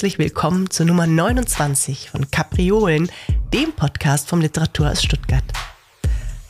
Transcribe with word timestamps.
herzlich 0.00 0.18
willkommen 0.18 0.70
zur 0.70 0.86
Nummer 0.86 1.06
29 1.06 2.08
von 2.08 2.30
Kapriolen, 2.30 3.12
dem 3.52 3.74
Podcast 3.74 4.30
vom 4.30 4.40
Literatur 4.40 4.90
aus 4.90 5.02
Stuttgart. 5.02 5.44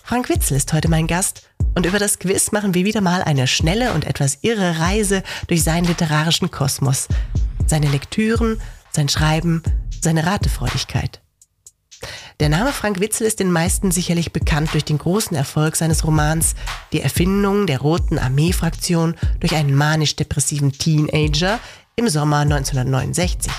Frank 0.04 0.28
Witzel 0.28 0.56
ist 0.56 0.72
heute 0.72 0.88
mein 0.88 1.08
Gast 1.08 1.50
und 1.74 1.84
über 1.84 1.98
das 1.98 2.20
Quiz 2.20 2.52
machen 2.52 2.74
wir 2.74 2.84
wieder 2.84 3.00
mal 3.00 3.22
eine 3.22 3.48
schnelle 3.48 3.92
und 3.92 4.04
etwas 4.04 4.38
irre 4.42 4.78
Reise 4.78 5.24
durch 5.48 5.64
seinen 5.64 5.86
literarischen 5.86 6.52
Kosmos, 6.52 7.08
seine 7.66 7.88
Lektüren, 7.88 8.60
sein 8.92 9.08
Schreiben, 9.08 9.64
seine 10.00 10.26
Ratefreudigkeit. 10.26 11.20
Der 12.38 12.50
Name 12.50 12.72
Frank 12.72 13.00
Witzel 13.00 13.26
ist 13.26 13.40
den 13.40 13.50
meisten 13.50 13.90
sicherlich 13.90 14.32
bekannt 14.32 14.74
durch 14.74 14.84
den 14.84 14.98
großen 14.98 15.36
Erfolg 15.36 15.74
seines 15.74 16.06
Romans 16.06 16.54
Die 16.92 17.00
Erfindung 17.00 17.66
der 17.66 17.80
Roten 17.80 18.16
Armee-Fraktion 18.16 19.16
durch 19.40 19.56
einen 19.56 19.74
manisch-depressiven 19.74 20.70
Teenager 20.70 21.58
im 22.00 22.08
Sommer 22.08 22.38
1969, 22.38 23.52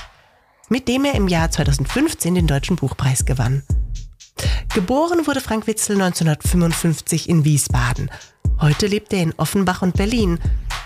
mit 0.70 0.88
dem 0.88 1.06
er 1.06 1.14
im 1.14 1.28
Jahr 1.28 1.52
2015 1.52 2.34
den 2.34 2.48
Deutschen 2.48 2.76
Buchpreis 2.76 3.26
gewann. 3.26 3.62
Geboren 4.74 5.28
wurde 5.28 5.42
Frank 5.42 5.68
Witzel 5.68 6.02
1955 6.02 7.30
in 7.30 7.46
Wiesbaden. 7.46 8.10
Heute 8.60 8.88
lebt 8.88 9.14
er 9.14 9.22
in 9.22 9.34
Offenbach 9.38 9.84
und 9.84 9.96
Berlin 9.96 10.40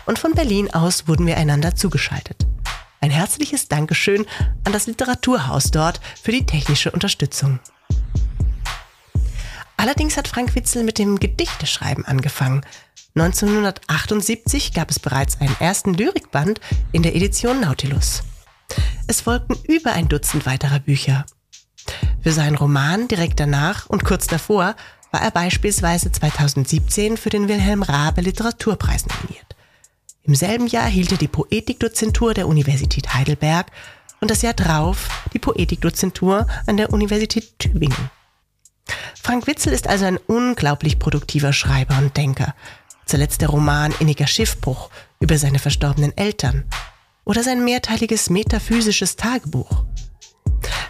und 0.05 0.19
von 0.19 0.33
Berlin 0.33 0.69
aus 0.73 1.07
wurden 1.07 1.25
wir 1.25 1.37
einander 1.37 1.75
zugeschaltet. 1.75 2.45
Ein 2.99 3.11
herzliches 3.11 3.69
Dankeschön 3.69 4.25
an 4.65 4.73
das 4.73 4.87
Literaturhaus 4.87 5.71
dort 5.71 6.01
für 6.21 6.33
die 6.33 6.45
technische 6.45 6.91
Unterstützung. 6.91 7.59
Allerdings 9.77 10.17
hat 10.17 10.27
Frank 10.27 10.55
Witzel 10.55 10.83
mit 10.83 10.97
dem 10.97 11.19
Gedichteschreiben 11.19 12.05
angefangen. 12.05 12.61
1978 13.15 14.73
gab 14.73 14.89
es 14.89 14.99
bereits 14.99 15.39
einen 15.39 15.55
ersten 15.59 15.93
Lyrikband 15.93 16.59
in 16.91 17.03
der 17.03 17.15
Edition 17.15 17.61
Nautilus. 17.61 18.23
Es 19.07 19.21
folgten 19.21 19.55
über 19.67 19.93
ein 19.93 20.09
Dutzend 20.09 20.45
weiterer 20.45 20.79
Bücher. 20.79 21.25
Für 22.21 22.31
seinen 22.31 22.55
Roman 22.55 23.07
direkt 23.07 23.39
danach 23.39 23.87
und 23.87 24.03
kurz 24.03 24.27
davor 24.27 24.75
war 25.11 25.21
er 25.21 25.31
beispielsweise 25.31 26.11
2017 26.11 27.17
für 27.17 27.29
den 27.29 27.47
Wilhelm 27.47 27.83
Raabe 27.83 28.21
Literaturpreis 28.21 29.05
nominiert. 29.05 29.55
Im 30.23 30.33
selben 30.33 30.67
Jahr 30.67 30.87
hielt 30.87 31.11
er 31.11 31.19
die 31.19 31.27
Poetikdozentur 31.27 32.33
der 32.33 32.47
Universität 32.47 33.13
Heidelberg 33.13 33.67
und 34.21 34.31
das 34.31 34.41
Jahr 34.41 34.55
drauf 34.55 35.07
die 35.33 35.39
Poetikdozentur 35.39 36.47
an 36.65 36.77
der 36.77 36.91
Universität 36.91 37.59
Tübingen. 37.59 38.09
Frank 39.21 39.47
Witzel 39.47 39.73
ist 39.73 39.87
also 39.87 40.05
ein 40.05 40.17
unglaublich 40.27 40.99
produktiver 40.99 41.53
Schreiber 41.53 41.97
und 41.97 42.15
Denker. 42.15 42.53
Zuletzt 43.05 43.41
der 43.41 43.49
Roman 43.49 43.93
Inniger 43.99 44.27
Schiffbruch 44.27 44.89
über 45.19 45.37
seine 45.37 45.59
verstorbenen 45.59 46.15
Eltern 46.17 46.65
oder 47.23 47.43
sein 47.43 47.63
mehrteiliges 47.63 48.29
metaphysisches 48.29 49.15
Tagebuch. 49.15 49.83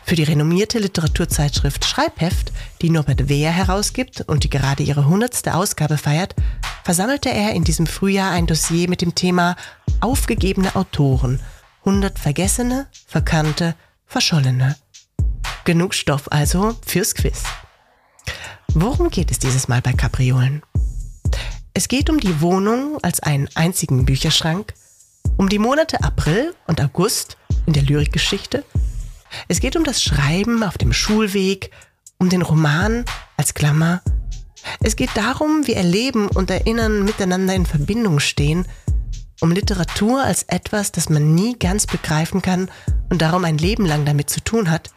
Für 0.04 0.16
die 0.16 0.24
renommierte 0.24 0.78
Literaturzeitschrift 0.80 1.84
Schreibheft, 1.84 2.52
die 2.82 2.92
Norbert 2.92 3.28
Wehr 3.28 3.52
herausgibt 3.52 4.22
und 4.22 4.44
die 4.44 4.50
gerade 4.50 4.84
ihre 4.84 5.08
hundertste 5.08 5.56
Ausgabe 5.56 5.98
feiert, 5.98 6.36
versammelte 6.84 7.30
er 7.30 7.54
in 7.54 7.64
diesem 7.64 7.88
Frühjahr 7.88 8.32
ein 8.32 8.46
Dossier 8.46 8.88
mit 8.88 9.02
dem 9.02 9.16
Thema 9.16 9.56
Aufgegebene 10.02 10.76
Autoren, 10.76 11.40
100 11.80 12.20
vergessene, 12.20 12.88
verkannte, 13.08 13.76
verschollene. 14.06 14.76
Genug 15.64 15.96
Stoff 15.96 16.32
also 16.32 16.76
fürs 16.86 17.16
Quiz. 17.16 17.44
Worum 18.74 19.10
geht 19.10 19.32
es 19.32 19.40
dieses 19.40 19.68
Mal 19.68 19.82
bei 19.82 19.94
Kapriolen? 19.94 20.62
Es 21.74 21.88
geht 21.88 22.10
um 22.10 22.20
die 22.20 22.42
Wohnung 22.42 22.98
als 23.02 23.20
einen 23.22 23.50
einzigen 23.56 24.06
Bücherschrank, 24.06 24.74
um 25.38 25.50
die 25.50 25.60
Monate 25.60 26.04
April 26.04 26.54
und 26.68 26.82
August 26.82 27.38
in 27.66 27.74
der 27.74 27.84
Lyrikgeschichte. 27.84 28.64
Es 29.48 29.60
geht 29.60 29.76
um 29.76 29.84
das 29.84 30.02
Schreiben 30.02 30.64
auf 30.64 30.78
dem 30.78 30.94
Schulweg, 30.94 31.72
um 32.18 32.30
den 32.30 32.42
Roman 32.42 33.06
als 33.38 33.54
Klammer. 33.54 34.02
Es 34.82 34.96
geht 34.96 35.12
darum, 35.16 35.68
wie 35.68 35.74
Erleben 35.74 36.28
und 36.28 36.50
Erinnern 36.50 37.04
miteinander 37.04 37.54
in 37.54 37.66
Verbindung 37.66 38.20
stehen, 38.20 38.66
um 39.42 39.52
Literatur 39.52 40.24
als 40.24 40.44
etwas, 40.44 40.92
das 40.92 41.10
man 41.10 41.36
nie 41.36 41.58
ganz 41.60 41.88
begreifen 41.88 42.42
kann 42.42 42.70
und 43.10 43.22
darum 43.22 43.44
ein 43.46 43.58
Leben 43.58 43.86
lang 43.86 44.06
damit 44.06 44.30
zu 44.30 44.42
tun 44.42 44.70
hat. 44.70 44.92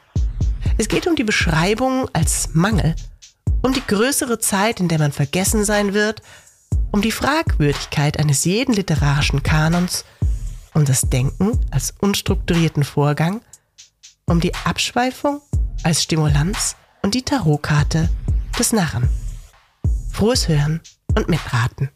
Es 0.79 0.89
geht 0.89 1.07
um 1.07 1.17
die 1.17 1.25
Beschreibung 1.25 2.09
als 2.13 2.55
Mangel 2.55 2.95
um 3.63 3.73
die 3.73 3.87
größere 3.87 4.39
Zeit, 4.39 4.81
in 4.81 4.89
der 4.89 4.99
man 4.99 5.13
vergessen 5.13 5.65
sein 5.65 5.95
wird, 5.95 6.23
um 6.93 7.03
die 7.03 7.13
Fragwürdigkeit 7.13 8.19
eines 8.19 8.45
jeden 8.45 8.73
literarischen 8.75 9.43
Kanons, 9.43 10.05
um 10.75 10.85
das 10.85 11.03
Denken 11.03 11.59
als 11.71 11.95
unstrukturierten 12.01 12.85
Vorgang, 12.85 13.41
um 14.27 14.41
die 14.41 14.55
Abschweifung 14.55 15.41
als 15.83 16.03
Stimulanz 16.03 16.77
und 17.03 17.15
die 17.15 17.23
Tarotkarte 17.23 18.09
des 18.59 18.73
Narren. 18.73 19.09
Frohes 20.11 20.49
Hören 20.49 20.81
und 21.17 21.29
Mitraten. 21.29 21.91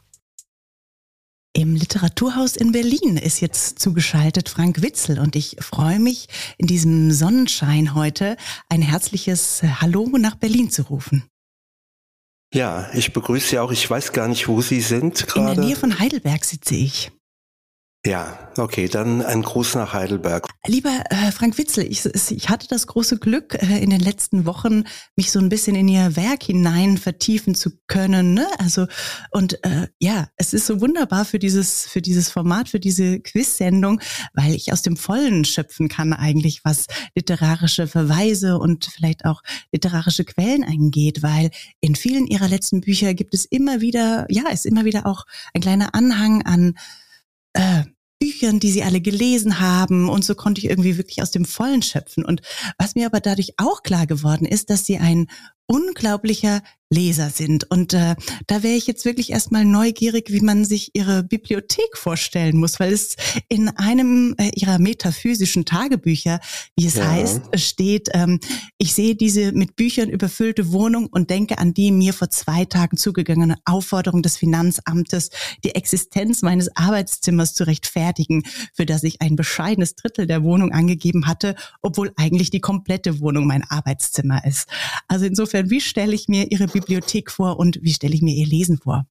Im 1.55 1.75
Literaturhaus 1.77 2.57
in 2.57 2.73
Berlin 2.73 3.19
ist 3.19 3.41
jetzt 3.41 3.79
zugeschaltet 3.79 4.49
Frank 4.49 4.81
Witzel 4.81 5.19
und 5.19 5.37
ich 5.37 5.57
freue 5.61 5.99
mich, 5.99 6.29
in 6.57 6.67
diesem 6.67 7.13
Sonnenschein 7.13 7.95
heute 7.95 8.39
ein 8.71 8.81
herzliches 8.81 9.63
Hallo 9.63 10.09
nach 10.19 10.37
Berlin 10.37 10.71
zu 10.71 10.83
rufen. 10.83 11.29
Ja, 12.53 12.91
ich 12.93 13.13
begrüße 13.13 13.49
Sie 13.49 13.59
auch. 13.59 13.73
Ich 13.73 13.89
weiß 13.89 14.13
gar 14.13 14.29
nicht, 14.29 14.47
wo 14.49 14.61
Sie 14.61 14.81
sind 14.81 15.27
gerade. 15.27 15.53
In 15.53 15.57
der 15.57 15.65
Nähe 15.65 15.77
von 15.77 15.99
Heidelberg 15.99 16.45
sitze 16.45 16.75
ich. 16.75 17.11
Ja, 18.05 18.37
okay, 18.59 18.89
dann 18.89 19.23
ein 19.23 19.43
Gruß 19.43 19.77
nach 19.77 19.93
Heidelberg. 19.93 20.49
Lieber 20.67 21.05
äh, 21.11 21.31
Frank 21.31 21.57
Witzel, 21.57 21.87
ich, 21.89 22.05
ich 22.05 22.49
hatte 22.49 22.67
das 22.67 22.89
große 22.89 23.19
Glück, 23.19 23.55
äh, 23.63 23.81
in 23.81 23.91
den 23.91 24.01
letzten 24.01 24.45
Wochen 24.45 24.83
mich 25.15 25.31
so 25.31 25.39
ein 25.39 25.49
bisschen 25.49 25.77
in 25.77 25.87
Ihr 25.87 26.17
Werk 26.17 26.43
hinein 26.43 26.99
vertiefen 26.99 27.55
zu 27.55 27.71
können. 27.87 28.35
Ne? 28.35 28.45
Also 28.59 28.89
und 29.31 29.65
äh, 29.65 29.87
ja, 30.01 30.27
es 30.37 30.53
ist 30.53 30.67
so 30.67 30.81
wunderbar 30.81 31.25
für 31.25 31.39
dieses 31.39 31.87
für 31.87 32.03
dieses 32.03 32.29
Format, 32.29 32.69
für 32.69 32.81
diese 32.81 33.21
Quiz-Sendung, 33.21 34.01
weil 34.35 34.53
ich 34.53 34.73
aus 34.73 34.83
dem 34.83 34.97
Vollen 34.97 35.45
schöpfen 35.45 35.89
kann 35.89 36.13
eigentlich, 36.13 36.65
was 36.65 36.87
literarische 37.15 37.87
Verweise 37.87 38.59
und 38.59 38.87
vielleicht 38.87 39.25
auch 39.25 39.43
literarische 39.71 40.25
Quellen 40.25 40.65
angeht, 40.65 41.23
weil 41.23 41.53
in 41.81 41.95
vielen 41.95 42.27
Ihrer 42.27 42.49
letzten 42.49 42.81
Bücher 42.81 43.15
gibt 43.15 43.33
es 43.33 43.45
immer 43.45 43.81
wieder, 43.81 44.27
ja, 44.29 44.49
ist 44.49 44.67
immer 44.67 44.85
wieder 44.85 45.07
auch 45.07 45.25
ein 45.55 45.61
kleiner 45.61 45.95
Anhang 45.95 46.43
an 46.43 46.75
äh, 47.55 47.85
Büchern, 48.23 48.61
die 48.61 48.71
sie 48.71 48.85
alle 48.85 49.01
gelesen 49.01 49.59
haben. 49.59 50.09
Und 50.09 50.25
so 50.25 50.35
konnte 50.37 50.61
ich 50.61 50.71
irgendwie 50.71 50.97
wirklich 50.97 51.23
aus 51.23 51.33
dem 51.33 51.45
Vollen 51.45 51.83
schöpfen. 51.83 52.25
Und 52.25 52.41
was 52.79 52.95
mir 52.95 53.07
aber 53.07 53.21
dadurch 53.21 53.55
auch 53.57 53.83
klar 53.83 54.07
geworden 54.07 54.45
ist, 54.45 54.71
dass 54.71 54.87
sie 54.87 54.99
ein 54.99 55.27
unglaublicher 55.67 56.63
Leser 56.93 57.31
sind. 57.31 57.69
Und 57.71 57.95
äh, 57.95 58.15
da 58.47 58.63
wäre 58.63 58.75
ich 58.75 58.87
jetzt 58.87 59.05
wirklich 59.05 59.31
erstmal 59.31 59.65
neugierig, 59.65 60.31
wie 60.31 60.41
man 60.41 60.65
sich 60.65 60.91
ihre 60.95 61.23
Bibliothek 61.23 61.97
vorstellen 61.97 62.59
muss, 62.59 62.79
weil 62.79 62.93
es 62.93 63.17
in 63.49 63.69
einem 63.69 64.35
äh, 64.39 64.51
ihrer 64.55 64.79
metaphysischen 64.79 65.65
Tagebücher, 65.65 66.41
wie 66.77 66.87
es 66.87 66.97
ja. 66.97 67.11
heißt, 67.11 67.43
steht, 67.55 68.11
ähm, 68.13 68.41
ich 68.79 68.95
sehe 68.95 69.15
diese 69.15 69.53
mit 69.53 69.75
Büchern 69.75 70.11
überfüllte 70.11 70.73
Wohnung 70.73 71.07
und 71.07 71.31
denke 71.31 71.59
an 71.59 71.73
die 71.73 71.91
mir 71.91 72.13
vor 72.13 72.31
zwei 72.31 72.67
Tagen 72.67 72.97
zugegangene 72.97 73.57
Aufforderung 73.65 74.23
des 74.23 74.37
Finanzamtes, 74.37 75.31
die 75.65 75.75
Existenz 75.75 76.43
meines 76.43 76.77
Arbeitszimmers 76.77 77.55
zu 77.55 77.65
rechtfertigen, 77.65 78.43
für 78.75 78.85
das 78.85 79.03
ich 79.03 79.23
ein 79.23 79.37
bescheidenes 79.37 79.95
Drittel 79.95 80.27
der 80.27 80.43
Wohnung 80.43 80.73
angegeben 80.73 81.27
hatte, 81.27 81.55
obwohl 81.81 82.13
eigentlich 82.17 82.51
die 82.51 82.61
komplette 82.61 83.21
Wohnung 83.21 83.47
mein 83.47 83.63
Arbeitszimmer 83.63 84.45
ist. 84.45 84.69
Also 85.09 85.25
insofern, 85.25 85.52
wie 85.53 85.81
stelle 85.81 86.15
ich 86.15 86.29
mir 86.29 86.51
Ihre 86.51 86.67
Bibliothek 86.67 87.03
Bibliothek 87.03 87.31
vor 87.31 87.59
und 87.59 87.79
wie 87.83 87.93
stelle 87.93 88.15
ich 88.15 88.23
mir 88.23 88.35
Ihr 88.35 88.47
Lesen 88.47 88.79
vor? 88.79 89.07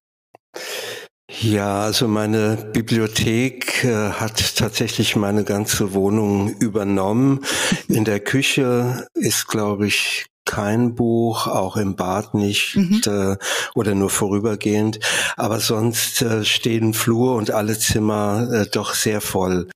Ja, 1.41 1.83
also 1.83 2.07
meine 2.07 2.69
Bibliothek 2.73 3.85
äh, 3.85 4.11
hat 4.11 4.57
tatsächlich 4.57 5.15
meine 5.15 5.45
ganze 5.45 5.93
Wohnung 5.93 6.53
übernommen. 6.59 7.39
In 7.87 8.03
der 8.03 8.19
Küche 8.19 9.07
ist, 9.13 9.47
glaube 9.47 9.87
ich, 9.87 10.25
kein 10.51 10.95
Buch, 10.95 11.47
auch 11.47 11.77
im 11.77 11.95
Bad 11.95 12.33
nicht 12.33 12.75
mhm. 12.75 13.01
äh, 13.05 13.37
oder 13.73 13.95
nur 13.95 14.09
vorübergehend. 14.09 14.99
Aber 15.37 15.61
sonst 15.61 16.21
äh, 16.21 16.43
stehen 16.43 16.93
Flur 16.93 17.35
und 17.35 17.51
alle 17.51 17.79
Zimmer 17.79 18.49
äh, 18.51 18.65
doch 18.69 18.93
sehr 18.93 19.21
voll. 19.21 19.69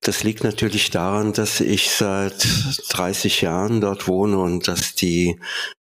Das 0.00 0.24
liegt 0.24 0.42
natürlich 0.42 0.90
daran, 0.90 1.34
dass 1.34 1.60
ich 1.60 1.90
seit 1.90 2.48
30 2.88 3.42
Jahren 3.42 3.82
dort 3.82 4.08
wohne 4.08 4.38
und 4.38 4.68
dass 4.68 4.94
die 4.94 5.38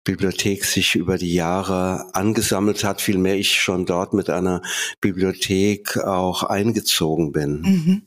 Bibliothek 0.05 0.65
sich 0.65 0.94
über 0.94 1.19
die 1.19 1.35
Jahre 1.35 2.06
angesammelt 2.15 2.85
hat, 2.85 3.00
vielmehr 3.00 3.35
ich 3.37 3.61
schon 3.61 3.85
dort 3.85 4.15
mit 4.15 4.31
einer 4.31 4.62
Bibliothek 5.00 5.99
auch 5.99 6.44
eingezogen 6.44 7.32
bin. 7.32 7.62
Mhm. 7.62 8.03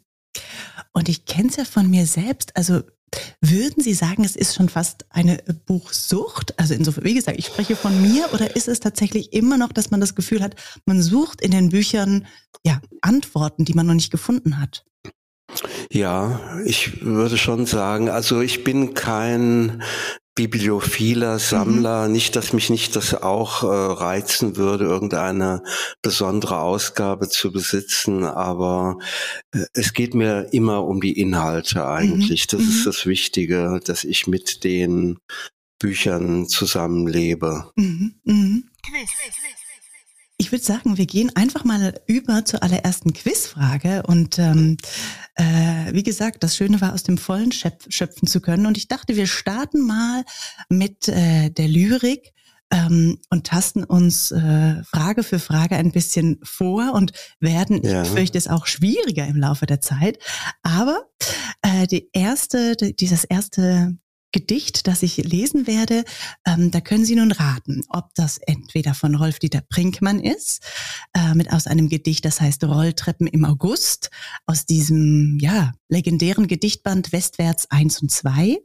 Und 0.93 1.09
ich 1.09 1.25
kenne 1.25 1.49
es 1.49 1.57
ja 1.57 1.65
von 1.65 1.89
mir 1.89 2.05
selbst. 2.05 2.55
Also 2.55 2.83
würden 3.41 3.83
Sie 3.83 3.93
sagen, 3.93 4.23
es 4.23 4.35
ist 4.35 4.55
schon 4.55 4.69
fast 4.69 5.05
eine 5.09 5.37
Buchsucht? 5.65 6.57
Also 6.59 6.73
insofern, 6.73 7.03
wie 7.03 7.13
gesagt, 7.13 7.37
ich 7.37 7.45
spreche 7.45 7.75
von 7.75 8.01
mir 8.01 8.31
oder 8.33 8.55
ist 8.55 8.67
es 8.67 8.79
tatsächlich 8.79 9.33
immer 9.33 9.57
noch, 9.57 9.71
dass 9.71 9.91
man 9.91 9.99
das 9.99 10.15
Gefühl 10.15 10.41
hat, 10.41 10.55
man 10.85 11.01
sucht 11.01 11.41
in 11.41 11.51
den 11.51 11.69
Büchern 11.69 12.25
ja 12.65 12.81
Antworten, 13.01 13.65
die 13.65 13.73
man 13.73 13.85
noch 13.85 13.93
nicht 13.93 14.11
gefunden 14.11 14.59
hat? 14.59 14.85
Ja, 15.91 16.39
ich 16.65 17.03
würde 17.03 17.37
schon 17.37 17.65
sagen, 17.65 18.09
also 18.09 18.41
ich 18.41 18.63
bin 18.63 18.93
kein 18.93 19.83
bibliophiler 20.35 21.37
Sammler, 21.37 22.07
mhm. 22.07 22.11
nicht, 22.11 22.35
dass 22.35 22.53
mich 22.53 22.69
nicht 22.71 22.95
das 22.95 23.13
auch 23.13 23.63
äh, 23.63 23.67
reizen 23.67 24.55
würde, 24.55 24.85
irgendeine 24.85 25.61
besondere 26.01 26.59
Ausgabe 26.59 27.29
zu 27.29 27.51
besitzen, 27.51 28.23
aber 28.23 28.97
äh, 29.51 29.65
es 29.73 29.93
geht 29.93 30.15
mir 30.15 30.47
immer 30.51 30.85
um 30.85 31.01
die 31.01 31.19
Inhalte 31.19 31.85
eigentlich. 31.87 32.47
Mhm. 32.47 32.57
Das 32.57 32.61
mhm. 32.61 32.69
ist 32.69 32.85
das 32.87 33.05
Wichtige, 33.05 33.79
dass 33.85 34.03
ich 34.03 34.25
mit 34.25 34.63
den 34.63 35.19
Büchern 35.77 36.47
zusammenlebe. 36.47 37.71
Mhm. 37.75 38.15
Ich 40.37 40.51
würde 40.51 40.63
sagen, 40.63 40.97
wir 40.97 41.05
gehen 41.05 41.31
einfach 41.35 41.63
mal 41.63 41.99
über 42.07 42.43
zur 42.43 42.63
allerersten 42.63 43.13
Quizfrage. 43.13 44.03
Und 44.03 44.39
ähm, 44.39 44.77
äh, 45.35 45.93
wie 45.93 46.03
gesagt, 46.03 46.43
das 46.43 46.55
Schöne 46.55 46.81
war, 46.81 46.93
aus 46.93 47.03
dem 47.03 47.17
Vollen 47.17 47.51
schöpf 47.51 47.85
schöpfen 47.89 48.27
zu 48.27 48.41
können. 48.41 48.65
Und 48.65 48.77
ich 48.77 48.87
dachte, 48.87 49.15
wir 49.15 49.27
starten 49.27 49.85
mal 49.85 50.23
mit 50.69 51.07
äh, 51.07 51.49
der 51.49 51.67
Lyrik 51.67 52.33
ähm, 52.71 53.19
und 53.29 53.45
tasten 53.45 53.83
uns 53.83 54.31
äh, 54.31 54.83
Frage 54.83 55.23
für 55.23 55.39
Frage 55.39 55.75
ein 55.75 55.91
bisschen 55.91 56.39
vor 56.43 56.93
und 56.93 57.11
werden, 57.39 57.83
ja. 57.83 58.01
ich 58.01 58.09
fürchte 58.09 58.37
es 58.37 58.47
auch 58.47 58.65
schwieriger 58.65 59.27
im 59.27 59.37
Laufe 59.37 59.67
der 59.67 59.81
Zeit. 59.81 60.17
Aber 60.63 61.05
äh, 61.61 61.85
die 61.87 62.09
erste, 62.11 62.75
die, 62.75 62.95
dieses 62.95 63.23
erste 63.23 63.97
Gedicht, 64.33 64.87
das 64.87 65.03
ich 65.03 65.17
lesen 65.17 65.67
werde, 65.67 66.03
ähm, 66.45 66.71
da 66.71 66.81
können 66.81 67.05
Sie 67.05 67.15
nun 67.15 67.31
raten, 67.31 67.83
ob 67.87 68.13
das 68.15 68.39
entweder 68.39 68.93
von 68.93 69.15
Rolf-Dieter 69.15 69.61
Brinkmann 69.69 70.19
ist, 70.19 70.61
äh, 71.13 71.33
mit 71.35 71.53
aus 71.53 71.67
einem 71.67 71.87
Gedicht, 71.87 72.25
das 72.25 72.41
heißt 72.41 72.65
Rolltreppen 72.65 73.27
im 73.27 73.45
August, 73.45 74.09
aus 74.45 74.65
diesem, 74.65 75.37
ja, 75.39 75.71
legendären 75.87 76.47
Gedichtband 76.47 77.13
Westwärts 77.13 77.71
1 77.71 78.01
und 78.01 78.11
2. 78.11 78.57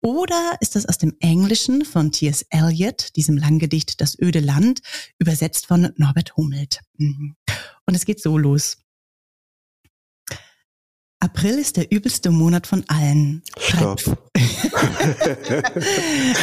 Oder 0.00 0.56
ist 0.60 0.74
das 0.74 0.86
aus 0.86 0.98
dem 0.98 1.14
Englischen 1.20 1.84
von 1.84 2.10
T.S. 2.10 2.44
Eliot, 2.50 3.14
diesem 3.14 3.36
Langgedicht 3.36 4.00
Das 4.00 4.18
öde 4.18 4.40
Land, 4.40 4.80
übersetzt 5.18 5.66
von 5.66 5.92
Norbert 5.96 6.36
Hummelt. 6.36 6.80
Mhm. 6.96 7.36
Und 7.86 7.94
es 7.94 8.04
geht 8.04 8.20
so 8.20 8.38
los. 8.38 8.78
April 11.22 11.58
ist 11.60 11.76
der 11.76 11.92
übelste 11.92 12.32
Monat 12.32 12.66
von 12.66 12.82
allen. 12.88 13.44
Stopp. 13.56 14.00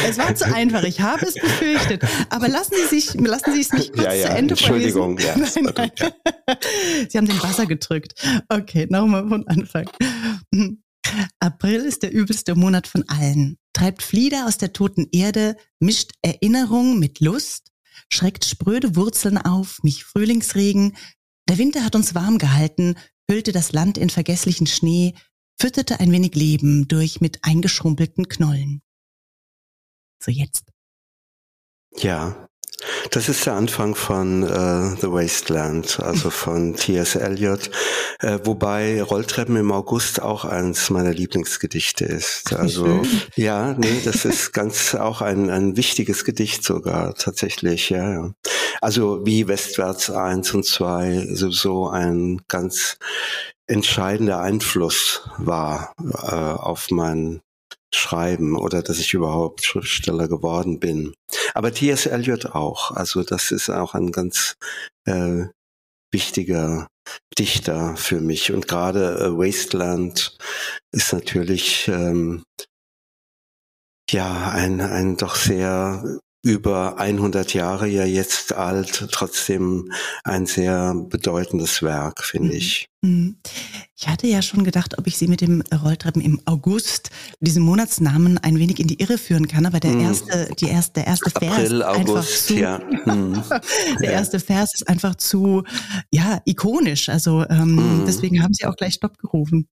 es 0.08 0.16
war 0.16 0.34
zu 0.34 0.46
einfach, 0.46 0.84
ich 0.84 1.02
habe 1.02 1.26
es 1.26 1.34
befürchtet. 1.34 2.02
Aber 2.30 2.48
lassen 2.48 2.72
Sie 2.88 2.98
sich, 2.98 3.12
lassen 3.12 3.52
Sie 3.52 3.60
es 3.60 3.74
nicht 3.74 3.92
kurz 3.92 4.06
ja, 4.06 4.14
ja. 4.14 4.28
zu 4.28 4.32
Ende 4.32 4.54
Entschuldigung, 4.54 5.18
ja. 5.18 5.36
Nein, 5.36 5.70
nein. 5.76 5.90
Sie 7.10 7.18
haben 7.18 7.26
den 7.26 7.36
Buzzer 7.36 7.66
gedrückt. 7.66 8.14
Okay, 8.48 8.86
nochmal 8.88 9.28
von 9.28 9.46
Anfang. 9.48 9.84
April 11.40 11.80
ist 11.80 12.02
der 12.02 12.12
übelste 12.12 12.54
Monat 12.54 12.86
von 12.86 13.06
allen. 13.06 13.58
Treibt 13.74 14.02
Flieder 14.02 14.46
aus 14.46 14.56
der 14.56 14.72
toten 14.72 15.08
Erde, 15.12 15.56
mischt 15.78 16.12
Erinnerung 16.22 16.98
mit 16.98 17.20
Lust, 17.20 17.70
schreckt 18.08 18.46
spröde 18.46 18.96
Wurzeln 18.96 19.36
auf, 19.36 19.82
mich 19.82 20.04
Frühlingsregen. 20.04 20.96
Der 21.50 21.58
Winter 21.58 21.84
hat 21.84 21.96
uns 21.96 22.14
warm 22.14 22.38
gehalten, 22.38 22.94
hüllte 23.30 23.52
das 23.52 23.72
Land 23.72 23.96
in 23.96 24.10
vergesslichen 24.10 24.66
Schnee, 24.66 25.14
fütterte 25.58 26.00
ein 26.00 26.10
wenig 26.10 26.34
Leben 26.34 26.88
durch 26.88 27.20
mit 27.20 27.38
eingeschrumpelten 27.42 28.28
Knollen. 28.28 28.82
So 30.22 30.30
jetzt. 30.30 30.64
Ja, 31.96 32.48
das 33.10 33.28
ist 33.28 33.46
der 33.46 33.54
Anfang 33.54 33.94
von 33.94 34.42
äh, 34.42 34.96
The 35.00 35.10
Wasteland, 35.10 36.00
also 36.00 36.30
von 36.30 36.74
T.S. 36.74 37.14
Eliot, 37.14 37.70
äh, 38.20 38.38
wobei 38.44 39.02
Rolltreppen 39.02 39.56
im 39.56 39.70
August 39.70 40.20
auch 40.22 40.44
eines 40.44 40.90
meiner 40.90 41.12
Lieblingsgedichte 41.12 42.04
ist. 42.04 42.52
Also 42.54 43.02
ja, 43.36 43.74
nee, 43.74 44.00
das 44.04 44.24
ist 44.24 44.52
ganz 44.52 44.94
auch 44.94 45.20
ein, 45.20 45.50
ein 45.50 45.76
wichtiges 45.76 46.24
Gedicht 46.24 46.64
sogar 46.64 47.14
tatsächlich, 47.14 47.90
ja. 47.90 48.12
ja. 48.12 48.30
Also 48.80 49.24
wie 49.26 49.48
Westwärts 49.48 50.10
eins 50.10 50.52
und 50.54 50.64
zwei 50.64 51.26
sowieso 51.32 51.88
ein 51.88 52.42
ganz 52.48 52.98
entscheidender 53.66 54.40
Einfluss 54.40 55.28
war 55.38 55.94
äh, 55.98 56.34
auf 56.34 56.90
mein 56.90 57.40
Schreiben 57.92 58.56
oder 58.56 58.82
dass 58.82 58.98
ich 58.98 59.14
überhaupt 59.14 59.64
Schriftsteller 59.64 60.28
geworden 60.28 60.78
bin. 60.80 61.14
Aber 61.54 61.72
T.S. 61.72 62.06
Eliot 62.06 62.46
auch. 62.46 62.92
Also 62.92 63.22
das 63.22 63.50
ist 63.50 63.68
auch 63.68 63.94
ein 63.94 64.12
ganz 64.12 64.56
äh, 65.06 65.46
wichtiger 66.12 66.88
Dichter 67.38 67.96
für 67.96 68.20
mich. 68.20 68.52
Und 68.52 68.68
gerade 68.68 69.18
äh, 69.18 69.36
Wasteland 69.36 70.36
ist 70.92 71.12
natürlich 71.12 71.88
ähm, 71.88 72.44
ja 74.10 74.50
ein, 74.50 74.80
ein 74.80 75.16
doch 75.16 75.34
sehr 75.34 76.20
über 76.42 76.98
100 76.98 77.52
Jahre 77.52 77.86
ja 77.86 78.04
jetzt 78.04 78.54
alt, 78.54 79.08
trotzdem 79.12 79.92
ein 80.24 80.46
sehr 80.46 80.94
bedeutendes 80.94 81.82
Werk, 81.82 82.24
finde 82.24 82.48
mhm. 82.48 82.54
ich. 82.54 82.86
Mhm. 83.02 83.36
Ich 83.96 84.08
hatte 84.08 84.26
ja 84.26 84.40
schon 84.40 84.64
gedacht, 84.64 84.98
ob 84.98 85.06
ich 85.06 85.18
Sie 85.18 85.26
mit 85.26 85.42
dem 85.42 85.62
Rolltreppen 85.72 86.22
im 86.22 86.40
August, 86.46 87.10
diesem 87.40 87.62
Monatsnamen, 87.62 88.38
ein 88.38 88.58
wenig 88.58 88.80
in 88.80 88.86
die 88.86 89.00
Irre 89.00 89.18
führen 89.18 89.48
kann, 89.48 89.66
aber 89.66 89.80
der 89.80 89.92
mhm. 89.92 90.00
erste, 90.00 90.48
die 90.58 90.68
erste, 90.68 90.92
der 90.94 91.06
erste 91.06 91.30
Vers 91.30 91.52
April, 91.52 91.82
August, 91.82 92.46
zu, 92.46 92.54
ja. 92.54 92.80
Mhm. 93.06 93.42
der 94.00 94.12
erste 94.12 94.40
Vers 94.40 94.74
ist 94.74 94.88
einfach 94.88 95.14
zu, 95.14 95.64
ja, 96.10 96.40
ikonisch. 96.44 97.08
Also 97.08 97.46
ähm, 97.48 98.04
deswegen 98.06 98.42
haben 98.42 98.52
Sie 98.54 98.66
auch 98.66 98.76
gleich 98.76 98.94
Stopp 98.94 99.18
gerufen. 99.18 99.68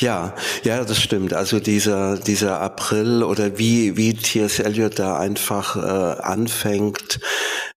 Ja, 0.00 0.32
ja, 0.62 0.84
das 0.84 1.02
stimmt. 1.02 1.32
Also 1.32 1.58
dieser 1.58 2.18
dieser 2.18 2.60
April 2.60 3.24
oder 3.24 3.58
wie 3.58 3.96
wie 3.96 4.14
T.S. 4.14 4.60
Eliot 4.60 5.00
da 5.00 5.18
einfach 5.18 5.74
äh, 5.74 6.20
anfängt, 6.22 7.18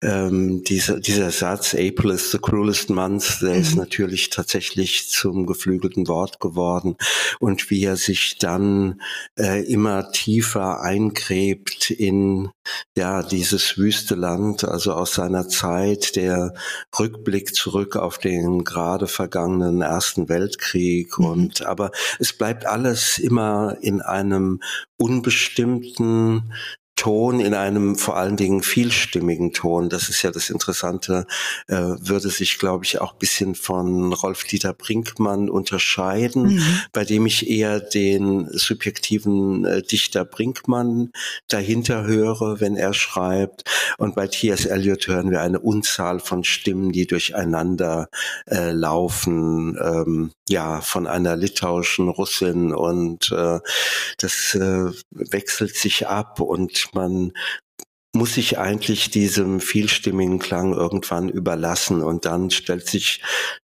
ähm, 0.03 0.63
dieser 0.65 1.01
dieser 1.01 1.31
Satz 1.31 1.75
April 1.75 2.11
is 2.11 2.31
the 2.31 2.39
cruelest 2.39 2.91
month, 2.91 3.39
der 3.41 3.55
mhm. 3.55 3.61
ist 3.63 3.75
natürlich 3.75 4.29
tatsächlich 4.29 5.09
zum 5.09 5.47
geflügelten 5.47 6.09
Wort 6.09 6.41
geworden 6.41 6.97
und 7.39 7.71
wie 7.71 7.85
er 7.85 7.97
sich 7.97 8.37
dann 8.37 9.01
äh, 9.39 9.65
immer 9.65 10.13
tiefer 10.13 10.83
eingräbt 10.83 11.91
in 11.91 12.51
ja 12.97 13.23
dieses 13.23 13.79
wüste 13.79 14.15
Land, 14.15 14.65
also 14.65 14.93
aus 14.93 15.15
seiner 15.15 15.49
Zeit 15.49 16.17
der 16.17 16.55
Rückblick 16.99 17.55
zurück 17.55 17.97
auf 17.97 18.19
den 18.19 18.65
gerade 18.65 19.07
vergangenen 19.07 19.83
Ersten 19.83 20.29
Weltkrieg 20.29 21.19
mhm. 21.19 21.25
und 21.25 21.63
aber 21.63 21.91
es 22.19 22.33
bleibt 22.33 22.67
alles 22.67 23.19
immer 23.19 23.77
in 23.81 24.03
einem 24.03 24.61
unbestimmten 24.97 26.53
Ton 27.01 27.41
in 27.41 27.55
einem 27.55 27.97
vor 27.97 28.19
allen 28.19 28.37
Dingen 28.37 28.63
vielstimmigen 28.63 29.55
Ton. 29.55 29.89
Das 29.89 30.11
ist 30.11 30.21
ja 30.21 30.31
das 30.31 30.51
Interessante, 30.51 31.27
äh, 31.67 31.77
würde 31.77 32.29
sich, 32.29 32.59
glaube 32.59 32.85
ich, 32.85 33.01
auch 33.01 33.15
bisschen 33.15 33.55
von 33.55 34.13
Rolf-Dieter 34.13 34.75
Brinkmann 34.75 35.49
unterscheiden, 35.49 36.57
mhm. 36.57 36.81
bei 36.93 37.07
dem 37.07 37.25
ich 37.25 37.49
eher 37.49 37.81
den 37.81 38.51
subjektiven 38.51 39.65
äh, 39.65 39.81
Dichter 39.81 40.27
Brinkmann 40.27 41.11
dahinter 41.49 42.05
höre, 42.05 42.61
wenn 42.61 42.77
er 42.77 42.93
schreibt. 42.93 43.65
Und 43.97 44.15
bei 44.15 44.27
T.S. 44.27 44.67
Eliot 44.67 45.07
hören 45.07 45.31
wir 45.31 45.41
eine 45.41 45.59
Unzahl 45.59 46.21
von 46.21 46.45
Stimmen, 46.45 46.93
die 46.93 47.07
durcheinander 47.07 48.11
äh, 48.45 48.73
laufen, 48.73 49.79
ähm, 49.83 50.33
ja, 50.51 50.83
von 50.83 51.07
einer 51.07 51.35
litauischen 51.35 52.11
Russin 52.11 52.75
und 52.75 53.33
äh, 53.33 53.61
das 54.19 54.55
äh, 54.55 54.91
wechselt 55.11 55.77
sich 55.77 56.09
ab 56.09 56.41
und 56.41 56.90
man 56.95 57.33
muss 58.13 58.35
sich 58.35 58.59
eigentlich 58.59 59.11
diesem 59.11 59.61
vielstimmigen 59.61 60.41
Klang 60.41 60.73
irgendwann 60.73 61.29
überlassen 61.29 62.03
und 62.03 62.25
dann 62.25 62.51
stellt 62.51 62.89
sich 62.89 63.23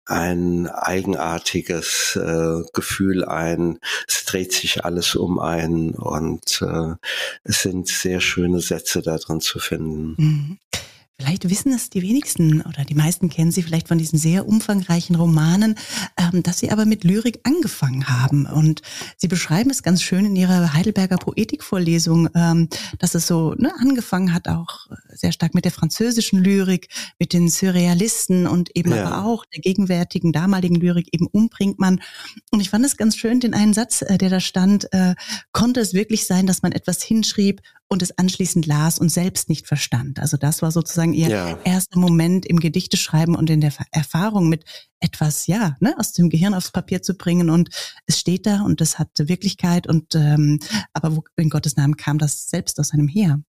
ein 0.05 0.67
eigenartiges 0.67 2.17
äh, 2.17 2.62
Gefühl 2.73 3.25
ein. 3.25 3.79
Es 4.09 4.25
dreht 4.25 4.52
sich 4.52 4.85
alles 4.85 5.14
um 5.14 5.38
ein 5.38 5.91
und 5.91 6.61
äh, 6.61 6.95
es 7.45 7.62
sind 7.62 7.87
sehr 7.87 8.21
schöne 8.21 8.61
Sätze 8.61 9.00
da 9.00 9.17
drin 9.17 9.41
zu 9.41 9.61
finden. 9.61 10.14
Mhm. 10.19 10.59
Vielleicht 11.23 11.49
wissen 11.49 11.73
es 11.73 11.88
die 11.88 12.02
wenigsten 12.02 12.62
oder 12.62 12.85
die 12.85 12.97
meisten 12.97 13.29
kennen 13.29 13.52
sie 13.52 13.62
vielleicht 13.62 13.87
von 13.87 13.97
diesen 13.97 14.19
sehr 14.19 14.49
umfangreichen 14.49 15.14
Romanen, 15.14 15.76
ähm, 16.19 16.43
dass 16.43 16.59
sie 16.59 16.73
aber 16.73 16.85
mit 16.85 17.05
Lyrik 17.05 17.38
angefangen 17.45 18.09
haben. 18.09 18.45
Und 18.45 18.83
sie 19.17 19.29
beschreiben 19.29 19.71
es 19.71 19.85
ganz 19.85 20.02
schön 20.02 20.26
in 20.26 20.35
ihrer 20.35 20.75
Heidelberger 20.75 21.19
Poetikvorlesung, 21.19 22.29
ähm, 22.35 22.69
dass 22.99 23.14
es 23.14 23.29
so 23.29 23.55
ne, 23.55 23.73
angefangen 23.79 24.35
hat, 24.35 24.49
auch 24.49 24.88
sehr 25.11 25.31
stark 25.31 25.55
mit 25.55 25.64
der 25.64 25.71
französischen 25.71 26.43
Lyrik, 26.43 26.88
mit 27.21 27.33
den 27.33 27.49
Surrealisten 27.49 28.49
und 28.49 28.75
eben 28.75 28.91
ja. 28.91 29.07
aber 29.07 29.25
auch 29.25 29.45
der 29.45 29.61
gegenwärtigen, 29.61 30.33
damaligen 30.33 30.75
Lyrik 30.75 31.07
eben 31.12 31.29
umbringt 31.29 31.79
man. 31.79 32.00
Und 32.50 32.59
ich 32.59 32.71
fand 32.71 32.85
es 32.85 32.97
ganz 32.97 33.17
schön, 33.17 33.38
den 33.38 33.55
einen 33.55 33.75
Satz, 33.75 34.02
äh, 34.02 34.19
der 34.19 34.29
da 34.29 34.41
stand, 34.41 34.93
äh, 34.93 35.14
konnte 35.52 35.79
es 35.79 35.95
wirklich 35.95 36.26
sein, 36.26 36.49
dass 36.49 36.62
man 36.62 36.73
etwas 36.73 37.00
hinschrieb 37.00 37.61
und 37.93 38.01
es 38.01 38.17
anschließend 38.19 38.65
las 38.65 38.99
und 38.99 39.11
selbst 39.11 39.51
nicht 39.51 39.69
verstand. 39.69 40.19
Also 40.19 40.39
das 40.39 40.63
war 40.63 40.73
sozusagen 40.73 41.13
ihr 41.13 41.29
ja. 41.29 41.59
erster 41.63 41.99
Moment 41.99 42.47
im 42.47 42.59
Gedichteschreiben 42.59 43.37
und 43.37 43.51
in 43.51 43.61
der 43.61 43.73
Erfahrung 43.91 44.49
mit 44.49 44.65
etwas, 44.99 45.47
ja, 45.47 45.77
ne, 45.79 45.95
aus 45.99 46.13
dem 46.13 46.31
Gehirn 46.31 46.55
aufs 46.55 46.73
Papier 46.73 47.03
zu 47.03 47.15
bringen 47.15 47.51
und 47.51 47.69
es 48.07 48.19
steht 48.19 48.47
da 48.47 48.63
und 48.63 48.81
es 48.81 48.99
hat 48.99 49.11
Wirklichkeit 49.19 49.87
und 49.87 50.15
ähm, 50.15 50.59
aber 50.95 51.17
wo, 51.17 51.25
in 51.37 51.51
Gottes 51.51 51.77
Namen 51.77 51.99
kam 51.99 52.17
das 52.17 52.49
selbst 52.49 52.81
aus 52.81 52.93
einem 52.93 53.09
her? 53.09 53.41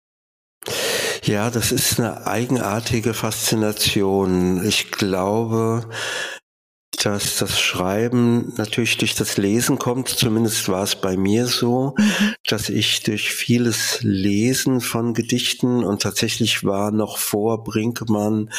Ja, 1.23 1.49
das 1.49 1.71
ist 1.71 1.99
eine 1.99 2.27
eigenartige 2.27 3.13
Faszination. 3.13 4.65
Ich 4.65 4.91
glaube, 4.91 5.89
dass 7.01 7.37
das 7.37 7.59
Schreiben 7.59 8.53
natürlich 8.57 8.97
durch 8.97 9.15
das 9.15 9.37
Lesen 9.37 9.79
kommt. 9.79 10.09
Zumindest 10.09 10.69
war 10.69 10.83
es 10.83 10.95
bei 10.95 11.17
mir 11.17 11.47
so, 11.47 11.95
mhm. 11.97 12.33
dass 12.47 12.69
ich 12.69 13.03
durch 13.03 13.31
vieles 13.31 13.99
Lesen 14.01 14.81
von 14.81 15.13
Gedichten 15.13 15.83
und 15.83 16.01
tatsächlich 16.01 16.63
war 16.63 16.91
noch 16.91 17.17
vor 17.17 17.63
Brinkmann, 17.63 18.49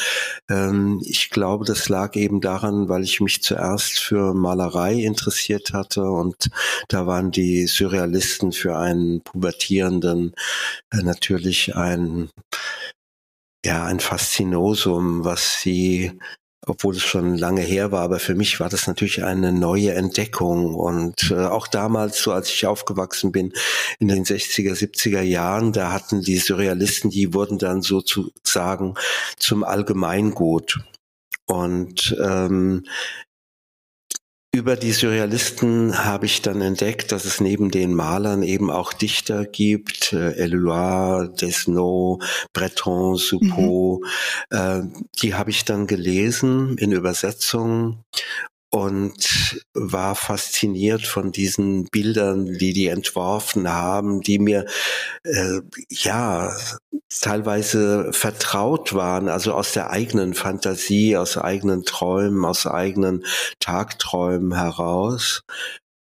ähm, 0.49 1.01
ich 1.03 1.29
glaube, 1.29 1.65
das 1.65 1.89
lag 1.89 2.15
eben 2.15 2.41
daran, 2.41 2.89
weil 2.89 3.03
ich 3.03 3.21
mich 3.21 3.41
zuerst 3.41 3.99
für 3.99 4.33
Malerei 4.33 4.93
interessiert 4.95 5.73
hatte 5.73 6.03
und 6.03 6.49
da 6.87 7.07
waren 7.07 7.31
die 7.31 7.67
Surrealisten 7.67 8.51
für 8.51 8.77
einen 8.77 9.21
Pubertierenden 9.21 10.33
äh, 10.91 11.03
natürlich 11.03 11.75
ein 11.75 12.29
ja, 13.65 13.83
ein 13.85 13.99
Faszinosum, 13.99 15.25
was 15.25 15.59
sie 15.59 16.11
obwohl 16.67 16.95
es 16.95 17.03
schon 17.03 17.37
lange 17.37 17.61
her 17.61 17.91
war, 17.91 18.01
aber 18.01 18.19
für 18.19 18.35
mich 18.35 18.59
war 18.59 18.69
das 18.69 18.87
natürlich 18.87 19.23
eine 19.23 19.51
neue 19.51 19.93
Entdeckung. 19.93 20.75
Und 20.75 21.31
äh, 21.31 21.45
auch 21.45 21.67
damals, 21.67 22.21
so 22.21 22.31
als 22.31 22.49
ich 22.49 22.65
aufgewachsen 22.65 23.31
bin, 23.31 23.53
in 23.99 24.07
den 24.07 24.25
60er, 24.25 24.73
70er 24.73 25.21
Jahren, 25.21 25.73
da 25.73 25.91
hatten 25.91 26.21
die 26.21 26.37
Surrealisten, 26.37 27.09
die 27.09 27.33
wurden 27.33 27.57
dann 27.57 27.81
sozusagen 27.81 28.95
zum 29.37 29.63
Allgemeingut. 29.63 30.79
Und 31.45 32.17
ähm, 32.21 32.85
über 34.55 34.77
die 34.77 34.93
Surrealisten 34.93 36.05
habe 36.05 36.25
ich 36.25 36.41
dann 36.41 36.61
entdeckt, 36.61 37.11
dass 37.11 37.25
es 37.25 37.41
neben 37.41 37.71
den 37.71 37.93
Malern 37.93 38.41
eben 38.41 38.71
auch 38.71 38.93
Dichter 38.93 39.45
gibt, 39.45 40.13
äh, 40.13 40.31
Eluard, 40.37 41.41
Desnos, 41.41 42.23
Breton, 42.53 43.17
Soupeau. 43.17 44.01
Mhm. 44.49 44.57
Äh, 44.57 44.81
die 45.21 45.35
habe 45.35 45.49
ich 45.49 45.65
dann 45.65 45.87
gelesen 45.87 46.77
in 46.77 46.93
Übersetzung 46.93 48.05
und 48.75 49.65
war 49.73 50.15
fasziniert 50.15 51.07
von 51.07 51.31
diesen 51.31 51.85
Bildern, 51.85 52.57
die 52.57 52.73
die 52.73 52.87
entworfen 52.87 53.71
haben, 53.71 54.19
die 54.19 54.37
mir 54.37 54.65
äh, 55.23 55.61
ja 55.89 56.53
teilweise 57.07 58.11
vertraut 58.11 58.93
waren, 58.93 59.29
also 59.29 59.53
aus 59.53 59.71
der 59.71 59.91
eigenen 59.91 60.33
Fantasie, 60.33 61.15
aus 61.15 61.37
eigenen 61.37 61.85
Träumen, 61.85 62.43
aus 62.43 62.67
eigenen 62.67 63.23
Tagträumen 63.61 64.53
heraus. 64.53 65.43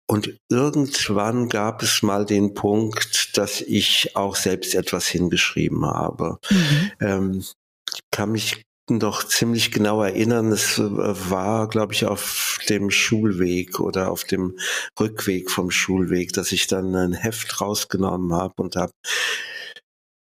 Und 0.08 0.38
irgendwann 0.50 1.50
gab 1.50 1.84
es 1.84 2.04
mal 2.04 2.26
den 2.26 2.54
Punkt, 2.54 3.38
dass 3.38 3.60
ich 3.60 4.16
auch 4.16 4.38
selbst 4.38 4.76
etwas 4.76 5.08
hingeschrieben 5.08 5.86
habe. 5.86 6.38
Mhm. 6.50 6.92
Ähm, 7.02 7.44
ich 7.92 8.00
kann 8.12 8.32
mich 8.32 8.64
noch 8.89 9.24
ziemlich 9.24 9.72
genau 9.72 10.04
erinnern. 10.04 10.51
Es 10.51 10.77
äh, 10.77 10.84
war, 10.84 11.68
glaube 11.68 11.94
ich, 11.94 12.06
auf 12.06 12.60
dem 12.70 12.92
Schulweg 12.92 13.80
oder 13.80 14.12
auf 14.12 14.24
dem 14.24 14.58
Rückweg 15.00 15.50
vom 15.50 15.72
Schulweg, 15.72 16.34
dass 16.34 16.51
ich 16.51 16.68
dann 16.68 16.96
ein 16.96 17.13
Heft 17.13 17.62
rausgenommen 17.62 18.34
habe 18.34 18.54
und 18.58 18.75
habe 18.75 18.92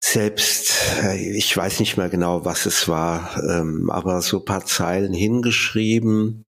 selbst, 0.02 0.72
äh, 1.02 1.36
ich 1.36 1.56
weiß 1.56 1.80
nicht 1.80 1.96
mehr 1.96 2.08
genau, 2.08 2.44
was 2.44 2.66
es 2.66 2.88
war, 2.88 3.42
ähm, 3.48 3.90
aber 3.90 4.22
so 4.22 4.40
paar 4.40 4.64
Zeilen 4.64 5.12
hingeschrieben 5.12 6.44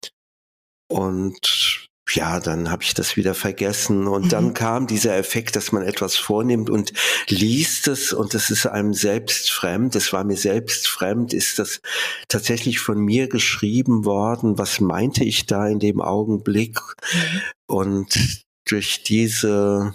und 0.89 1.82
ja, 2.15 2.41
dann 2.41 2.71
habe 2.71 2.83
ich 2.83 2.95
das 2.95 3.17
wieder 3.17 3.35
vergessen. 3.35 4.07
Und 4.07 4.27
mhm. 4.27 4.29
dann 4.29 4.55
kam 4.55 4.87
dieser 4.87 5.17
Effekt, 5.17 5.57
dass 5.57 5.73
man 5.73 5.83
etwas 5.83 6.17
vornimmt 6.17 6.71
und 6.71 6.93
liest 7.29 7.89
es 7.89 8.13
und 8.13 8.35
das 8.35 8.51
ist 8.51 8.67
einem 8.67 8.95
selbst 8.95 9.51
fremd. 9.51 9.97
Es 9.97 10.13
war 10.13 10.25
mir 10.25 10.37
selbst 10.37 10.89
fremd. 10.89 11.33
Ist 11.33 11.59
das 11.59 11.81
tatsächlich 12.29 12.81
von 12.81 12.99
mir 12.99 13.29
geschrieben 13.29 14.05
worden? 14.05 14.59
Was 14.59 14.81
meinte 14.81 15.25
ich 15.25 15.47
da 15.47 15.67
in 15.67 15.79
dem 15.79 16.01
Augenblick? 16.01 16.79
Mhm. 16.79 17.41
Und 17.67 18.45
durch 18.67 19.03
diese 19.03 19.95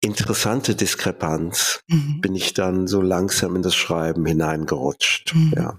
interessante 0.00 0.74
Diskrepanz 0.74 1.80
mhm. 1.88 2.20
bin 2.20 2.34
ich 2.34 2.54
dann 2.54 2.86
so 2.86 3.00
langsam 3.00 3.56
in 3.56 3.62
das 3.62 3.74
Schreiben 3.74 4.26
hineingerutscht. 4.26 5.34
Mhm. 5.34 5.52
Ja. 5.56 5.78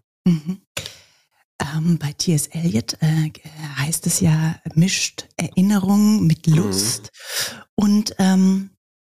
Ähm, 1.60 1.98
bei 1.98 2.14
T.S. 2.14 2.48
Eliot 2.48 2.98
äh, 3.02 3.32
heißt 3.78 4.08
es 4.08 4.20
ja, 4.20 4.56
mischt 4.74 5.28
Erinnerung 5.38 6.26
mit 6.26 6.48
mhm. 6.48 6.56
Lust. 6.56 7.12
Mhm. 7.12 7.64
Und 7.76 8.16
ähm, 8.20 8.70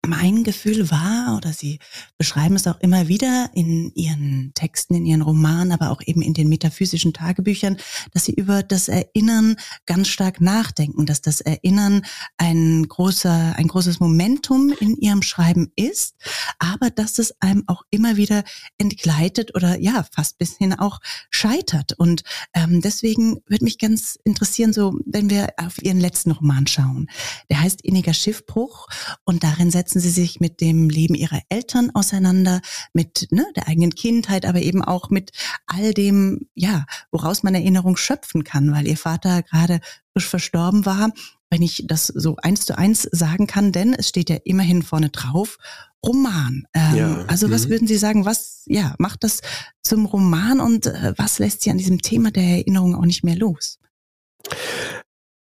mein 0.07 0.45
Gefühl 0.45 0.91
war, 0.91 1.37
oder 1.37 1.53
Sie 1.53 1.79
beschreiben 2.19 2.57
es 2.57 2.67
auch 2.67 2.81
immer 2.81 3.09
wieder 3.09 3.51
in 3.55 3.93
Ihren 3.95 4.53
Texten, 4.55 4.95
in 4.95 5.07
Ihren 5.07 5.23
Romanen, 5.23 5.73
aber 5.73 5.91
auch 5.91 6.01
eben 6.05 6.23
in 6.23 6.35
den 6.35 6.49
metaphysischen 6.49 7.13
Tagebüchern, 7.13 7.77
dass 8.13 8.25
Sie 8.25 8.33
über 8.33 8.63
das 8.63 8.89
Erinnern 8.89 9.57
ganz 9.87 10.09
stark 10.09 10.41
nachdenken, 10.41 11.07
dass 11.07 11.21
das 11.21 11.41
Erinnern 11.41 12.03
ein 12.37 12.87
großer, 12.89 13.55
ein 13.57 13.69
großes 13.69 14.01
Momentum 14.01 14.73
in 14.81 14.97
Ihrem 14.97 15.23
Schreiben 15.23 15.73
ist, 15.77 16.15
aber 16.59 16.91
dass 16.91 17.19
es 17.19 17.35
einem 17.41 17.65
auch 17.67 17.83
immer 17.91 18.17
wieder 18.17 18.45
entgleitet 18.79 19.55
oder 19.55 19.79
ja, 19.79 20.05
fast 20.13 20.39
bis 20.39 20.57
hin 20.57 20.73
auch 20.75 21.01
scheitert. 21.31 21.95
Und 21.95 22.23
ähm, 22.55 22.81
deswegen 22.81 23.41
würde 23.47 23.65
mich 23.65 23.79
ganz 23.79 24.19
interessieren, 24.25 24.73
so 24.73 24.99
wenn 25.05 25.31
wir 25.31 25.49
auf 25.57 25.83
Ihren 25.83 26.01
letzten 26.01 26.31
Roman 26.31 26.67
schauen. 26.67 27.09
Der 27.51 27.61
heißt 27.61 27.83
Inniger 27.83 28.15
Schiffbruch 28.15 28.89
und 29.25 29.45
darin 29.45 29.71
setzen 29.71 29.96
setzen 29.97 30.01
sie 30.01 30.11
sich 30.11 30.41
mit 30.41 30.61
dem 30.61 30.91
Leben 30.91 31.15
ihrer 31.15 31.41
Eltern 31.49 31.91
auseinander, 31.95 32.61
mit 32.93 33.29
ne, 33.31 33.47
der 33.57 33.69
eigenen 33.69 33.95
Kindheit, 33.95 34.45
aber 34.45 34.61
eben 34.61 34.83
auch 34.83 35.11
mit 35.11 35.33
all 35.67 35.95
dem, 35.95 36.49
ja, 36.55 36.85
woraus 37.11 37.43
man 37.43 37.55
Erinnerung 37.55 37.97
schöpfen 37.97 38.45
kann, 38.45 38.73
weil 38.73 38.87
ihr 38.87 38.97
Vater 38.97 39.43
gerade 39.43 39.81
frisch 40.13 40.29
verstorben 40.29 40.85
war. 40.85 41.11
Wenn 41.49 41.63
ich 41.63 41.85
das 41.87 42.09
so 42.09 42.37
eins 42.43 42.67
zu 42.67 42.77
eins 42.77 43.03
sagen 43.03 43.47
kann, 43.47 43.73
denn 43.73 43.95
es 43.95 44.09
steht 44.09 44.29
ja 44.29 44.37
immerhin 44.45 44.83
vorne 44.83 45.11
drauf, 45.11 45.59
Roman. 46.05 46.65
Ähm, 46.75 46.97
ja. 46.97 47.25
Also 47.27 47.51
was 47.51 47.67
mhm. 47.67 47.71
würden 47.71 47.89
Sie 47.89 47.97
sagen, 47.97 48.25
was 48.25 48.63
ja 48.67 48.95
macht 48.99 49.25
das 49.25 49.41
zum 49.83 50.07
Roman 50.07 50.61
und 50.61 50.87
äh, 50.87 51.15
was 51.17 51.39
lässt 51.39 51.63
Sie 51.63 51.71
an 51.71 51.79
diesem 51.79 52.03
Thema 52.03 52.31
der 52.31 52.43
Erinnerung 52.43 52.95
auch 52.95 53.07
nicht 53.07 53.25
mehr 53.25 53.37
los? 53.37 53.79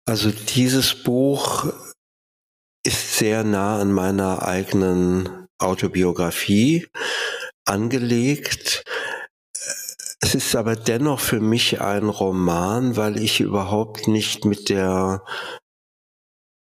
Also 0.06 0.30
dieses 0.30 0.94
Buch 1.04 1.72
ist 2.84 3.18
sehr 3.18 3.44
nah 3.44 3.80
an 3.80 3.92
meiner 3.92 4.42
eigenen 4.42 5.46
Autobiografie 5.58 6.88
angelegt. 7.64 8.84
Es 10.20 10.34
ist 10.34 10.54
aber 10.56 10.76
dennoch 10.76 11.20
für 11.20 11.40
mich 11.40 11.80
ein 11.80 12.08
Roman, 12.08 12.96
weil 12.96 13.18
ich 13.18 13.40
überhaupt 13.40 14.08
nicht 14.08 14.44
mit 14.44 14.68
der 14.68 15.24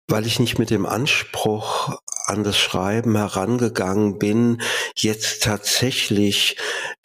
weil 0.06 0.26
ich 0.26 0.38
nicht 0.38 0.58
mit 0.58 0.70
dem 0.70 0.86
Anspruch 0.86 1.98
an 2.26 2.44
das 2.44 2.58
Schreiben 2.58 3.16
herangegangen 3.16 4.18
bin, 4.18 4.62
jetzt 4.96 5.42
tatsächlich 5.42 6.56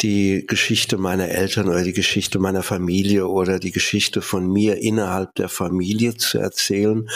die 0.01 0.45
Geschichte 0.47 0.97
meiner 0.97 1.27
Eltern 1.29 1.67
oder 1.67 1.83
die 1.83 1.93
Geschichte 1.93 2.39
meiner 2.39 2.63
Familie 2.63 3.27
oder 3.27 3.59
die 3.59 3.71
Geschichte 3.71 4.21
von 4.21 4.47
mir 4.47 4.77
innerhalb 4.77 5.35
der 5.35 5.49
Familie 5.49 6.15
zu 6.15 6.37
erzählen, 6.37 7.09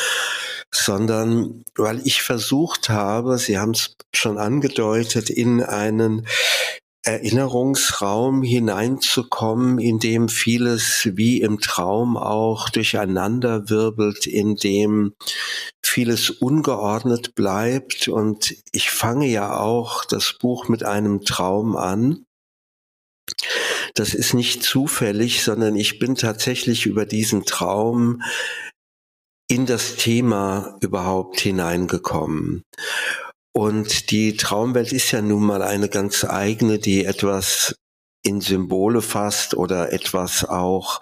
sondern 0.71 1.63
weil 1.75 2.01
ich 2.05 2.21
versucht 2.21 2.89
habe, 2.89 3.37
Sie 3.37 3.57
haben 3.57 3.71
es 3.71 3.95
schon 4.13 4.37
angedeutet, 4.37 5.29
in 5.29 5.61
einen 5.61 6.27
Erinnerungsraum 7.03 8.43
hineinzukommen, 8.43 9.77
in 9.77 9.99
dem 9.99 10.29
vieles 10.29 11.09
wie 11.13 11.41
im 11.41 11.59
Traum 11.59 12.15
auch 12.15 12.69
durcheinander 12.69 13.69
wirbelt, 13.69 14.25
in 14.25 14.55
dem 14.55 15.13
vieles 15.81 16.29
ungeordnet 16.29 17.35
bleibt. 17.35 18.07
Und 18.07 18.55
ich 18.71 18.89
fange 18.89 19.27
ja 19.27 19.59
auch 19.59 20.05
das 20.05 20.37
Buch 20.39 20.69
mit 20.69 20.83
einem 20.83 21.25
Traum 21.25 21.75
an. 21.75 22.25
Das 23.95 24.13
ist 24.13 24.33
nicht 24.33 24.63
zufällig, 24.63 25.43
sondern 25.43 25.75
ich 25.75 25.99
bin 25.99 26.15
tatsächlich 26.15 26.85
über 26.85 27.05
diesen 27.05 27.45
Traum 27.45 28.21
in 29.49 29.65
das 29.65 29.97
Thema 29.97 30.77
überhaupt 30.81 31.39
hineingekommen. 31.41 32.63
Und 33.55 34.09
die 34.09 34.35
Traumwelt 34.35 34.91
ist 34.91 35.11
ja 35.11 35.21
nun 35.21 35.43
mal 35.43 35.61
eine 35.61 35.87
ganz 35.87 36.25
eigene, 36.25 36.79
die 36.79 37.05
etwas 37.05 37.75
in 38.23 38.41
Symbole 38.41 39.01
fasst 39.01 39.53
oder 39.53 39.93
etwas 39.93 40.43
auch 40.45 41.01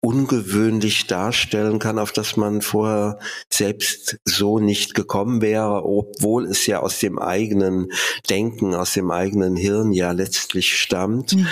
ungewöhnlich 0.00 1.08
darstellen 1.08 1.80
kann, 1.80 1.98
auf 1.98 2.12
das 2.12 2.36
man 2.36 2.62
vorher 2.62 3.18
selbst 3.52 4.18
so 4.24 4.60
nicht 4.60 4.94
gekommen 4.94 5.42
wäre, 5.42 5.84
obwohl 5.84 6.46
es 6.46 6.66
ja 6.66 6.80
aus 6.80 7.00
dem 7.00 7.18
eigenen 7.18 7.90
Denken, 8.30 8.74
aus 8.74 8.92
dem 8.92 9.10
eigenen 9.10 9.56
Hirn 9.56 9.92
ja 9.92 10.12
letztlich 10.12 10.78
stammt. 10.78 11.34
Mhm. 11.34 11.48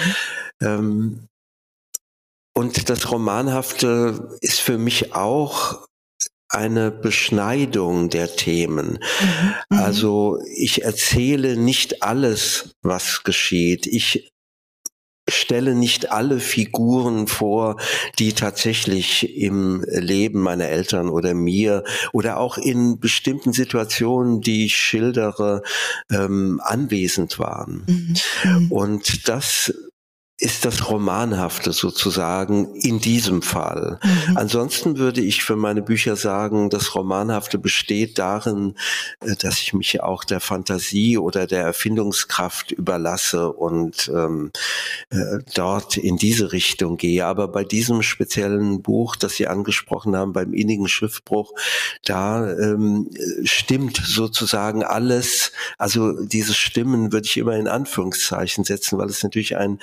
Ähm, 0.62 1.28
und 2.54 2.88
das 2.88 3.10
Romanhafte 3.10 4.38
ist 4.40 4.60
für 4.60 4.78
mich 4.78 5.14
auch 5.14 5.86
eine 6.48 6.90
Beschneidung 6.90 8.10
der 8.10 8.34
Themen. 8.36 8.98
Mhm. 9.20 9.54
mhm. 9.70 9.78
Also 9.78 10.38
ich 10.54 10.84
erzähle 10.84 11.56
nicht 11.56 12.02
alles, 12.02 12.74
was 12.82 13.24
geschieht. 13.24 13.86
Ich 13.86 14.32
stelle 15.28 15.74
nicht 15.74 16.12
alle 16.12 16.38
Figuren 16.38 17.26
vor, 17.26 17.76
die 18.18 18.32
tatsächlich 18.32 19.36
im 19.36 19.84
Leben 19.88 20.40
meiner 20.40 20.66
Eltern 20.66 21.08
oder 21.08 21.34
mir 21.34 21.82
oder 22.12 22.38
auch 22.38 22.58
in 22.58 23.00
bestimmten 23.00 23.52
Situationen, 23.52 24.40
die 24.40 24.66
ich 24.66 24.76
schildere, 24.76 25.62
ähm, 26.10 26.60
anwesend 26.62 27.38
waren. 27.38 27.84
Mhm. 27.86 28.14
mhm. 28.44 28.72
Und 28.72 29.28
das 29.28 29.74
ist 30.38 30.66
das 30.66 30.90
Romanhafte 30.90 31.72
sozusagen 31.72 32.74
in 32.74 33.00
diesem 33.00 33.40
Fall. 33.40 33.98
Mhm. 34.02 34.36
Ansonsten 34.36 34.98
würde 34.98 35.22
ich 35.22 35.42
für 35.42 35.56
meine 35.56 35.80
Bücher 35.80 36.14
sagen, 36.14 36.68
das 36.68 36.94
Romanhafte 36.94 37.58
besteht 37.58 38.18
darin, 38.18 38.74
äh, 39.20 39.34
dass 39.34 39.62
ich 39.62 39.72
mich 39.72 40.02
auch 40.02 40.24
der 40.24 40.40
Fantasie 40.40 41.16
oder 41.16 41.46
der 41.46 41.62
Erfindungskraft 41.62 42.70
überlasse 42.70 43.50
und 43.50 44.10
ähm, 44.14 44.52
äh, 45.08 45.38
dort 45.54 45.96
in 45.96 46.18
diese 46.18 46.52
Richtung 46.52 46.98
gehe. 46.98 47.24
Aber 47.24 47.48
bei 47.48 47.64
diesem 47.64 48.02
speziellen 48.02 48.82
Buch, 48.82 49.16
das 49.16 49.36
Sie 49.36 49.46
angesprochen 49.46 50.14
haben, 50.16 50.34
beim 50.34 50.52
innigen 50.52 50.88
Schiffbruch, 50.88 51.52
da 52.04 52.46
ähm, 52.58 53.08
stimmt 53.44 54.02
sozusagen 54.04 54.84
alles. 54.84 55.52
Also 55.78 56.12
diese 56.26 56.52
Stimmen 56.52 57.10
würde 57.12 57.24
ich 57.24 57.38
immer 57.38 57.56
in 57.56 57.68
Anführungszeichen 57.68 58.64
setzen, 58.64 58.98
weil 58.98 59.08
es 59.08 59.22
natürlich 59.22 59.56
ein 59.56 59.78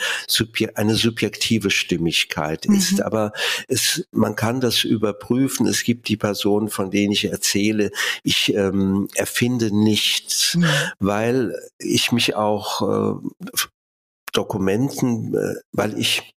eine 0.75 0.95
subjektive 0.95 1.69
Stimmigkeit 1.69 2.67
mhm. 2.67 2.75
ist. 2.75 3.01
Aber 3.01 3.33
es, 3.67 4.07
man 4.11 4.35
kann 4.35 4.61
das 4.61 4.83
überprüfen. 4.83 5.67
Es 5.67 5.83
gibt 5.83 6.07
die 6.07 6.17
Personen, 6.17 6.69
von 6.69 6.91
denen 6.91 7.13
ich 7.13 7.25
erzähle. 7.25 7.91
Ich 8.23 8.53
ähm, 8.53 9.07
erfinde 9.15 9.75
nichts, 9.75 10.55
mhm. 10.55 10.65
weil 10.99 11.55
ich 11.79 12.11
mich 12.11 12.35
auch 12.35 12.81
äh, 12.81 13.27
Dokumenten, 14.33 15.35
äh, 15.35 15.55
weil 15.71 15.97
ich 15.97 16.33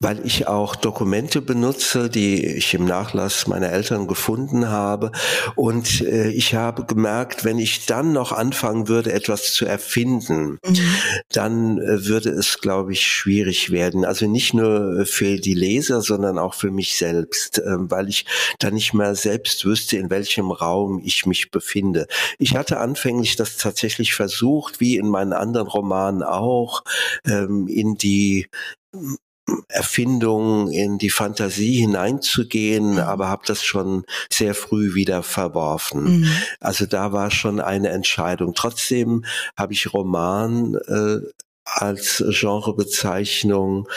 weil 0.00 0.24
ich 0.24 0.48
auch 0.48 0.76
Dokumente 0.76 1.42
benutze, 1.42 2.08
die 2.08 2.44
ich 2.44 2.72
im 2.72 2.86
Nachlass 2.86 3.46
meiner 3.46 3.70
Eltern 3.70 4.08
gefunden 4.08 4.68
habe. 4.68 5.12
Und 5.56 6.00
äh, 6.00 6.30
ich 6.30 6.54
habe 6.54 6.86
gemerkt, 6.86 7.44
wenn 7.44 7.58
ich 7.58 7.84
dann 7.84 8.14
noch 8.14 8.32
anfangen 8.32 8.88
würde, 8.88 9.12
etwas 9.12 9.52
zu 9.52 9.66
erfinden, 9.66 10.58
mhm. 10.66 10.94
dann 11.32 11.78
äh, 11.78 12.06
würde 12.06 12.30
es, 12.30 12.60
glaube 12.60 12.94
ich, 12.94 13.06
schwierig 13.06 13.70
werden. 13.70 14.06
Also 14.06 14.26
nicht 14.26 14.54
nur 14.54 15.04
für 15.04 15.36
die 15.36 15.54
Leser, 15.54 16.00
sondern 16.00 16.38
auch 16.38 16.54
für 16.54 16.70
mich 16.70 16.96
selbst, 16.96 17.58
äh, 17.58 17.62
weil 17.66 18.08
ich 18.08 18.24
dann 18.58 18.74
nicht 18.74 18.94
mehr 18.94 19.14
selbst 19.14 19.66
wüsste, 19.66 19.98
in 19.98 20.08
welchem 20.08 20.50
Raum 20.50 21.02
ich 21.04 21.26
mich 21.26 21.50
befinde. 21.50 22.06
Ich 22.38 22.56
hatte 22.56 22.78
anfänglich 22.78 23.36
das 23.36 23.58
tatsächlich 23.58 24.14
versucht, 24.14 24.80
wie 24.80 24.96
in 24.96 25.08
meinen 25.08 25.34
anderen 25.34 25.66
Romanen 25.66 26.22
auch, 26.22 26.84
ähm, 27.26 27.68
in 27.68 27.96
die 27.96 28.46
Erfindung, 29.68 30.70
in 30.70 30.98
die 30.98 31.10
Fantasie 31.10 31.80
hineinzugehen, 31.80 32.92
mhm. 32.92 32.98
aber 32.98 33.28
habe 33.28 33.42
das 33.46 33.62
schon 33.62 34.04
sehr 34.30 34.54
früh 34.54 34.94
wieder 34.94 35.22
verworfen. 35.22 36.20
Mhm. 36.20 36.32
Also 36.60 36.86
da 36.86 37.12
war 37.12 37.30
schon 37.30 37.60
eine 37.60 37.90
Entscheidung. 37.90 38.54
Trotzdem 38.54 39.24
habe 39.56 39.72
ich 39.72 39.92
Roman 39.92 40.74
äh, 40.86 41.18
als 41.64 42.24
Genrebezeichnung 42.28 43.88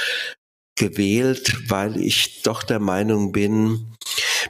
gewählt, 0.75 1.55
weil 1.69 1.97
ich 1.97 2.41
doch 2.43 2.63
der 2.63 2.79
Meinung 2.79 3.31
bin, 3.31 3.93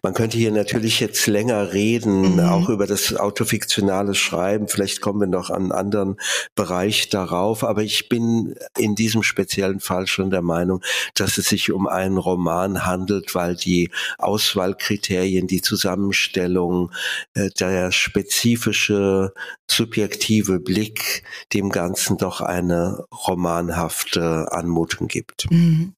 man 0.02 0.14
könnte 0.14 0.38
hier 0.38 0.52
natürlich 0.52 1.00
jetzt 1.00 1.28
länger 1.28 1.74
reden, 1.74 2.36
mhm. 2.36 2.40
auch 2.40 2.70
über 2.70 2.88
das 2.88 3.16
autofiktionale 3.16 4.16
Schreiben. 4.16 4.68
Vielleicht 4.68 5.02
kommen 5.02 5.20
wir 5.20 5.28
noch 5.28 5.50
an 5.50 5.64
einen 5.64 5.72
anderen 5.72 6.18
Bereich 6.56 7.10
darauf. 7.10 7.64
Aber 7.64 7.84
ich 7.84 8.10
bin 8.10 8.56
in 8.78 8.96
diesem 8.96 9.24
speziellen 9.24 9.80
Fall 9.80 10.08
schon 10.08 10.30
der 10.30 10.42
Meinung, 10.42 10.82
dass 11.16 11.38
es 11.38 11.50
sich 11.50 11.72
um 11.72 11.88
einen 11.88 12.18
Roman 12.18 12.86
handelt, 12.86 13.36
weil 13.36 13.56
die 13.56 13.92
Auswahlkriterien, 14.18 15.48
die 15.48 15.62
Zusammenstellung, 15.62 16.92
äh, 17.34 17.50
der 17.60 17.92
spezifische 17.92 19.34
subjektive 19.70 20.60
Blick 20.60 21.24
dem 21.54 21.70
Ganzen 21.70 22.18
doch 22.18 22.42
eine 22.42 23.06
romanhafte 23.28 24.52
Anmutung 24.52 25.08
gibt. 25.08 25.50
Mhm. 25.50 25.94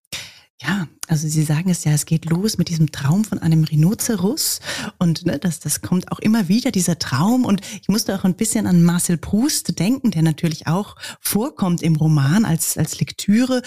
Ja, 0.61 0.87
also 1.07 1.27
Sie 1.27 1.43
sagen 1.43 1.69
es 1.69 1.83
ja, 1.83 1.91
es 1.91 2.05
geht 2.05 2.23
los 2.23 2.57
mit 2.57 2.69
diesem 2.69 2.89
Traum 2.89 3.25
von 3.25 3.39
einem 3.39 3.65
Rhinoceros 3.65 4.61
und 4.97 5.25
ne, 5.25 5.37
das, 5.37 5.59
das 5.59 5.81
kommt 5.81 6.09
auch 6.13 6.19
immer 6.19 6.47
wieder, 6.47 6.71
dieser 6.71 6.97
Traum 6.97 7.43
und 7.43 7.59
ich 7.81 7.89
musste 7.89 8.15
auch 8.15 8.23
ein 8.23 8.35
bisschen 8.35 8.65
an 8.65 8.81
Marcel 8.81 9.17
Proust 9.17 9.77
denken, 9.77 10.11
der 10.11 10.21
natürlich 10.21 10.65
auch 10.67 10.95
vorkommt 11.19 11.83
im 11.83 11.97
Roman 11.97 12.45
als, 12.45 12.77
als 12.77 13.01
Lektüre, 13.01 13.63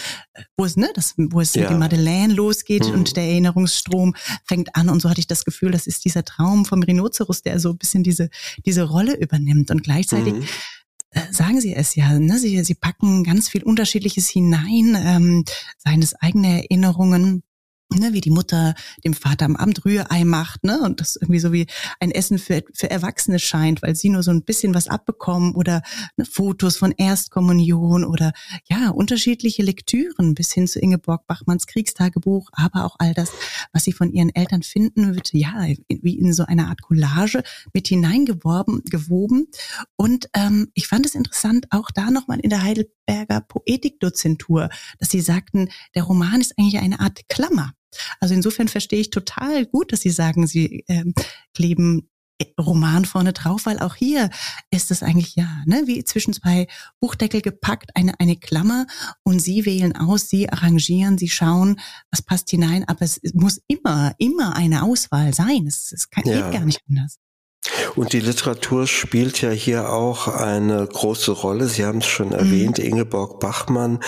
wo 0.57 0.65
es, 0.65 0.79
ne, 0.79 0.89
das, 0.95 1.13
wo 1.19 1.43
es 1.43 1.53
ja. 1.53 1.63
mit 1.63 1.71
dem 1.73 1.79
Madeleine 1.79 2.33
losgeht 2.33 2.89
mhm. 2.89 2.95
und 2.95 3.17
der 3.19 3.25
Erinnerungsstrom 3.25 4.17
fängt 4.47 4.75
an 4.75 4.89
und 4.89 5.03
so 5.03 5.11
hatte 5.11 5.21
ich 5.21 5.27
das 5.27 5.45
Gefühl, 5.45 5.73
das 5.73 5.87
ist 5.87 6.07
dieser 6.07 6.25
Traum 6.25 6.65
vom 6.65 6.83
Rhinoceros, 6.83 7.43
der 7.43 7.61
so 7.61 7.69
ein 7.69 7.77
bisschen 7.77 8.03
diese, 8.03 8.31
diese 8.65 8.85
Rolle 8.85 9.15
übernimmt 9.15 9.71
und 9.71 9.83
gleichzeitig 9.83 10.33
mhm 10.33 10.49
sagen 11.31 11.61
Sie 11.61 11.75
es 11.75 11.95
ja, 11.95 12.19
ne? 12.19 12.39
Sie, 12.39 12.63
Sie 12.65 12.75
packen 12.75 13.25
ganz 13.25 13.49
viel 13.49 13.63
Unterschiedliches 13.63 14.29
hinein, 14.29 14.97
ähm, 14.99 15.45
seien 15.79 16.03
es 16.03 16.15
eigene 16.15 16.63
Erinnerungen, 16.63 17.43
ne, 17.91 18.13
wie 18.13 18.21
die 18.21 18.31
Mutter 18.31 18.75
dem 19.05 19.15
Vater 19.15 19.47
am 19.47 19.57
Abend 19.57 19.85
Rührei 19.85 20.25
macht, 20.25 20.65
ne, 20.65 20.81
und 20.81 21.01
das 21.01 21.17
irgendwie 21.17 21.41
so 21.41 21.53
wie 21.53 21.67
ein 22.01 22.11
Essen 22.11 22.39
für, 22.39 22.63
für 22.75 22.91
Erwachsene 22.91 23.39
scheint, 23.39 23.83
weil 23.83 23.97
sie 23.97 24.11
nur 24.11 24.23
so 24.23 24.31
ein 24.31 24.43
bisschen 24.43 24.75
was 24.75 24.89
abbekommen 24.89 25.55
oder 25.55 25.83
ne, 26.17 26.25
Fotos 26.25 26.77
von 26.77 26.93
Erstkommunion 26.93 28.05
oder 28.05 28.33
ja, 28.69 28.91
unterschiedliche 28.91 29.63
Lektüren 29.63 30.35
bis 30.35 30.53
hin 30.53 30.67
zu 30.67 30.81
Ingeborg 30.81 31.27
Bachmanns 31.27 31.67
Kriegstagebuch, 31.67 32.51
aber 32.53 32.85
auch 32.85 32.97
all 32.99 33.15
das, 33.15 33.31
was 33.73 33.85
sie 33.85 33.93
von 33.93 34.13
ihren 34.13 34.35
Eltern 34.35 34.63
finden, 34.63 35.15
wird 35.15 35.33
ja 35.33 35.67
wie 35.89 36.19
in 36.19 36.33
so 36.33 36.45
einer 36.45 36.69
Art 36.69 36.83
Collage 36.83 37.43
mit 37.73 37.89
hineingeworben, 37.89 38.83
gewoben. 38.85 39.47
Und 39.97 40.29
ähm, 40.35 40.69
ich 40.75 40.87
fand 40.87 41.07
es 41.07 41.15
interessant, 41.15 41.67
auch 41.71 41.91
da 41.91 42.11
nochmal 42.11 42.41
in 42.41 42.51
der 42.51 42.63
Heidelberger 42.63 43.41
Poetikdozentur, 43.41 44.69
dass 44.99 45.11
sie 45.11 45.21
sagten, 45.21 45.69
der 45.95 46.03
Roman 46.05 46.41
ist 46.41 46.59
eigentlich 46.59 46.79
eine 46.79 47.01
Art 47.01 47.29
Klammer. 47.29 47.73
Also 48.21 48.35
insofern 48.35 48.69
verstehe 48.69 49.01
ich 49.01 49.11
total 49.11 49.67
gut, 49.67 49.93
dass 49.93 50.01
Sie 50.01 50.11
sagen, 50.11 50.47
Sie 50.47 50.85
ähm, 50.89 51.15
kleben 51.55 52.09
Roman 52.59 53.05
vorne 53.05 53.33
drauf, 53.33 53.67
weil 53.67 53.81
auch 53.81 53.97
hier 53.97 54.31
ist 54.71 54.91
es 54.91 55.03
eigentlich 55.03 55.35
ja, 55.35 55.63
ne, 55.67 55.83
wie 55.87 56.05
zwischen 56.05 56.33
zwei 56.33 56.69
Buchdeckel 57.01 57.43
gepackt, 57.43 57.91
eine, 57.97 58.19
eine 58.21 58.37
Klammer 58.37 58.87
und 59.25 59.41
Sie 59.41 59.67
wählen 59.67 59.97
aus, 59.97 60.29
Sie 60.29 60.49
arrangieren, 60.49 61.19
Sie 61.19 61.29
schauen, 61.29 61.81
was 62.11 62.23
passt 62.23 62.51
hinein, 62.51 62.85
aber 62.87 63.03
es 63.03 63.21
muss 63.35 63.61
immer, 63.67 64.15
immer 64.19 64.55
eine 64.55 64.83
Auswahl 64.83 65.35
sein. 65.35 65.67
Es, 65.67 65.93
es 65.93 66.11
kann, 66.11 66.25
ja. 66.27 66.43
geht 66.43 66.53
gar 66.53 66.65
nicht 66.65 66.83
anders. 66.89 67.19
Und 67.97 68.13
die 68.13 68.21
Literatur 68.21 68.87
spielt 68.87 69.41
ja 69.41 69.51
hier 69.51 69.93
auch 69.93 70.29
eine 70.29 70.87
große 70.87 71.33
Rolle. 71.33 71.67
Sie 71.67 71.85
haben 71.85 71.99
es 71.99 72.07
schon 72.07 72.33
erwähnt, 72.33 72.79
mhm. 72.79 72.85
Ingeborg 72.85 73.41
Bachmann, 73.41 73.99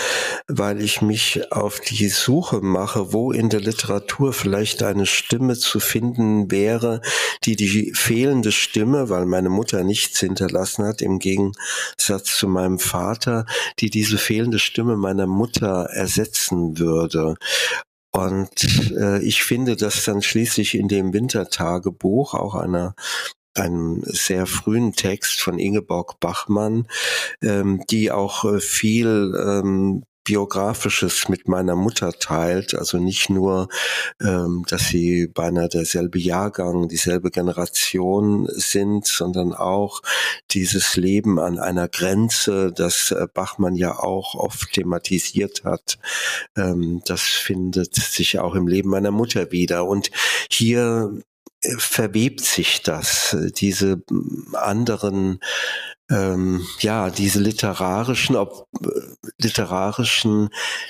weil 0.47 0.81
ich 0.81 1.01
mich 1.01 1.51
auf 1.51 1.81
die 1.81 2.07
Suche 2.07 2.61
mache, 2.61 3.11
wo 3.11 3.33
in 3.33 3.49
der 3.49 3.59
Literatur 3.59 4.31
vielleicht 4.31 4.81
eine 4.83 5.05
Stimme 5.05 5.57
zu 5.57 5.81
finden 5.81 6.49
wäre, 6.49 7.01
die 7.43 7.57
die 7.57 7.91
fehlende 7.93 8.53
Stimme, 8.53 9.09
weil 9.09 9.25
meine 9.25 9.49
Mutter 9.49 9.83
nichts 9.83 10.21
hinterlassen 10.21 10.85
hat, 10.85 11.01
im 11.01 11.19
Gegensatz 11.19 12.37
zu 12.37 12.47
meinem 12.47 12.79
Vater, 12.79 13.45
die 13.79 13.89
diese 13.89 14.17
fehlende 14.17 14.59
Stimme 14.59 14.95
meiner 14.95 15.27
Mutter 15.27 15.89
ersetzen 15.91 16.77
würde. 16.77 17.35
Und 18.13 18.91
äh, 18.91 19.19
ich 19.19 19.43
finde 19.43 19.75
das 19.75 20.03
dann 20.03 20.21
schließlich 20.21 20.75
in 20.75 20.87
dem 20.87 21.13
Wintertagebuch, 21.13 22.33
auch 22.33 22.55
einer 22.55 22.93
einem 23.55 24.01
sehr 24.03 24.45
frühen 24.45 24.93
Text 24.93 25.41
von 25.41 25.59
Ingeborg 25.59 26.19
Bachmann, 26.19 26.87
ähm, 27.41 27.83
die 27.89 28.11
auch 28.11 28.45
äh, 28.45 28.59
viel 28.59 29.33
ähm, 29.37 30.03
Biografisches 30.23 31.29
mit 31.29 31.47
meiner 31.47 31.75
Mutter 31.75 32.13
teilt. 32.13 32.75
Also 32.75 32.99
nicht 32.99 33.29
nur, 33.29 33.69
ähm, 34.21 34.63
dass 34.67 34.87
sie 34.87 35.27
beinahe 35.27 35.67
derselbe 35.67 36.19
Jahrgang, 36.19 36.87
dieselbe 36.87 37.31
Generation 37.31 38.47
sind, 38.51 39.07
sondern 39.07 39.53
auch 39.53 40.01
dieses 40.51 40.95
Leben 40.95 41.39
an 41.39 41.57
einer 41.57 41.87
Grenze, 41.87 42.71
das 42.71 43.11
äh, 43.11 43.27
Bachmann 43.33 43.75
ja 43.75 43.97
auch 43.97 44.35
oft 44.35 44.73
thematisiert 44.73 45.63
hat. 45.63 45.97
Ähm, 46.55 47.01
das 47.05 47.21
findet 47.21 47.95
sich 47.95 48.39
auch 48.39 48.53
im 48.53 48.67
Leben 48.67 48.89
meiner 48.89 49.11
Mutter 49.11 49.51
wieder. 49.51 49.85
Und 49.85 50.11
hier 50.51 51.11
verwebt 51.77 52.41
sich 52.41 52.81
das, 52.81 53.35
diese 53.55 54.01
anderen 54.53 55.39
ähm, 56.11 56.67
ja, 56.79 57.09
diese 57.09 57.39
literarischen, 57.39 58.35
ob, 58.35 58.67
literarischen 59.37 60.49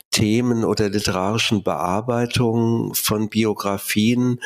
Themen 0.09 0.63
oder 0.65 0.89
literarischen 0.89 1.63
Bearbeitungen 1.63 2.95
von 2.95 3.29
Biografien. 3.29 4.39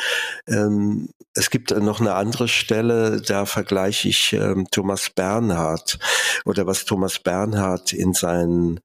Ähm, 0.48 1.10
es 1.34 1.50
gibt 1.50 1.72
noch 1.72 2.02
eine 2.02 2.16
andere 2.16 2.48
Stelle, 2.50 3.22
da 3.22 3.46
vergleiche 3.46 4.10
ich 4.10 4.34
ähm, 4.34 4.68
Thomas 4.70 5.10
Bernhard 5.10 5.98
oder 6.44 6.68
was 6.68 6.84
Thomas 6.84 7.20
Bernhard 7.20 7.94
in 7.94 8.14
seinen 8.14 8.82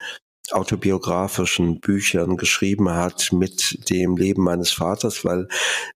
autobiografischen 0.53 1.81
Büchern 1.81 2.37
geschrieben 2.37 2.91
hat 2.91 3.33
mit 3.33 3.91
dem 3.91 4.17
Leben 4.17 4.43
meines 4.43 4.73
Vaters, 4.73 5.25
weil 5.25 5.49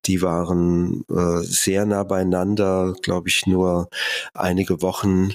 die 0.07 0.23
waren 0.23 1.05
äh, 1.11 1.40
sehr 1.43 1.87
nah 1.87 2.05
beieinander, 2.05 2.95
glaube 3.03 3.29
ich, 3.29 3.47
nur 3.47 3.88
einige 4.35 4.83
Wochen 4.83 5.33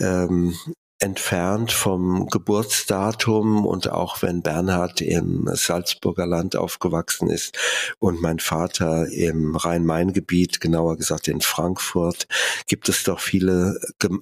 ähm, 0.00 0.54
entfernt 1.02 1.72
vom 1.72 2.28
Geburtsdatum 2.28 3.66
und 3.66 3.90
auch 3.90 4.22
wenn 4.22 4.42
Bernhard 4.42 5.00
im 5.00 5.50
Salzburger 5.52 6.26
Land 6.26 6.56
aufgewachsen 6.56 7.28
ist 7.28 7.58
und 7.98 8.22
mein 8.22 8.38
Vater 8.38 9.08
im 9.08 9.56
Rhein-Main-Gebiet, 9.56 10.60
genauer 10.60 10.96
gesagt 10.96 11.28
in 11.28 11.40
Frankfurt, 11.40 12.28
gibt 12.66 12.88
es 12.88 13.02
doch 13.02 13.20
viele 13.20 13.80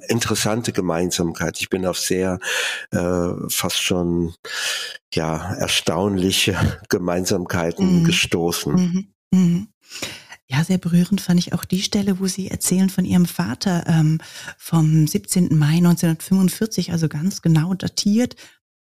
interessante 0.08 0.72
Gemeinsamkeiten. 0.72 1.58
Ich 1.60 1.70
bin 1.70 1.86
auf 1.86 1.98
sehr 1.98 2.38
äh, 2.90 3.28
fast 3.48 3.82
schon 3.82 4.34
ja 5.12 5.54
erstaunliche 5.54 6.56
Gemeinsamkeiten 6.88 8.00
mhm. 8.00 8.04
gestoßen. 8.04 8.74
Mhm. 8.74 9.08
Mhm. 9.32 9.68
Ja, 10.50 10.64
sehr 10.64 10.78
berührend 10.78 11.20
fand 11.20 11.38
ich 11.38 11.52
auch 11.52 11.64
die 11.64 11.80
Stelle, 11.80 12.18
wo 12.18 12.26
Sie 12.26 12.48
erzählen 12.48 12.90
von 12.90 13.04
Ihrem 13.04 13.26
Vater 13.26 13.84
ähm, 13.86 14.18
vom 14.58 15.06
17. 15.06 15.56
Mai 15.56 15.76
1945, 15.76 16.90
also 16.90 17.08
ganz 17.08 17.40
genau 17.40 17.72
datiert, 17.74 18.34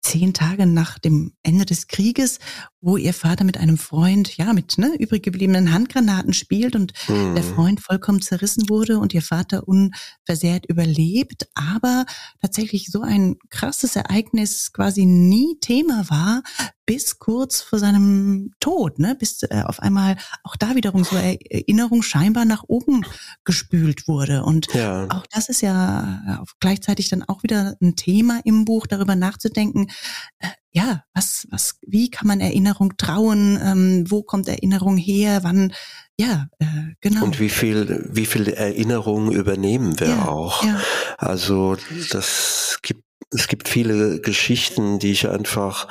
zehn 0.01 0.33
Tage 0.33 0.65
nach 0.65 0.99
dem 0.99 1.31
Ende 1.41 1.65
des 1.65 1.87
Krieges, 1.87 2.39
wo 2.81 2.97
ihr 2.97 3.13
Vater 3.13 3.45
mit 3.45 3.57
einem 3.57 3.77
Freund, 3.77 4.35
ja, 4.35 4.51
mit 4.51 4.77
ne, 4.77 4.93
übrig 4.99 5.23
gebliebenen 5.23 5.71
Handgranaten 5.71 6.33
spielt 6.33 6.75
und 6.75 6.91
mhm. 7.07 7.35
der 7.35 7.43
Freund 7.43 7.79
vollkommen 7.79 8.21
zerrissen 8.21 8.67
wurde 8.67 8.99
und 8.99 9.13
ihr 9.13 9.21
Vater 9.21 9.65
unversehrt 9.65 10.65
überlebt, 10.65 11.47
aber 11.55 12.05
tatsächlich 12.41 12.91
so 12.91 13.01
ein 13.01 13.37
krasses 13.49 13.95
Ereignis 13.95 14.73
quasi 14.73 15.05
nie 15.05 15.57
Thema 15.61 16.09
war, 16.09 16.43
bis 16.85 17.19
kurz 17.19 17.61
vor 17.61 17.79
seinem 17.79 18.51
Tod, 18.59 18.99
ne, 18.99 19.15
bis 19.17 19.43
äh, 19.43 19.63
auf 19.65 19.79
einmal 19.79 20.17
auch 20.43 20.55
da 20.55 20.75
wiederum 20.75 21.03
so 21.03 21.15
Erinnerung 21.15 22.01
scheinbar 22.01 22.45
nach 22.45 22.63
oben 22.67 23.05
gespült 23.43 24.07
wurde. 24.07 24.43
Und 24.43 24.73
ja. 24.73 25.07
auch 25.09 25.25
das 25.31 25.49
ist 25.49 25.61
ja 25.61 26.41
äh, 26.41 26.45
gleichzeitig 26.59 27.09
dann 27.09 27.23
auch 27.23 27.43
wieder 27.43 27.75
ein 27.81 27.95
Thema 27.95 28.41
im 28.43 28.65
Buch, 28.65 28.87
darüber 28.87 29.15
nachzudenken, 29.15 29.87
äh, 30.39 30.47
ja, 30.75 31.03
was, 31.13 31.47
was, 31.51 31.75
wie 31.85 32.09
kann 32.09 32.27
man 32.27 32.41
Erinnerung 32.41 32.97
trauen? 32.97 33.59
Ähm, 33.63 34.05
wo 34.09 34.23
kommt 34.23 34.47
Erinnerung 34.47 34.97
her? 34.97 35.43
Wann? 35.43 35.71
Ja, 36.17 36.47
äh, 36.57 36.65
genau. 36.99 37.23
Und 37.23 37.39
wie 37.39 37.49
viel, 37.49 38.09
wie 38.11 38.25
viel 38.25 38.47
Erinnerungen 38.47 39.31
übernehmen 39.31 39.99
wir 39.99 40.09
ja, 40.09 40.27
auch? 40.27 40.63
Ja. 40.63 40.81
Also 41.17 41.77
das 42.09 42.79
gibt, 42.81 43.03
es 43.29 43.47
gibt 43.47 43.69
viele 43.69 44.19
Geschichten, 44.19 44.97
die 44.97 45.11
ich 45.11 45.29
einfach 45.29 45.87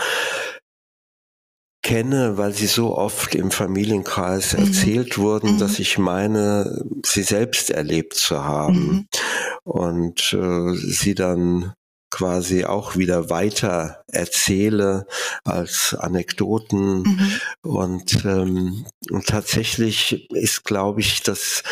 kenne, 1.82 2.38
weil 2.38 2.52
sie 2.52 2.66
so 2.66 2.96
oft 2.96 3.34
im 3.34 3.50
Familienkreis 3.50 4.56
mhm. 4.56 4.66
erzählt 4.66 5.18
wurden, 5.18 5.54
mhm. 5.54 5.58
dass 5.58 5.78
ich 5.78 5.98
meine, 5.98 6.84
sie 7.04 7.22
selbst 7.22 7.70
erlebt 7.70 8.14
zu 8.14 8.44
haben. 8.44 8.74
Mhm. 8.74 9.08
Und 9.64 10.32
äh, 10.32 10.74
sie 10.74 11.14
dann 11.14 11.74
quasi 12.12 12.64
auch 12.64 12.96
wieder 12.96 13.30
weiter 13.30 14.04
erzähle 14.06 15.06
als 15.44 15.96
Anekdoten. 15.98 17.02
Mhm. 17.02 17.40
Und, 17.62 18.24
ähm, 18.24 18.86
und 19.10 19.26
tatsächlich 19.26 20.30
ist, 20.30 20.64
glaube 20.64 21.00
ich, 21.00 21.22
dass 21.22 21.64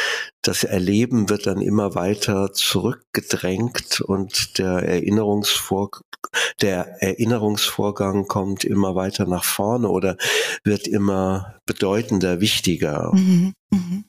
das 0.43 0.65
Erleben 0.65 1.29
wird 1.29 1.47
dann 1.47 1.61
immer 1.61 1.95
weiter 1.95 2.53
zurückgedrängt 2.55 4.01
und 4.01 4.59
der 4.59 4.83
Erinnerungsvor 4.83 5.91
der 6.61 7.03
Erinnerungsvorgang 7.03 8.27
kommt 8.27 8.65
immer 8.65 8.95
weiter 8.95 9.27
nach 9.27 9.45
vorne 9.45 9.89
oder 9.89 10.17
wird 10.65 10.87
immer 10.87 11.59
bedeutender, 11.67 12.41
wichtiger. 12.41 13.13
Mhm. 13.15 13.53
Mhm. 13.71 14.05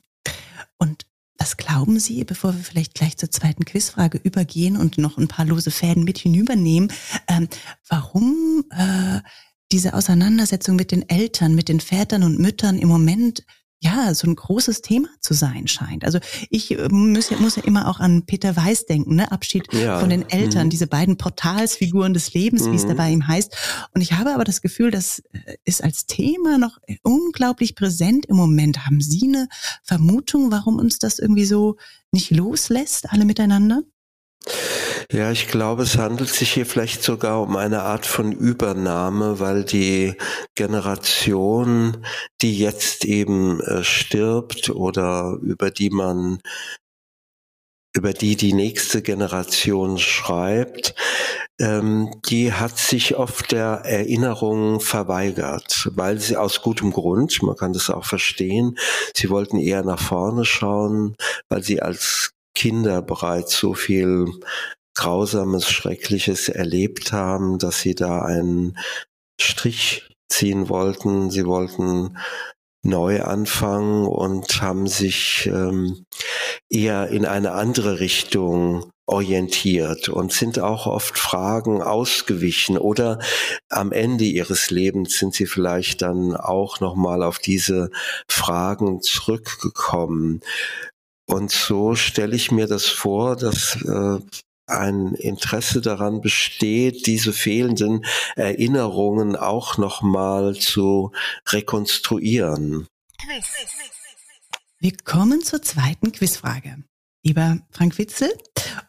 Und 0.78 1.04
was 1.42 1.56
glauben 1.56 1.98
Sie, 1.98 2.22
bevor 2.22 2.54
wir 2.54 2.62
vielleicht 2.62 2.94
gleich 2.94 3.16
zur 3.16 3.28
zweiten 3.28 3.64
Quizfrage 3.64 4.16
übergehen 4.16 4.76
und 4.76 4.96
noch 4.96 5.18
ein 5.18 5.26
paar 5.26 5.44
lose 5.44 5.72
Fäden 5.72 6.04
mit 6.04 6.18
hinübernehmen, 6.18 6.92
ähm, 7.26 7.48
warum 7.88 8.64
äh, 8.70 9.18
diese 9.72 9.94
Auseinandersetzung 9.94 10.76
mit 10.76 10.92
den 10.92 11.08
Eltern, 11.08 11.56
mit 11.56 11.68
den 11.68 11.80
Vätern 11.80 12.22
und 12.22 12.38
Müttern 12.38 12.78
im 12.78 12.88
Moment 12.88 13.44
ja, 13.84 14.14
so 14.14 14.28
ein 14.28 14.36
großes 14.36 14.80
Thema 14.80 15.08
zu 15.20 15.34
sein 15.34 15.66
scheint. 15.66 16.04
Also 16.04 16.20
ich 16.50 16.70
äh, 16.70 16.88
muss 16.88 17.30
ja, 17.30 17.36
muss 17.38 17.56
ja 17.56 17.64
immer 17.64 17.88
auch 17.88 17.98
an 17.98 18.24
Peter 18.26 18.54
Weiß 18.54 18.86
denken, 18.86 19.16
ne? 19.16 19.32
Abschied 19.32 19.72
ja. 19.72 19.98
von 19.98 20.08
den 20.08 20.28
Eltern, 20.30 20.66
mhm. 20.66 20.70
diese 20.70 20.86
beiden 20.86 21.16
Portalsfiguren 21.16 22.14
des 22.14 22.32
Lebens, 22.32 22.62
mhm. 22.62 22.72
wie 22.72 22.76
es 22.76 22.86
da 22.86 22.94
bei 22.94 23.10
ihm 23.10 23.26
heißt. 23.26 23.56
Und 23.92 24.00
ich 24.00 24.12
habe 24.12 24.34
aber 24.34 24.44
das 24.44 24.62
Gefühl, 24.62 24.92
das 24.92 25.18
äh, 25.32 25.56
ist 25.64 25.82
als 25.82 26.06
Thema 26.06 26.58
noch 26.58 26.78
unglaublich 27.02 27.74
präsent 27.74 28.26
im 28.26 28.36
Moment. 28.36 28.86
Haben 28.86 29.00
Sie 29.00 29.26
eine 29.26 29.48
Vermutung, 29.82 30.52
warum 30.52 30.78
uns 30.78 31.00
das 31.00 31.18
irgendwie 31.18 31.44
so 31.44 31.76
nicht 32.12 32.30
loslässt, 32.30 33.10
alle 33.10 33.24
miteinander? 33.24 33.82
Ja, 35.12 35.30
ich 35.30 35.48
glaube, 35.48 35.82
es 35.82 35.98
handelt 35.98 36.30
sich 36.30 36.54
hier 36.54 36.64
vielleicht 36.64 37.02
sogar 37.02 37.42
um 37.42 37.54
eine 37.56 37.82
Art 37.82 38.06
von 38.06 38.32
Übernahme, 38.32 39.40
weil 39.40 39.62
die 39.62 40.14
Generation, 40.54 42.06
die 42.40 42.58
jetzt 42.58 43.04
eben 43.04 43.60
äh, 43.60 43.84
stirbt 43.84 44.70
oder 44.70 45.36
über 45.42 45.70
die 45.70 45.90
man 45.90 46.40
über 47.94 48.14
die 48.14 48.36
die 48.36 48.54
nächste 48.54 49.02
Generation 49.02 49.98
schreibt, 49.98 50.94
ähm, 51.60 52.10
die 52.24 52.54
hat 52.54 52.78
sich 52.78 53.16
oft 53.16 53.52
der 53.52 53.82
Erinnerung 53.84 54.80
verweigert, 54.80 55.90
weil 55.94 56.18
sie 56.20 56.38
aus 56.38 56.62
gutem 56.62 56.90
Grund, 56.90 57.42
man 57.42 57.56
kann 57.56 57.74
das 57.74 57.90
auch 57.90 58.06
verstehen, 58.06 58.78
sie 59.14 59.28
wollten 59.28 59.58
eher 59.58 59.84
nach 59.84 60.00
vorne 60.00 60.46
schauen, 60.46 61.16
weil 61.50 61.62
sie 61.62 61.82
als 61.82 62.30
Kinder 62.54 63.02
bereits 63.02 63.58
so 63.58 63.74
viel 63.74 64.26
Grausames, 64.94 65.68
Schreckliches 65.68 66.48
erlebt 66.48 67.12
haben, 67.12 67.58
dass 67.58 67.80
sie 67.80 67.94
da 67.94 68.22
einen 68.22 68.78
Strich 69.40 70.08
ziehen 70.28 70.68
wollten. 70.68 71.30
Sie 71.30 71.46
wollten 71.46 72.16
neu 72.84 73.22
anfangen 73.22 74.06
und 74.06 74.60
haben 74.60 74.88
sich 74.88 75.46
ähm, 75.46 76.04
eher 76.68 77.08
in 77.08 77.26
eine 77.26 77.52
andere 77.52 78.00
Richtung 78.00 78.90
orientiert 79.06 80.08
und 80.08 80.32
sind 80.32 80.58
auch 80.58 80.86
oft 80.86 81.18
Fragen 81.18 81.82
ausgewichen 81.82 82.78
oder 82.78 83.18
am 83.68 83.92
Ende 83.92 84.24
ihres 84.24 84.70
Lebens 84.70 85.18
sind 85.18 85.34
sie 85.34 85.46
vielleicht 85.46 86.02
dann 86.02 86.36
auch 86.36 86.80
noch 86.80 86.94
mal 86.94 87.22
auf 87.22 87.38
diese 87.38 87.90
Fragen 88.28 89.02
zurückgekommen. 89.02 90.40
Und 91.26 91.50
so 91.50 91.94
stelle 91.94 92.34
ich 92.34 92.50
mir 92.50 92.66
das 92.66 92.86
vor, 92.86 93.36
dass 93.36 93.76
äh, 93.82 94.18
ein 94.66 95.14
Interesse 95.14 95.80
daran 95.80 96.20
besteht, 96.20 97.06
diese 97.06 97.32
fehlenden 97.32 98.04
Erinnerungen 98.36 99.36
auch 99.36 99.78
nochmal 99.78 100.54
zu 100.54 101.12
rekonstruieren. 101.48 102.86
Wir 104.78 104.92
kommen 105.04 105.42
zur 105.42 105.62
zweiten 105.62 106.12
Quizfrage. 106.12 106.84
Lieber 107.24 107.58
Frank 107.70 107.98
Witzel, 107.98 108.32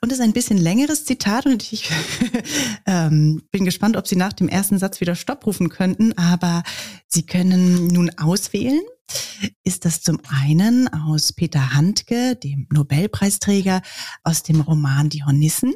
und 0.01 0.11
es 0.11 0.17
ist 0.17 0.23
ein 0.23 0.33
bisschen 0.33 0.57
längeres 0.57 1.05
Zitat 1.05 1.45
und 1.45 1.71
ich 1.71 1.89
ähm, 2.87 3.43
bin 3.51 3.63
gespannt, 3.63 3.95
ob 3.95 4.07
Sie 4.07 4.15
nach 4.15 4.33
dem 4.33 4.49
ersten 4.49 4.79
Satz 4.79 5.01
wieder 5.01 5.15
Stopp 5.15 5.45
rufen 5.45 5.69
könnten, 5.69 6.17
aber 6.17 6.63
Sie 7.07 7.25
können 7.25 7.87
nun 7.87 8.09
auswählen 8.17 8.81
ist 9.63 9.85
das 9.85 10.01
zum 10.01 10.19
einen 10.29 10.87
aus 10.87 11.33
Peter 11.33 11.73
Handke, 11.73 12.35
dem 12.35 12.67
Nobelpreisträger, 12.71 13.81
aus 14.23 14.43
dem 14.43 14.61
Roman 14.61 15.09
Die 15.09 15.23
Hornissen 15.23 15.73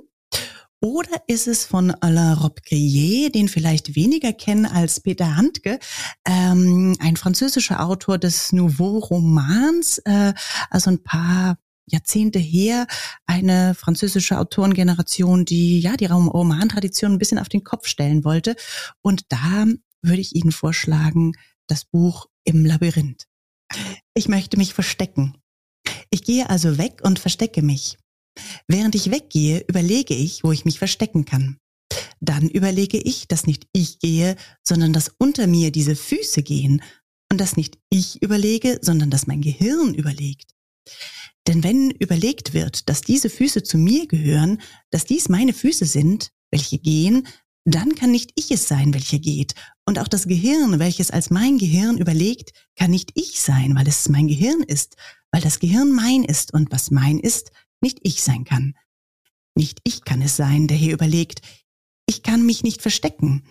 Oder 0.80 1.22
ist 1.28 1.48
es 1.48 1.66
von 1.66 1.92
Alain 1.92 2.34
Robbe-Grillet, 2.38 3.34
den 3.34 3.48
vielleicht 3.48 3.96
weniger 3.96 4.32
kennen 4.32 4.66
als 4.66 5.00
Peter 5.00 5.36
Handke, 5.36 5.80
ähm, 6.26 6.96
ein 7.00 7.18
französischer 7.18 7.84
Autor 7.84 8.18
des 8.18 8.52
Nouveau 8.54 9.00
Romans, 9.00 9.98
äh, 10.06 10.34
also 10.70 10.92
ein 10.92 11.04
paar 11.04 11.58
Jahrzehnte 11.90 12.38
her 12.38 12.86
eine 13.26 13.74
französische 13.74 14.38
Autorengeneration, 14.38 15.46
die 15.46 15.80
ja 15.80 15.96
die 15.96 16.06
Romantradition 16.06 17.14
ein 17.14 17.18
bisschen 17.18 17.40
auf 17.40 17.50
den 17.50 17.64
Kopf 17.64 17.88
stellen 17.88 18.24
wollte. 18.26 18.56
Und 19.02 19.24
da 19.30 19.66
würde 20.02 20.22
ich 20.22 20.36
Ihnen 20.36 20.52
vorschlagen, 20.52 21.34
das 21.68 21.86
Buch 21.86 22.28
Im 22.44 22.66
Labyrinth. 22.66 23.28
Ich 24.14 24.28
möchte 24.28 24.58
mich 24.58 24.74
verstecken. 24.74 25.38
Ich 26.10 26.24
gehe 26.24 26.50
also 26.50 26.78
weg 26.78 27.02
und 27.04 27.20
verstecke 27.20 27.62
mich. 27.62 27.98
Während 28.68 28.96
ich 28.96 29.12
weggehe, 29.12 29.64
überlege 29.68 30.14
ich, 30.14 30.44
wo 30.44 30.52
ich 30.52 30.66
mich 30.66 30.80
verstecken 30.80 31.26
kann. 31.26 31.58
Dann 32.20 32.50
überlege 32.50 32.98
ich, 32.98 33.28
dass 33.28 33.48
nicht 33.48 33.68
ich 33.74 34.00
gehe, 34.00 34.36
sondern 34.68 34.94
dass 34.94 35.12
unter 35.18 35.48
mir 35.48 35.72
diese 35.72 35.96
Füße 35.96 36.44
gehen 36.44 36.82
und 37.32 37.40
dass 37.40 37.58
nicht 37.58 37.78
ich 37.90 38.22
überlege, 38.22 38.80
sondern 38.82 39.10
dass 39.10 39.28
mein 39.28 39.42
Gehirn 39.42 39.94
überlegt. 39.94 40.54
Denn 41.48 41.64
wenn 41.64 41.92
überlegt 41.92 42.54
wird, 42.54 42.90
dass 42.90 43.02
diese 43.02 43.30
Füße 43.30 43.64
zu 43.64 43.78
mir 43.78 44.08
gehören, 44.08 44.62
dass 44.90 45.06
dies 45.06 45.30
meine 45.30 45.54
Füße 45.54 45.86
sind, 45.86 46.32
welche 46.52 46.80
gehen, 46.80 47.28
dann 47.74 47.96
kann 47.96 48.12
nicht 48.12 48.32
ich 48.36 48.50
es 48.52 48.68
sein, 48.68 48.94
welcher 48.94 49.20
geht. 49.20 49.54
Und 49.86 50.00
auch 50.00 50.08
das 50.08 50.28
Gehirn, 50.28 50.80
welches 50.80 51.12
als 51.12 51.30
mein 51.30 51.58
Gehirn 51.58 51.98
überlegt, 51.98 52.52
kann 52.78 52.92
nicht 52.92 53.12
ich 53.16 53.42
sein, 53.42 53.76
weil 53.76 53.88
es 53.88 54.08
mein 54.08 54.30
Gehirn 54.30 54.64
ist, 54.64 54.96
weil 55.32 55.42
das 55.42 55.60
Gehirn 55.60 55.92
mein 55.92 56.24
ist 56.24 56.54
und 56.54 56.72
was 56.72 56.92
mein 56.92 57.20
ist, 57.20 57.52
nicht 57.82 58.00
ich 58.04 58.24
sein 58.24 58.46
kann. 58.46 58.74
Nicht 59.54 59.80
ich 59.84 60.06
kann 60.06 60.22
es 60.22 60.38
sein, 60.38 60.68
der 60.68 60.78
hier 60.78 60.94
überlegt, 60.94 61.42
ich 62.06 62.24
kann 62.24 62.46
mich 62.46 62.64
nicht 62.64 62.82
verstecken. 62.82 63.44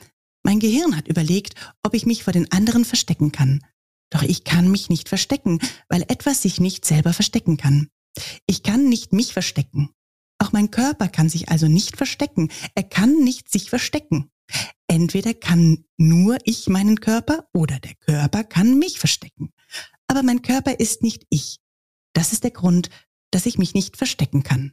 Mein 0.43 0.61
Gehirn 0.61 0.97
hat 0.97 1.09
überlegt, 1.09 1.55
ob 1.83 1.93
ich 1.93 2.07
mich 2.07 2.25
vor 2.25 2.33
den 2.33 2.51
anderen 2.51 2.87
verstecken 2.87 3.33
kann. 3.33 3.63
Doch 4.09 4.23
ich 4.23 4.45
kann 4.45 4.71
mich 4.71 4.89
nicht 4.89 5.11
verstecken, 5.11 5.59
weil 5.91 6.03
etwas 6.09 6.41
sich 6.41 6.59
nicht 6.59 6.87
selber 6.87 7.13
verstecken 7.13 7.59
kann. 7.59 7.89
Ich 8.47 8.63
kann 8.63 8.89
nicht 8.89 9.13
mich 9.13 9.35
verstecken. 9.35 9.91
Auch 10.39 10.53
mein 10.53 10.71
Körper 10.71 11.09
kann 11.09 11.29
sich 11.29 11.49
also 11.49 11.69
nicht 11.69 11.97
verstecken. 11.97 12.51
Er 12.75 12.83
kann 12.83 13.25
nicht 13.25 13.51
sich 13.51 13.71
verstecken. 13.71 14.31
Entweder 14.87 15.35
kann 15.35 15.85
nur 15.97 16.39
ich 16.45 16.69
meinen 16.69 17.01
Körper 17.01 17.49
oder 17.53 17.79
der 17.81 17.95
Körper 17.97 18.45
kann 18.45 18.79
mich 18.79 18.99
verstecken. 18.99 19.53
Aber 20.07 20.23
mein 20.23 20.43
Körper 20.43 20.79
ist 20.79 21.03
nicht 21.03 21.25
ich. 21.31 21.59
Das 22.13 22.33
ist 22.33 22.45
der 22.45 22.53
Grund, 22.53 22.91
dass 23.31 23.47
ich 23.47 23.59
mich 23.59 23.75
nicht 23.75 23.97
verstecken 23.97 24.43
kann. 24.43 24.73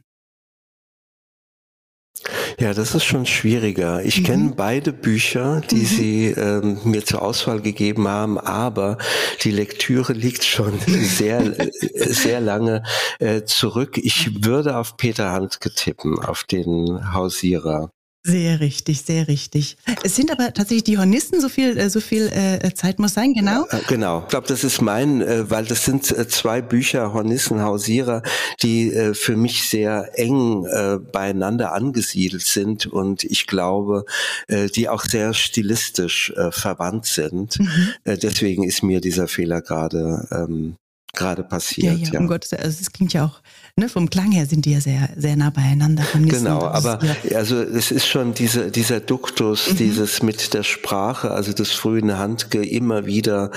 Ja, 2.58 2.72
das 2.72 2.94
ist 2.94 3.04
schon 3.04 3.26
schwieriger. 3.26 4.02
Ich 4.04 4.20
mhm. 4.20 4.24
kenne 4.24 4.52
beide 4.56 4.92
Bücher, 4.92 5.60
die 5.70 5.76
mhm. 5.76 5.86
Sie 5.86 6.26
ähm, 6.28 6.78
mir 6.84 7.04
zur 7.04 7.22
Auswahl 7.22 7.60
gegeben 7.60 8.06
haben, 8.08 8.38
aber 8.38 8.98
die 9.42 9.50
Lektüre 9.50 10.12
liegt 10.12 10.44
schon 10.44 10.78
sehr, 10.86 11.54
sehr 11.94 12.40
lange 12.40 12.82
äh, 13.18 13.42
zurück. 13.44 13.98
Ich 13.98 14.44
würde 14.44 14.76
auf 14.76 14.96
Peter 14.96 15.32
Handke 15.32 15.74
tippen, 15.74 16.18
auf 16.18 16.44
den 16.44 17.12
Hausierer. 17.12 17.90
Sehr 18.26 18.60
richtig, 18.60 19.02
sehr 19.02 19.28
richtig. 19.28 19.76
Es 20.02 20.16
sind 20.16 20.32
aber 20.32 20.54
tatsächlich 20.54 20.84
die 20.84 20.96
Hornissen, 20.96 21.42
so 21.42 21.50
viel, 21.50 21.76
äh, 21.76 21.90
so 21.90 22.00
viel 22.00 22.28
äh, 22.32 22.72
Zeit 22.72 22.98
muss 22.98 23.12
sein, 23.12 23.34
genau? 23.34 23.66
Genau. 23.86 24.22
Ich 24.22 24.28
glaube, 24.28 24.46
das 24.46 24.64
ist 24.64 24.80
mein, 24.80 25.20
äh, 25.20 25.50
weil 25.50 25.66
das 25.66 25.84
sind 25.84 26.10
äh, 26.10 26.26
zwei 26.26 26.62
Bücher, 26.62 27.12
Hornissen, 27.12 27.60
Hausierer, 27.60 28.22
die 28.62 28.90
äh, 28.94 29.12
für 29.12 29.36
mich 29.36 29.68
sehr 29.68 30.18
eng 30.18 30.64
äh, 30.64 30.98
beieinander 30.98 31.74
angesiedelt 31.74 32.42
sind 32.42 32.86
und 32.86 33.24
ich 33.24 33.46
glaube, 33.46 34.06
äh, 34.48 34.68
die 34.68 34.88
auch 34.88 35.04
sehr 35.04 35.34
stilistisch 35.34 36.32
äh, 36.34 36.50
verwandt 36.50 37.04
sind. 37.04 37.60
Mhm. 37.60 37.88
Äh, 38.04 38.16
deswegen 38.16 38.64
ist 38.64 38.82
mir 38.82 39.02
dieser 39.02 39.28
Fehler 39.28 39.60
gerade 39.60 40.26
ähm, 40.32 40.76
gerade 41.14 41.42
passiert. 41.42 41.98
Ja, 41.98 42.04
ja, 42.04 42.12
ja. 42.12 42.20
um 42.20 42.26
Gottes 42.26 42.52
Willen. 42.52 42.62
Also 42.62 42.78
es 42.80 42.92
klingt 42.92 43.12
ja 43.12 43.24
auch, 43.24 43.40
ne, 43.76 43.88
vom 43.88 44.10
Klang 44.10 44.32
her 44.32 44.46
sind 44.46 44.64
die 44.64 44.72
ja 44.72 44.80
sehr, 44.80 45.10
sehr 45.16 45.36
nah 45.36 45.50
beieinander. 45.50 46.04
Genau, 46.14 46.62
aber 46.62 46.98
ja. 47.02 47.38
also 47.38 47.60
es 47.60 47.90
ist 47.90 48.06
schon 48.06 48.34
diese, 48.34 48.70
dieser 48.70 49.00
Duktus, 49.00 49.72
mhm. 49.72 49.76
dieses 49.76 50.22
mit 50.22 50.54
der 50.54 50.62
Sprache, 50.62 51.30
also 51.30 51.52
des 51.52 51.72
frühen 51.72 52.18
Handke 52.18 52.64
immer 52.64 53.06
wieder 53.06 53.50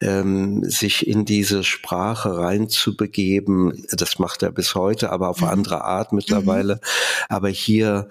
ähm, 0.00 0.64
sich 0.64 1.06
in 1.06 1.24
diese 1.24 1.64
Sprache 1.64 2.36
reinzubegeben. 2.36 3.86
Das 3.92 4.18
macht 4.18 4.42
er 4.42 4.52
bis 4.52 4.74
heute, 4.74 5.10
aber 5.10 5.28
auf 5.28 5.40
mhm. 5.40 5.48
andere 5.48 5.84
Art 5.84 6.12
mittlerweile. 6.12 6.74
Mhm. 6.74 6.80
Aber 7.28 7.48
hier 7.48 8.08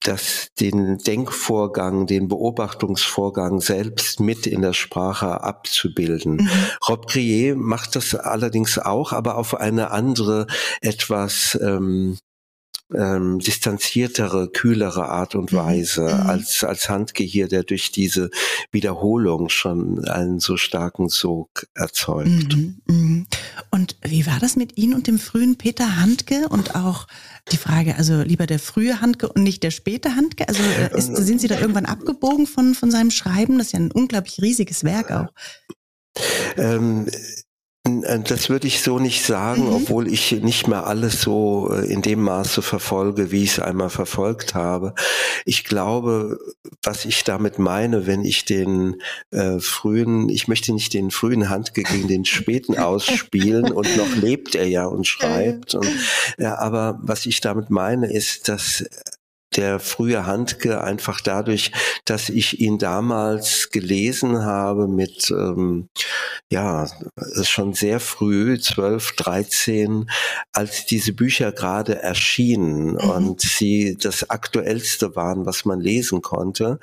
das 0.00 0.48
den 0.60 0.98
Denkvorgang, 0.98 2.06
den 2.06 2.28
Beobachtungsvorgang 2.28 3.60
selbst 3.60 4.20
mit 4.20 4.46
in 4.46 4.62
der 4.62 4.72
Sprache 4.72 5.42
abzubilden. 5.42 6.36
Mhm. 6.36 6.50
Rob 6.88 7.08
Crier 7.08 7.56
macht 7.56 7.96
das 7.96 8.14
allerdings 8.14 8.78
auch, 8.78 9.12
aber 9.12 9.36
auf 9.36 9.54
eine 9.54 9.90
andere, 9.90 10.46
etwas 10.80 11.58
ähm, 11.60 12.18
ähm, 12.94 13.38
distanziertere, 13.38 14.48
kühlere 14.48 15.08
Art 15.08 15.34
und 15.34 15.52
mhm. 15.52 15.56
Weise 15.56 16.02
mhm. 16.02 16.26
als, 16.28 16.64
als 16.64 16.88
Handke 16.88 17.22
hier, 17.22 17.48
der 17.48 17.62
durch 17.62 17.92
diese 17.92 18.30
Wiederholung 18.70 19.48
schon 19.48 20.04
einen 20.06 20.40
so 20.40 20.56
starken 20.56 21.08
Sog 21.08 21.66
erzeugt. 21.74 22.56
Mhm. 22.56 22.80
Mhm. 22.86 23.26
Und 23.70 23.96
wie 24.02 24.26
war 24.26 24.38
das 24.40 24.56
mit 24.56 24.78
Ihnen 24.78 24.94
und 24.94 25.06
dem 25.06 25.18
frühen 25.18 25.56
Peter 25.56 26.00
Handke 26.00 26.48
und 26.48 26.74
auch 26.74 27.06
die 27.52 27.56
Frage, 27.56 27.96
also 27.96 28.22
lieber 28.22 28.46
der 28.46 28.58
frühe 28.58 29.00
Handke 29.00 29.28
und 29.28 29.42
nicht 29.42 29.62
der 29.62 29.70
späte 29.70 30.16
Handke? 30.16 30.48
Also 30.48 30.62
äh, 30.62 30.96
ist, 30.96 31.14
sind 31.14 31.40
Sie 31.40 31.48
da 31.48 31.60
irgendwann 31.60 31.86
abgebogen 31.86 32.46
von, 32.46 32.74
von 32.74 32.90
seinem 32.90 33.10
Schreiben? 33.10 33.58
Das 33.58 33.68
ist 33.68 33.72
ja 33.72 33.80
ein 33.80 33.92
unglaublich 33.92 34.40
riesiges 34.40 34.84
Werk 34.84 35.10
auch. 35.10 35.28
Ähm, 36.56 37.06
äh, 37.08 37.16
das 38.24 38.50
würde 38.50 38.66
ich 38.66 38.82
so 38.82 38.98
nicht 38.98 39.24
sagen, 39.24 39.66
mhm. 39.66 39.72
obwohl 39.72 40.08
ich 40.08 40.32
nicht 40.32 40.68
mehr 40.68 40.86
alles 40.86 41.20
so 41.20 41.70
äh, 41.72 41.86
in 41.92 42.02
dem 42.02 42.22
Maße 42.22 42.62
verfolge, 42.62 43.30
wie 43.30 43.44
ich 43.44 43.52
es 43.52 43.60
einmal 43.60 43.90
verfolgt 43.90 44.54
habe. 44.54 44.94
Ich 45.44 45.64
glaube, 45.64 46.38
was 46.82 47.04
ich 47.04 47.24
damit 47.24 47.58
meine, 47.58 48.06
wenn 48.06 48.24
ich 48.24 48.44
den 48.44 49.02
äh, 49.30 49.58
frühen, 49.58 50.28
ich 50.28 50.48
möchte 50.48 50.72
nicht 50.72 50.94
den 50.94 51.10
frühen 51.10 51.48
Handke 51.48 51.82
gegen 51.82 52.08
den 52.08 52.24
späten 52.24 52.78
ausspielen 52.78 53.70
und 53.72 53.96
noch 53.96 54.16
lebt 54.16 54.54
er 54.54 54.66
ja 54.66 54.86
und 54.86 55.06
schreibt. 55.06 55.74
Und, 55.74 55.90
ja, 56.38 56.58
aber 56.58 56.98
was 57.02 57.26
ich 57.26 57.40
damit 57.40 57.70
meine, 57.70 58.12
ist, 58.12 58.48
dass 58.48 58.84
der 59.56 59.80
frühe 59.80 60.26
Handke 60.26 60.82
einfach 60.82 61.20
dadurch, 61.20 61.72
dass 62.04 62.28
ich 62.28 62.60
ihn 62.60 62.78
damals 62.78 63.70
gelesen 63.70 64.44
habe 64.44 64.88
mit, 64.88 65.30
ähm, 65.30 65.88
ja, 66.50 66.86
schon 67.42 67.72
sehr 67.74 68.00
früh, 68.00 68.58
12, 68.58 69.12
13, 69.12 70.10
als 70.52 70.86
diese 70.86 71.12
Bücher 71.12 71.52
gerade 71.52 72.02
erschienen 72.02 72.92
mhm. 72.92 73.10
und 73.10 73.40
sie 73.40 73.96
das 74.00 74.28
aktuellste 74.30 75.16
waren, 75.16 75.46
was 75.46 75.64
man 75.64 75.80
lesen 75.80 76.22
konnte, 76.22 76.78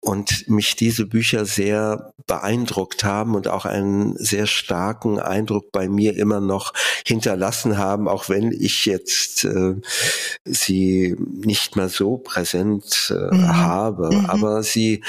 und 0.00 0.48
mich 0.48 0.76
diese 0.76 1.06
Bücher 1.06 1.44
sehr 1.44 2.12
beeindruckt 2.26 3.04
haben 3.04 3.34
und 3.34 3.48
auch 3.48 3.66
einen 3.66 4.16
sehr 4.16 4.46
starken 4.46 5.18
Eindruck 5.18 5.72
bei 5.72 5.88
mir 5.88 6.16
immer 6.16 6.40
noch 6.40 6.72
hinterlassen 7.06 7.76
haben, 7.76 8.08
auch 8.08 8.28
wenn 8.28 8.50
ich 8.50 8.86
jetzt 8.86 9.44
äh, 9.44 9.74
sie 10.44 11.16
nicht 11.18 11.76
mehr 11.76 11.90
so 11.90 12.16
präsent 12.16 13.12
äh, 13.14 13.34
mhm. 13.34 13.56
habe. 13.56 14.16
Mhm. 14.16 14.26
Aber 14.26 14.62
sie 14.62 15.04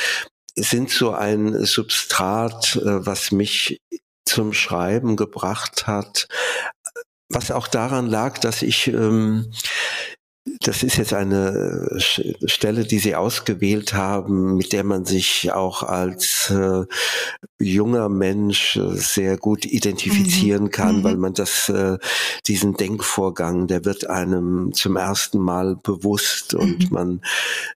sind 0.55 0.89
so 0.89 1.11
ein 1.11 1.63
Substrat, 1.65 2.75
äh, 2.75 3.05
was 3.05 3.31
mich 3.31 3.79
zum 4.25 4.53
Schreiben 4.53 5.15
gebracht 5.15 5.87
hat, 5.87 6.27
was 7.29 7.51
auch 7.51 7.67
daran 7.67 8.07
lag, 8.07 8.39
dass 8.39 8.61
ich 8.61 8.87
ähm, 8.87 9.51
das 10.61 10.81
ist 10.81 10.97
jetzt 10.97 11.13
eine 11.13 11.87
äh, 11.91 12.47
Stelle, 12.47 12.85
die 12.85 12.97
Sie 12.97 13.15
ausgewählt 13.15 13.93
haben, 13.93 14.55
mit 14.57 14.73
der 14.73 14.83
man 14.83 15.05
sich 15.05 15.51
auch 15.51 15.83
als 15.83 16.49
äh, 16.49 16.85
junger 17.59 18.09
Mensch 18.09 18.75
äh, 18.75 18.95
sehr 18.95 19.37
gut 19.37 19.65
identifizieren 19.65 20.63
mhm. 20.63 20.71
kann, 20.71 20.97
mhm. 20.97 21.03
weil 21.03 21.17
man 21.17 21.33
das, 21.33 21.69
äh, 21.69 21.97
diesen 22.47 22.73
Denkvorgang, 22.73 23.67
der 23.67 23.85
wird 23.85 24.09
einem 24.09 24.73
zum 24.73 24.95
ersten 24.97 25.39
Mal 25.39 25.75
bewusst 25.75 26.55
und 26.55 26.89
mhm. 26.89 26.93
man 26.93 27.21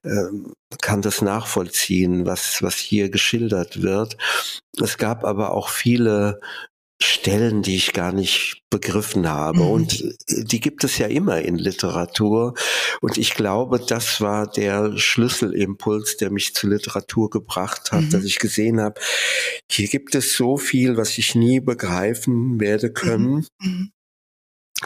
äh, 0.02 0.76
kann 0.82 1.02
das 1.02 1.22
nachvollziehen, 1.22 2.26
was, 2.26 2.62
was 2.62 2.74
hier 2.74 3.10
geschildert 3.10 3.82
wird. 3.82 4.16
Es 4.82 4.98
gab 4.98 5.24
aber 5.24 5.52
auch 5.52 5.68
viele 5.68 6.40
Stellen, 7.02 7.60
die 7.60 7.76
ich 7.76 7.92
gar 7.92 8.12
nicht 8.12 8.62
begriffen 8.70 9.28
habe. 9.28 9.58
Mhm. 9.58 9.70
Und 9.70 10.00
äh, 10.28 10.44
die 10.44 10.60
gibt 10.60 10.82
es 10.82 10.96
ja 10.96 11.06
immer 11.06 11.42
in 11.42 11.56
Literatur. 11.56 12.54
Und 13.02 13.18
ich 13.18 13.34
glaube, 13.34 13.78
das 13.78 14.20
war 14.20 14.46
der 14.46 14.96
Schlüsselimpuls, 14.96 16.16
der 16.16 16.30
mich 16.30 16.54
zur 16.54 16.70
Literatur 16.70 17.28
gebracht 17.28 17.92
hat, 17.92 18.02
mhm. 18.02 18.10
dass 18.10 18.24
ich 18.24 18.38
gesehen 18.38 18.80
habe, 18.80 18.98
hier 19.70 19.88
gibt 19.88 20.14
es 20.14 20.36
so 20.36 20.56
viel, 20.56 20.96
was 20.96 21.18
ich 21.18 21.34
nie 21.34 21.60
begreifen 21.60 22.60
werde 22.60 22.90
können. 22.90 23.46
Mhm. 23.60 23.68
mhm. 23.70 23.92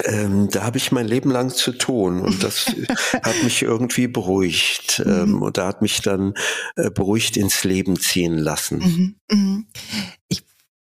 ähm, 0.05 0.49
da 0.51 0.65
habe 0.65 0.79
ich 0.79 0.91
mein 0.91 1.07
Leben 1.07 1.31
lang 1.31 1.51
zu 1.51 1.71
tun 1.71 2.23
und 2.23 2.43
das 2.43 2.67
hat 3.23 3.43
mich 3.45 3.63
irgendwie 3.63 4.09
beruhigt 4.09 5.01
ähm, 5.07 5.33
mhm. 5.33 5.43
und 5.43 5.59
da 5.59 5.69
hat 5.69 5.81
mich 5.81 6.03
dann 6.03 6.35
äh, 6.75 6.91
beruhigt 6.91 7.37
ins 7.37 7.63
Leben 7.63 8.01
ziehen 8.01 8.37
lassen. 8.37 9.17
Mhm. 9.31 9.67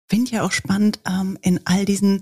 Mhm. 0.10 0.16
Ich 0.16 0.18
finde 0.18 0.32
ja 0.32 0.44
auch 0.44 0.52
spannend 0.52 1.00
ähm, 1.08 1.38
in 1.42 1.60
all 1.66 1.86
diesen 1.86 2.22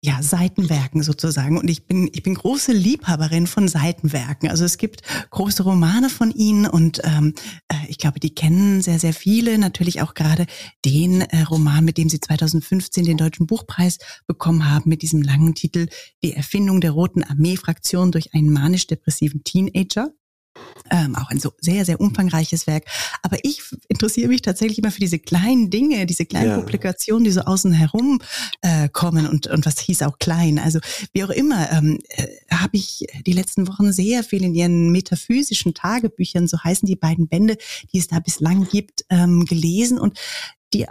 ja, 0.00 0.22
Seitenwerken 0.22 1.02
sozusagen. 1.02 1.58
Und 1.58 1.68
ich 1.68 1.86
bin, 1.86 2.08
ich 2.12 2.22
bin 2.22 2.34
große 2.34 2.72
Liebhaberin 2.72 3.48
von 3.48 3.66
Seitenwerken. 3.66 4.48
Also 4.48 4.64
es 4.64 4.78
gibt 4.78 5.02
große 5.30 5.64
Romane 5.64 6.08
von 6.08 6.30
Ihnen 6.30 6.66
und 6.66 7.00
ähm, 7.02 7.34
äh, 7.68 7.74
ich 7.88 7.98
glaube, 7.98 8.20
die 8.20 8.32
kennen 8.32 8.80
sehr, 8.80 9.00
sehr 9.00 9.12
viele. 9.12 9.58
Natürlich 9.58 10.00
auch 10.00 10.14
gerade 10.14 10.46
den 10.84 11.22
äh, 11.22 11.42
Roman, 11.42 11.84
mit 11.84 11.98
dem 11.98 12.08
Sie 12.08 12.20
2015 12.20 13.06
den 13.06 13.16
Deutschen 13.16 13.46
Buchpreis 13.46 13.98
bekommen 14.28 14.70
haben, 14.70 14.88
mit 14.88 15.02
diesem 15.02 15.20
langen 15.20 15.56
Titel 15.56 15.88
Die 16.22 16.34
Erfindung 16.34 16.80
der 16.80 16.92
Roten 16.92 17.24
Armee-Fraktion 17.24 18.12
durch 18.12 18.34
einen 18.34 18.52
manisch-depressiven 18.52 19.42
Teenager. 19.42 20.12
Ähm, 20.90 21.16
auch 21.16 21.30
ein 21.30 21.40
so 21.40 21.52
sehr, 21.60 21.84
sehr 21.84 22.00
umfangreiches 22.00 22.66
Werk. 22.66 22.84
Aber 23.22 23.38
ich 23.42 23.62
interessiere 23.88 24.28
mich 24.28 24.42
tatsächlich 24.42 24.78
immer 24.78 24.90
für 24.90 25.00
diese 25.00 25.18
kleinen 25.18 25.70
Dinge, 25.70 26.06
diese 26.06 26.26
kleinen 26.26 26.50
ja. 26.50 26.56
Publikationen, 26.56 27.24
die 27.24 27.30
so 27.30 27.40
außen 27.40 27.72
herum 27.72 28.20
äh, 28.62 28.88
kommen 28.88 29.26
und, 29.26 29.46
und 29.46 29.66
was 29.66 29.78
hieß 29.80 30.02
auch 30.02 30.18
klein. 30.18 30.58
Also 30.58 30.80
wie 31.12 31.24
auch 31.24 31.30
immer, 31.30 31.70
ähm, 31.72 31.98
äh, 32.10 32.26
habe 32.50 32.76
ich 32.76 33.06
die 33.26 33.32
letzten 33.32 33.68
Wochen 33.68 33.92
sehr 33.92 34.24
viel 34.24 34.44
in 34.44 34.54
ihren 34.54 34.90
metaphysischen 34.90 35.74
Tagebüchern, 35.74 36.48
so 36.48 36.58
heißen 36.62 36.86
die 36.86 36.96
beiden 36.96 37.28
Bände, 37.28 37.56
die 37.92 37.98
es 37.98 38.08
da 38.08 38.20
bislang 38.20 38.68
gibt, 38.68 39.04
ähm, 39.10 39.44
gelesen 39.44 39.98
und 39.98 40.18
die 40.72 40.86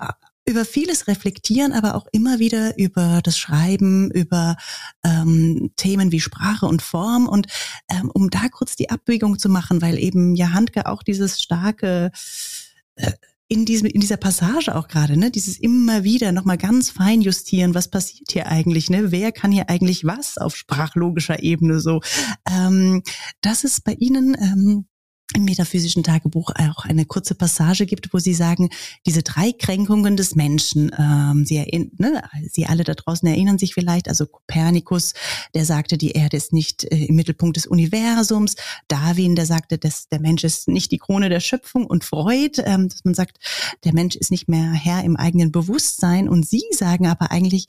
über 0.47 0.65
vieles 0.65 1.07
reflektieren, 1.07 1.73
aber 1.73 1.95
auch 1.95 2.07
immer 2.11 2.39
wieder 2.39 2.77
über 2.77 3.21
das 3.21 3.37
Schreiben, 3.37 4.09
über 4.11 4.55
ähm, 5.03 5.71
Themen 5.75 6.11
wie 6.11 6.21
Sprache 6.21 6.65
und 6.65 6.81
Form. 6.81 7.27
Und 7.27 7.47
ähm, 7.89 8.09
um 8.13 8.29
da 8.29 8.47
kurz 8.49 8.75
die 8.75 8.89
Abwägung 8.89 9.39
zu 9.39 9.49
machen, 9.49 9.81
weil 9.81 9.99
eben 9.99 10.35
ja 10.35 10.53
Handke 10.53 10.85
auch 10.85 11.03
dieses 11.03 11.41
starke 11.41 12.11
äh, 12.95 13.11
in 13.49 13.65
diesem 13.65 13.87
in 13.87 14.01
dieser 14.01 14.17
Passage 14.17 14.75
auch 14.75 14.87
gerade, 14.87 15.17
ne, 15.17 15.31
dieses 15.31 15.57
immer 15.57 16.03
wieder 16.03 16.31
nochmal 16.31 16.57
ganz 16.57 16.89
fein 16.89 17.21
justieren, 17.21 17.73
was 17.73 17.89
passiert 17.89 18.31
hier 18.31 18.47
eigentlich, 18.47 18.89
ne, 18.89 19.11
wer 19.11 19.31
kann 19.31 19.51
hier 19.51 19.69
eigentlich 19.69 20.05
was 20.05 20.37
auf 20.37 20.55
sprachlogischer 20.55 21.41
Ebene 21.43 21.79
so. 21.79 22.01
Ähm, 22.49 23.03
das 23.41 23.63
ist 23.63 23.83
bei 23.83 23.93
Ihnen 23.93 24.35
ähm, 24.39 24.85
im 25.35 25.43
metaphysischen 25.43 26.03
Tagebuch 26.03 26.51
auch 26.57 26.85
eine 26.85 27.05
kurze 27.05 27.35
Passage 27.35 27.85
gibt, 27.85 28.13
wo 28.13 28.17
sie 28.17 28.33
sagen, 28.33 28.69
diese 29.05 29.23
drei 29.23 29.51
Kränkungen 29.51 30.15
des 30.15 30.35
Menschen, 30.35 30.91
ähm, 30.97 31.45
sie, 31.45 31.91
ne, 31.97 32.23
sie 32.49 32.65
alle 32.65 32.85
da 32.85 32.93
draußen 32.93 33.27
erinnern 33.27 33.57
sich 33.57 33.73
vielleicht, 33.73 34.07
also 34.07 34.25
Kopernikus, 34.25 35.13
der 35.53 35.65
sagte, 35.65 35.97
die 35.97 36.11
Erde 36.11 36.37
ist 36.37 36.53
nicht 36.53 36.85
äh, 36.85 37.05
im 37.05 37.15
Mittelpunkt 37.15 37.57
des 37.57 37.67
Universums, 37.67 38.55
Darwin, 38.87 39.35
der 39.35 39.45
sagte, 39.45 39.77
dass 39.77 40.07
der 40.07 40.21
Mensch 40.21 40.45
ist 40.45 40.69
nicht 40.69 40.91
die 40.91 40.97
Krone 40.97 41.27
der 41.27 41.41
Schöpfung 41.41 41.85
und 41.85 42.05
Freud, 42.05 42.61
ähm, 42.65 42.87
dass 42.87 43.03
man 43.03 43.13
sagt, 43.13 43.37
der 43.83 43.93
Mensch 43.93 44.15
ist 44.15 44.31
nicht 44.31 44.47
mehr 44.47 44.71
Herr 44.71 45.03
im 45.03 45.17
eigenen 45.17 45.51
Bewusstsein. 45.51 46.29
Und 46.29 46.47
sie 46.47 46.63
sagen 46.71 47.05
aber 47.05 47.31
eigentlich, 47.31 47.67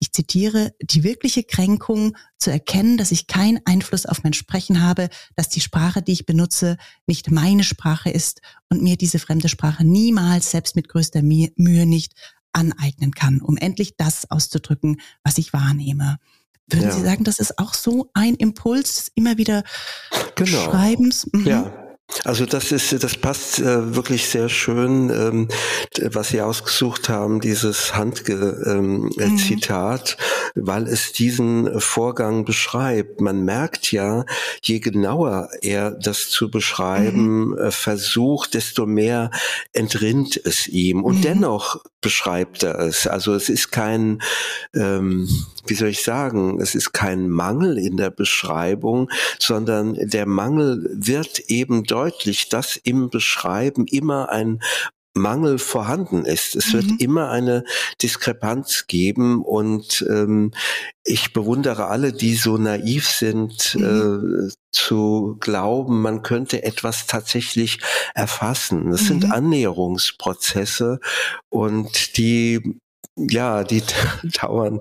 ich 0.00 0.12
zitiere, 0.12 0.72
die 0.80 1.04
wirkliche 1.04 1.44
Kränkung 1.44 2.16
zu 2.38 2.50
erkennen, 2.50 2.96
dass 2.96 3.12
ich 3.12 3.26
keinen 3.26 3.60
Einfluss 3.66 4.06
auf 4.06 4.22
mein 4.24 4.32
Sprechen 4.32 4.80
habe, 4.80 5.10
dass 5.36 5.50
die 5.50 5.60
Sprache, 5.60 6.00
die 6.00 6.12
ich 6.12 6.26
benutze, 6.26 6.78
nicht 7.06 7.30
meine 7.30 7.64
Sprache 7.64 8.10
ist 8.10 8.40
und 8.70 8.82
mir 8.82 8.96
diese 8.96 9.18
fremde 9.18 9.50
Sprache 9.50 9.84
niemals 9.84 10.50
selbst 10.50 10.74
mit 10.74 10.88
größter 10.88 11.22
Mühe 11.22 11.86
nicht 11.86 12.14
aneignen 12.52 13.12
kann, 13.12 13.42
um 13.42 13.58
endlich 13.58 13.96
das 13.96 14.30
auszudrücken, 14.30 15.00
was 15.22 15.36
ich 15.36 15.52
wahrnehme. 15.52 16.16
Würden 16.66 16.88
ja. 16.88 16.94
Sie 16.94 17.02
sagen, 17.02 17.24
das 17.24 17.38
ist 17.38 17.58
auch 17.58 17.74
so 17.74 18.10
ein 18.14 18.36
Impuls 18.36 19.12
immer 19.14 19.36
wieder 19.36 19.64
genau. 20.34 20.64
Schreibens? 20.64 21.28
Mhm. 21.32 21.46
Ja, 21.46 21.89
also 22.24 22.46
das 22.46 22.72
ist, 22.72 23.02
das 23.02 23.16
passt 23.16 23.60
äh, 23.60 23.94
wirklich 23.94 24.28
sehr 24.28 24.48
schön, 24.48 25.10
ähm, 25.10 25.48
was 26.12 26.28
Sie 26.28 26.40
ausgesucht 26.40 27.08
haben, 27.08 27.40
dieses 27.40 27.94
Handzitat, 27.94 28.66
ähm, 28.66 29.10
mhm. 30.54 30.66
weil 30.66 30.86
es 30.86 31.12
diesen 31.12 31.80
Vorgang 31.80 32.44
beschreibt. 32.44 33.20
Man 33.20 33.44
merkt 33.44 33.92
ja, 33.92 34.24
je 34.62 34.80
genauer 34.80 35.48
er 35.62 35.92
das 35.92 36.30
zu 36.30 36.50
beschreiben 36.50 37.50
mhm. 37.50 37.58
äh, 37.58 37.70
versucht, 37.70 38.54
desto 38.54 38.86
mehr 38.86 39.30
entrinnt 39.72 40.40
es 40.44 40.68
ihm. 40.68 41.04
Und 41.04 41.18
mhm. 41.18 41.22
dennoch 41.22 41.82
beschreibt 42.00 42.62
er 42.62 42.78
es. 42.80 43.06
Also 43.06 43.34
es 43.34 43.48
ist 43.48 43.70
kein, 43.70 44.22
ähm, 44.74 45.28
wie 45.66 45.74
soll 45.74 45.88
ich 45.88 46.02
sagen, 46.02 46.60
es 46.60 46.74
ist 46.74 46.92
kein 46.92 47.28
Mangel 47.28 47.78
in 47.78 47.96
der 47.96 48.10
Beschreibung, 48.10 49.10
sondern 49.38 49.94
der 49.94 50.26
Mangel 50.26 50.88
wird 50.92 51.40
eben 51.50 51.84
deutlich, 52.00 52.48
dass 52.48 52.76
im 52.76 53.10
Beschreiben 53.10 53.86
immer 53.86 54.30
ein 54.30 54.60
Mangel 55.12 55.58
vorhanden 55.58 56.24
ist. 56.24 56.54
Es 56.54 56.68
mhm. 56.68 56.72
wird 56.72 57.00
immer 57.00 57.30
eine 57.30 57.64
Diskrepanz 58.00 58.86
geben 58.86 59.42
und 59.42 60.06
ähm, 60.08 60.52
ich 61.04 61.32
bewundere 61.32 61.88
alle, 61.88 62.12
die 62.12 62.36
so 62.36 62.56
naiv 62.56 63.08
sind, 63.08 63.74
mhm. 63.74 64.48
äh, 64.48 64.52
zu 64.72 65.36
glauben, 65.40 66.00
man 66.00 66.22
könnte 66.22 66.62
etwas 66.62 67.06
tatsächlich 67.06 67.80
erfassen. 68.14 68.92
Das 68.92 69.02
mhm. 69.02 69.06
sind 69.06 69.32
Annäherungsprozesse 69.32 71.00
und 71.50 72.16
die 72.16 72.78
ja, 73.28 73.64
die 73.64 73.82
dauern 74.40 74.80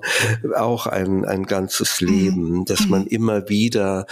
auch 0.56 0.88
ein, 0.88 1.26
ein 1.26 1.46
ganzes 1.46 2.02
mhm. 2.02 2.08
Leben, 2.08 2.66
dass 2.66 2.88
man 2.88 3.02
mhm. 3.02 3.08
immer 3.08 3.50
wieder 3.50 4.06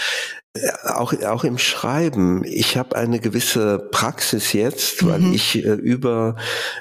äh, 0.53 0.69
auch, 0.85 1.13
auch 1.23 1.43
im 1.43 1.57
Schreiben. 1.57 2.43
Ich 2.45 2.77
habe 2.77 2.95
eine 2.95 3.19
gewisse 3.19 3.79
Praxis 3.79 4.53
jetzt, 4.53 5.05
weil 5.05 5.19
mhm. 5.19 5.33
ich 5.33 5.63
äh, 5.63 5.73
über 5.73 6.35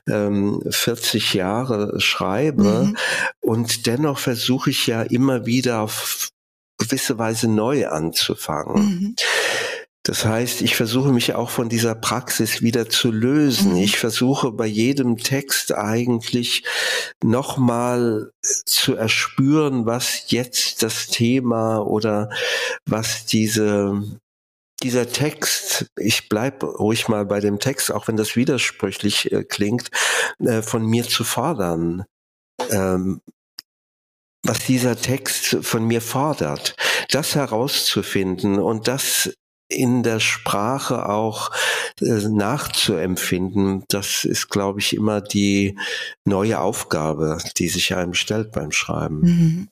ähm, 0.09 0.63
40 0.69 1.35
Jahre 1.35 2.01
schreibe 2.01 2.87
mhm. 2.87 2.97
und 3.41 3.87
dennoch 3.87 4.19
versuche 4.19 4.71
ich 4.71 4.87
ja 4.87 5.03
immer 5.03 5.47
wieder 5.47 5.81
auf 5.81 6.31
gewisse 6.79 7.19
Weise 7.19 7.49
neu 7.49 7.89
anzufangen. 7.89 8.85
Mhm. 8.85 9.17
Das 10.07 10.25
heißt, 10.25 10.63
ich 10.63 10.77
versuche 10.77 11.11
mich 11.11 11.35
auch 11.35 11.51
von 11.51 11.69
dieser 11.69 11.97
Praxis 11.97 12.63
wieder 12.63 12.89
zu 12.89 13.11
lösen. 13.11 13.73
Mhm. 13.73 13.79
Ich 13.79 13.99
versuche 13.99 14.53
bei 14.53 14.67
jedem 14.67 15.17
Text 15.17 15.75
eigentlich 15.75 16.63
nochmal 17.25 18.31
zu 18.41 18.95
erspüren, 18.95 19.85
was 19.85 20.31
jetzt 20.31 20.85
das 20.85 21.09
Thema 21.09 21.79
oder 21.79 22.31
was 22.85 23.27
diese 23.27 24.01
dieser 24.81 25.11
Text, 25.11 25.87
ich 25.99 26.29
bleib 26.29 26.63
ruhig 26.63 27.09
mal 27.09 27.25
bei 27.27 27.41
dem 27.41 27.59
Text, 27.59 27.91
auch 27.91 28.07
wenn 28.07 28.17
das 28.17 28.37
widersprüchlich 28.37 29.33
äh, 29.33 29.43
klingt, 29.43 29.91
äh, 30.39 30.63
von 30.63 30.87
mir 30.87 31.03
zu 31.09 31.25
fordern. 31.25 32.05
Ähm, 32.71 33.23
was 34.45 34.59
dieser 34.67 34.95
Text 34.95 35.59
von 35.63 35.85
mir 35.85 36.01
fordert, 36.01 36.77
das 37.11 37.35
herauszufinden 37.35 38.61
und 38.61 38.87
das 38.87 39.33
in 39.69 40.03
der 40.03 40.21
Sprache 40.21 41.09
auch 41.09 41.51
äh, 42.01 42.29
nachzuempfinden, 42.29 43.85
das 43.89 44.25
ist, 44.25 44.49
glaube 44.49 44.81
ich, 44.81 44.95
immer 44.95 45.21
die 45.21 45.79
neue 46.25 46.61
Aufgabe, 46.61 47.39
die 47.57 47.69
sich 47.69 47.95
einem 47.95 48.15
stellt 48.15 48.53
beim 48.53 48.73
Schreiben. 48.73 49.21
Mhm. 49.21 49.69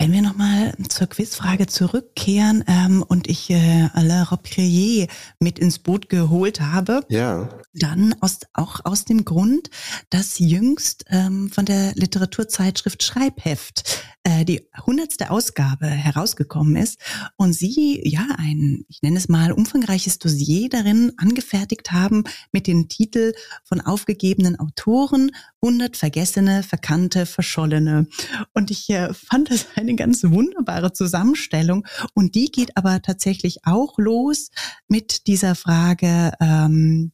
Wenn 0.00 0.12
wir 0.12 0.22
nochmal 0.22 0.72
zur 0.88 1.08
Quizfrage 1.08 1.66
zurückkehren 1.66 2.64
ähm, 2.66 3.04
und 3.06 3.28
ich 3.28 3.50
äh, 3.50 3.90
Alain 3.92 4.22
Robbe 4.22 5.06
mit 5.40 5.58
ins 5.58 5.78
Boot 5.78 6.08
geholt 6.08 6.62
habe, 6.62 7.04
ja. 7.10 7.50
dann 7.74 8.14
aus, 8.22 8.38
auch 8.54 8.80
aus 8.84 9.04
dem 9.04 9.26
Grund, 9.26 9.68
dass 10.08 10.38
jüngst 10.38 11.04
ähm, 11.10 11.50
von 11.52 11.66
der 11.66 11.92
Literaturzeitschrift 11.96 13.02
Schreibheft 13.02 14.02
äh, 14.30 14.44
die 14.44 14.66
hundertste 14.86 15.30
Ausgabe 15.30 15.86
herausgekommen 15.86 16.76
ist 16.76 16.98
und 17.36 17.52
Sie 17.52 18.00
ja 18.04 18.26
ein, 18.38 18.84
ich 18.88 19.02
nenne 19.02 19.18
es 19.18 19.28
mal, 19.28 19.52
umfangreiches 19.52 20.18
Dossier 20.18 20.68
darin 20.68 21.12
angefertigt 21.16 21.92
haben 21.92 22.24
mit 22.52 22.66
dem 22.66 22.88
Titel 22.88 23.32
von 23.64 23.80
aufgegebenen 23.80 24.58
Autoren 24.58 25.32
100 25.62 25.96
vergessene, 25.96 26.62
verkannte, 26.62 27.26
verschollene. 27.26 28.06
Und 28.54 28.70
ich 28.70 28.88
äh, 28.90 29.12
fand 29.12 29.50
das 29.50 29.66
eine 29.74 29.94
ganz 29.96 30.22
wunderbare 30.22 30.92
Zusammenstellung 30.92 31.86
und 32.14 32.34
die 32.34 32.46
geht 32.46 32.76
aber 32.76 33.02
tatsächlich 33.02 33.66
auch 33.66 33.98
los 33.98 34.50
mit 34.88 35.26
dieser 35.26 35.54
Frage, 35.54 36.32
ähm, 36.40 37.12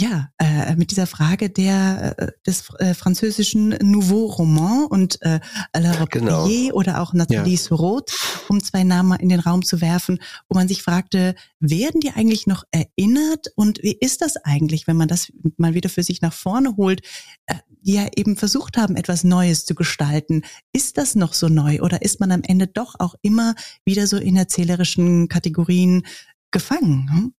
ja, 0.00 0.30
äh, 0.38 0.74
mit 0.76 0.90
dieser 0.90 1.06
Frage 1.06 1.50
der 1.50 2.14
äh, 2.18 2.32
des 2.46 2.70
äh, 2.78 2.94
französischen 2.94 3.70
Nouveau 3.82 4.26
Roman 4.26 4.86
und 4.86 5.20
äh, 5.22 5.40
La 5.76 6.04
genau. 6.06 6.48
oder 6.72 7.02
auch 7.02 7.12
Nathalie 7.12 7.54
ja. 7.54 7.58
Surot, 7.58 8.10
um 8.48 8.62
zwei 8.62 8.82
Namen 8.82 9.18
in 9.20 9.28
den 9.28 9.40
Raum 9.40 9.64
zu 9.64 9.80
werfen, 9.80 10.18
wo 10.48 10.56
man 10.56 10.68
sich 10.68 10.82
fragte, 10.82 11.34
werden 11.58 12.00
die 12.00 12.10
eigentlich 12.10 12.46
noch 12.46 12.64
erinnert 12.70 13.48
und 13.56 13.82
wie 13.82 13.96
ist 14.00 14.22
das 14.22 14.36
eigentlich, 14.36 14.86
wenn 14.86 14.96
man 14.96 15.08
das 15.08 15.32
mal 15.58 15.74
wieder 15.74 15.90
für 15.90 16.02
sich 16.02 16.22
nach 16.22 16.32
vorne 16.32 16.76
holt? 16.76 17.02
Äh, 17.46 17.56
die 17.82 17.94
ja 17.94 18.06
eben 18.14 18.36
versucht 18.36 18.76
haben, 18.76 18.94
etwas 18.94 19.24
Neues 19.24 19.64
zu 19.64 19.74
gestalten. 19.74 20.42
Ist 20.70 20.98
das 20.98 21.14
noch 21.14 21.32
so 21.32 21.48
neu 21.48 21.80
oder 21.80 22.02
ist 22.02 22.20
man 22.20 22.30
am 22.30 22.42
Ende 22.42 22.66
doch 22.66 22.94
auch 22.98 23.14
immer 23.22 23.54
wieder 23.86 24.06
so 24.06 24.18
in 24.18 24.36
erzählerischen 24.36 25.28
Kategorien 25.28 26.02
gefangen? 26.50 27.08
Hm? 27.10 27.34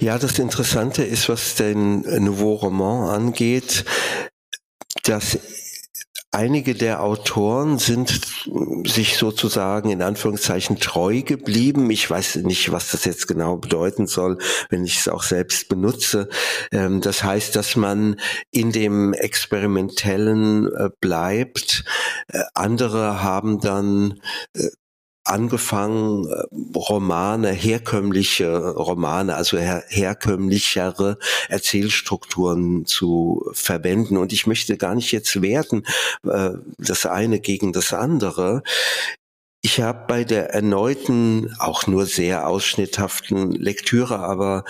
Ja, 0.00 0.18
das 0.18 0.38
Interessante 0.38 1.02
ist, 1.02 1.28
was 1.28 1.54
den 1.54 2.00
Nouveau 2.22 2.54
Roman 2.54 3.08
angeht, 3.08 3.84
dass 5.04 5.38
Einige 6.30 6.74
der 6.74 7.02
Autoren 7.02 7.78
sind 7.78 8.20
sich 8.84 9.16
sozusagen 9.16 9.88
in 9.88 10.02
Anführungszeichen 10.02 10.78
treu 10.78 11.22
geblieben. 11.22 11.90
Ich 11.90 12.08
weiß 12.10 12.36
nicht, 12.36 12.70
was 12.70 12.90
das 12.90 13.06
jetzt 13.06 13.26
genau 13.28 13.56
bedeuten 13.56 14.06
soll, 14.06 14.36
wenn 14.68 14.84
ich 14.84 14.98
es 14.98 15.08
auch 15.08 15.22
selbst 15.22 15.70
benutze. 15.70 16.28
Ähm, 16.70 17.00
das 17.00 17.24
heißt, 17.24 17.56
dass 17.56 17.76
man 17.76 18.20
in 18.50 18.72
dem 18.72 19.14
Experimentellen 19.14 20.66
äh, 20.66 20.90
bleibt. 21.00 21.84
Äh, 22.28 22.42
andere 22.52 23.22
haben 23.22 23.58
dann 23.60 24.20
äh, 24.52 24.68
angefangen, 25.28 26.26
äh, 26.28 26.44
Romane, 26.76 27.50
herkömmliche 27.50 28.70
Romane, 28.70 29.34
also 29.34 29.58
her 29.58 29.84
herkömmlichere 29.88 31.18
Erzählstrukturen 31.48 32.86
zu 32.86 33.50
verwenden. 33.52 34.16
Und 34.16 34.32
ich 34.32 34.46
möchte 34.46 34.76
gar 34.76 34.94
nicht 34.94 35.12
jetzt 35.12 35.40
werten, 35.42 35.84
äh, 36.24 36.50
das 36.78 37.06
eine 37.06 37.40
gegen 37.40 37.72
das 37.72 37.92
andere. 37.92 38.62
Ich 39.60 39.80
habe 39.80 40.04
bei 40.06 40.22
der 40.22 40.54
erneuten, 40.54 41.52
auch 41.58 41.88
nur 41.88 42.06
sehr 42.06 42.46
ausschnitthaften 42.46 43.50
Lektüre, 43.50 44.20
aber 44.20 44.64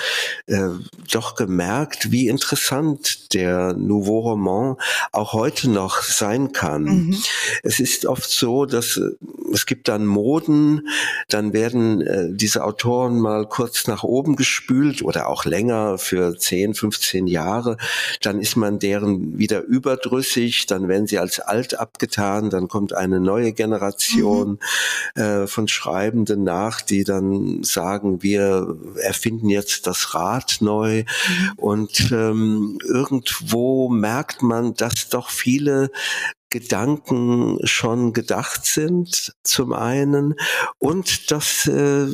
äh, 0.47 0.71
doch 1.13 1.35
gemerkt, 1.35 2.11
wie 2.11 2.27
interessant 2.27 3.35
der 3.35 3.75
Nouveau 3.75 4.21
Roman 4.21 4.77
auch 5.13 5.35
heute 5.35 5.69
noch 5.69 6.03
sein 6.03 6.53
kann. 6.53 6.85
Mhm. 6.85 7.19
Es 7.63 7.81
ist 7.81 8.07
oft 8.07 8.31
so, 8.31 8.65
dass 8.65 8.97
äh, 8.97 9.11
es 9.53 9.67
gibt 9.67 9.89
dann 9.89 10.07
Moden, 10.07 10.89
dann 11.29 11.53
werden 11.53 12.01
äh, 12.01 12.29
diese 12.31 12.65
Autoren 12.65 13.21
mal 13.21 13.47
kurz 13.47 13.89
nach 13.89 14.05
oben 14.05 14.37
gespült 14.37 15.03
oder 15.03 15.29
auch 15.29 15.45
länger 15.45 15.99
für 15.99 16.35
10, 16.39 16.73
15 16.73 17.27
Jahre. 17.27 17.77
Dann 18.23 18.41
ist 18.41 18.57
man 18.57 18.79
deren 18.79 19.39
wieder 19.39 19.65
überdrüssig, 19.65 20.65
dann 20.65 20.89
werden 20.89 21.07
sie 21.07 21.19
als 21.19 21.41
alt 21.41 21.79
abgetan, 21.79 22.49
dann 22.49 22.69
kommt 22.69 22.95
eine 22.95 23.21
neue 23.21 23.53
Generation. 23.53 24.53
Mhm 24.53 24.59
äh, 25.15 25.47
von 25.47 25.69
Schreibenden 25.69 26.45
nach, 26.45 26.81
die 26.81 27.05
dann 27.05 27.63
sagen, 27.63 28.23
wir 28.23 28.77
erfinden 29.03 29.49
jetzt 29.49 29.87
das 29.87 30.15
Rad 30.15 30.59
neu. 30.61 31.05
Mhm. 31.05 31.53
Und 31.57 32.11
ähm, 32.13 32.79
irgendwo 32.85 33.89
merkt 33.89 34.43
man, 34.43 34.75
dass 34.75 35.09
doch 35.09 35.31
viele 35.31 35.91
Gedanken 36.51 37.59
schon 37.65 38.13
gedacht 38.13 38.65
sind, 38.65 39.35
zum 39.45 39.73
einen, 39.73 40.35
und 40.79 41.31
dass 41.31 41.67
äh, 41.67 42.07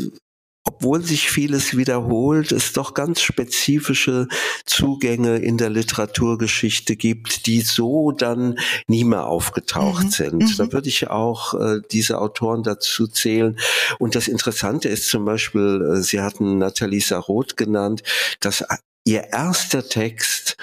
obwohl 0.66 1.02
sich 1.02 1.30
vieles 1.30 1.76
wiederholt, 1.76 2.50
es 2.50 2.72
doch 2.72 2.94
ganz 2.94 3.20
spezifische 3.20 4.28
Zugänge 4.64 5.36
in 5.36 5.58
der 5.58 5.68
Literaturgeschichte 5.68 6.96
gibt, 6.96 7.46
die 7.46 7.60
so 7.60 8.12
dann 8.12 8.58
nie 8.86 9.04
mehr 9.04 9.26
aufgetaucht 9.26 10.04
mhm. 10.04 10.10
sind. 10.10 10.42
Mhm. 10.42 10.56
Da 10.56 10.72
würde 10.72 10.88
ich 10.88 11.08
auch 11.10 11.54
äh, 11.54 11.80
diese 11.90 12.18
Autoren 12.18 12.62
dazu 12.62 13.06
zählen. 13.06 13.58
Und 13.98 14.14
das 14.14 14.26
Interessante 14.26 14.88
ist 14.88 15.08
zum 15.08 15.26
Beispiel, 15.26 15.96
äh, 15.96 16.02
Sie 16.02 16.20
hatten 16.20 16.58
Nathalie 16.58 17.00
Sarot 17.00 17.58
genannt, 17.58 18.02
dass 18.40 18.64
ihr 19.04 19.24
erster 19.32 19.86
Text 19.86 20.56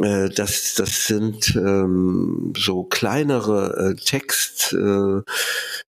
äh, 0.00 0.28
das, 0.28 0.74
das 0.74 1.06
sind 1.06 1.54
ähm, 1.56 2.52
so 2.56 2.84
kleinere 2.84 3.92
äh, 3.92 3.94
Text, 3.94 4.72
äh, 4.72 5.22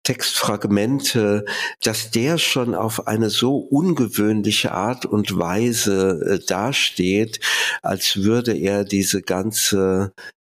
Textfragmente, 0.03 1.45
dass 1.83 2.11
der 2.11 2.39
schon 2.39 2.75
auf 2.75 3.07
eine 3.07 3.31
so 3.31 3.57
ungewöhnliche 3.57 4.73
Art 4.73 5.07
und 5.07 5.39
Weise 5.39 6.21
äh, 6.21 6.45
dasteht, 6.45 7.41
als 7.83 8.17
würde 8.17 8.53
er 8.53 8.85
diese 8.85 9.23
ganze 9.23 10.13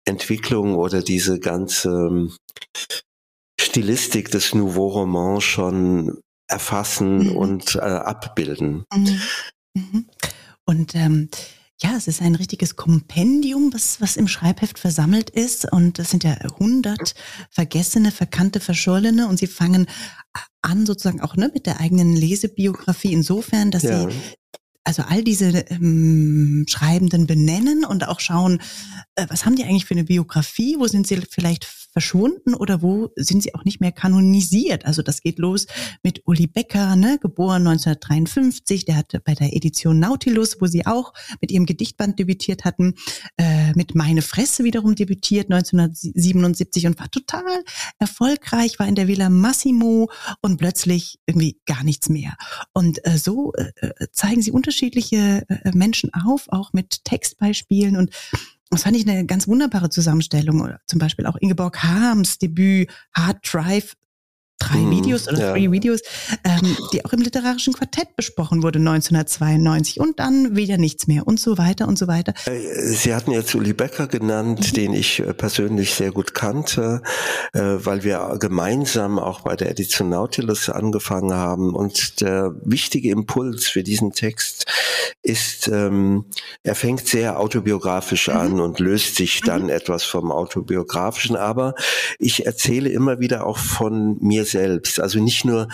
Entwicklung 0.05 0.75
oder 0.75 1.03
diese 1.03 1.39
ganze 1.39 1.89
ähm, 1.89 2.33
Stilistik 3.61 4.31
des 4.31 4.55
Nouveau 4.55 4.89
Roman 4.89 5.41
schon 5.41 6.21
erfassen 6.49 7.31
mhm. 7.31 7.37
und 7.37 7.75
äh, 7.77 7.81
abbilden. 7.81 8.85
Mhm. 8.95 9.21
Mhm. 9.75 10.07
Und 10.65 10.95
ähm, 10.95 11.29
ja, 11.83 11.95
es 11.97 12.09
ist 12.09 12.23
ein 12.23 12.35
richtiges 12.35 12.77
Kompendium, 12.77 13.73
was, 13.75 14.01
was 14.01 14.17
im 14.17 14.29
Schreibheft 14.29 14.79
versammelt 14.79 15.29
ist. 15.29 15.71
Und 15.71 15.99
es 15.99 16.11
sind 16.11 16.25
ja 16.25 16.33
100 16.33 17.15
vergessene, 17.51 18.11
verkannte, 18.11 18.61
verschollene. 18.61 19.29
Und 19.29 19.39
sie 19.39 19.47
fangen 19.47 19.87
an 20.63 20.87
sozusagen 20.87 21.21
auch 21.21 21.37
ne, 21.37 21.51
mit 21.53 21.67
der 21.67 21.81
eigenen 21.81 22.17
Lesebiografie 22.17 23.13
insofern, 23.13 23.71
dass 23.71 23.83
ja. 23.83 24.09
sie 24.09 24.17
also 24.85 25.03
all 25.03 25.23
diese 25.23 25.49
ähm, 25.69 26.65
Schreibenden 26.69 27.27
benennen 27.27 27.85
und 27.85 28.07
auch 28.09 28.21
schauen, 28.21 28.61
äh, 29.17 29.27
was 29.29 29.45
haben 29.45 29.57
die 29.57 29.65
eigentlich 29.65 29.85
für 29.85 29.95
eine 29.95 30.05
Biografie, 30.05 30.77
wo 30.79 30.87
sind 30.87 31.07
sie 31.07 31.21
vielleicht 31.29 31.67
verschwunden 31.97 32.53
oder 32.53 32.83
wo 32.83 33.09
sind 33.17 33.43
sie 33.43 33.55
auch 33.55 33.65
nicht 33.65 33.81
mehr 33.81 33.91
kanonisiert. 33.91 34.85
Also 34.85 35.01
das 35.01 35.23
geht 35.23 35.39
los 35.39 35.67
mit 36.03 36.21
Uli 36.27 36.47
Becker, 36.47 36.95
ne, 36.95 37.19
geboren 37.19 37.67
1953, 37.67 38.85
der 38.85 38.97
hatte 38.97 39.19
bei 39.19 39.33
der 39.33 39.57
Edition 39.57 39.99
Nautilus, 39.99 40.61
wo 40.61 40.67
sie 40.67 40.85
auch 40.85 41.15
mit 41.41 41.51
ihrem 41.51 41.65
Gedichtband 41.65 42.19
debütiert 42.19 42.67
hatten, 42.67 42.97
äh, 43.39 43.73
mit 43.73 43.95
Meine 43.95 44.21
Fresse 44.21 44.63
wiederum 44.63 44.95
debütiert 44.95 45.51
1977 45.51 46.87
und 46.87 47.01
war 47.01 47.11
total 47.11 47.65
erfolgreich, 47.99 48.79
war 48.79 48.87
in 48.87 48.95
der 48.95 49.09
Villa 49.09 49.31
Massimo 49.31 50.11
und 50.43 50.59
plötzlich 50.59 51.19
irgendwie 51.25 51.59
gar 51.65 51.83
nichts 51.83 52.11
mehr. 52.11 52.37
Und 52.75 53.03
äh, 53.07 53.17
so 53.17 53.55
äh, 53.55 53.71
äh 53.81 54.09
zeigen 54.13 54.43
sie 54.43 54.51
unterschiedliche 54.51 55.47
äh, 55.49 55.71
Menschen 55.73 56.13
auf, 56.13 56.49
auch 56.49 56.75
mit 56.75 57.05
Textbeispielen 57.05 57.97
und 57.97 58.11
das 58.71 58.83
fand 58.83 58.97
ich 58.97 59.09
eine 59.09 59.27
ganz 59.27 59.47
wunderbare 59.47 59.91
Zusammenstellung. 59.91 60.61
Oder 60.61 60.81
zum 60.87 60.99
Beispiel 60.99 61.27
auch 61.27 61.37
Ingeborg 61.37 61.83
Harms 61.83 62.39
Debüt 62.39 62.91
Hard 63.15 63.39
Drive 63.43 63.95
drei 64.59 64.79
mm, 64.79 64.91
Videos 64.91 65.29
oder 65.29 65.39
ja. 65.39 65.53
three 65.53 65.71
Videos, 65.71 66.01
ähm, 66.45 66.77
die 66.93 67.05
auch 67.05 67.13
im 67.13 67.21
literarischen 67.21 67.75
Quartett 67.75 68.17
besprochen 68.17 68.63
wurde 68.63 68.79
1992 68.79 70.01
und 70.01 70.19
dann 70.19 70.57
wieder 70.57 70.79
nichts 70.79 71.07
mehr 71.07 71.27
und 71.27 71.39
so 71.39 71.59
weiter 71.59 71.87
und 71.89 71.99
so 71.99 72.09
weiter. 72.09 72.33
Äh, 72.47 72.61
Sie 72.95 73.15
hatten 73.15 73.33
jetzt 73.33 73.55
Uli 73.55 73.75
Becker 73.75 74.07
genannt, 74.07 74.61
mhm. 74.61 74.75
den 74.75 74.93
ich 74.95 75.21
äh, 75.21 75.35
persönlich 75.35 75.95
sehr 75.95 76.11
gut 76.11 76.35
kannte, 76.35 77.03
äh, 77.53 77.61
weil 77.61 78.03
wir 78.03 78.37
gemeinsam 78.41 79.19
auch 79.19 79.41
bei 79.41 79.57
der 79.57 79.71
Edition 79.71 80.09
Nautilus 80.09 80.71
angefangen 80.71 81.35
haben 81.35 81.75
und 81.75 82.21
der 82.21 82.55
wichtige 82.65 83.11
Impuls 83.11 83.69
für 83.69 83.83
diesen 83.83 84.13
Text 84.13 84.67
ist, 85.23 85.69
ähm, 85.69 86.25
er 86.63 86.75
fängt 86.75 87.07
sehr 87.07 87.39
autobiografisch 87.39 88.29
mhm. 88.29 88.37
an 88.37 88.61
und 88.61 88.81
löst 88.81 89.17
sich 89.17 89.41
dann 89.43 89.65
mhm. 89.65 89.71
etwas 89.71 90.05
vom 90.05 90.33
autobiografischen, 90.33 91.37
aber 91.37 91.75
ich 92.19 92.47
erzähle 92.47 92.89
immer 92.89 93.21
wieder 93.21 93.47
auch 93.47 93.59
von 93.59 94.17
mir 94.21 94.46
selbst. 94.47 95.01
Also 95.01 95.19
nicht 95.21 95.45
nur, 95.45 95.69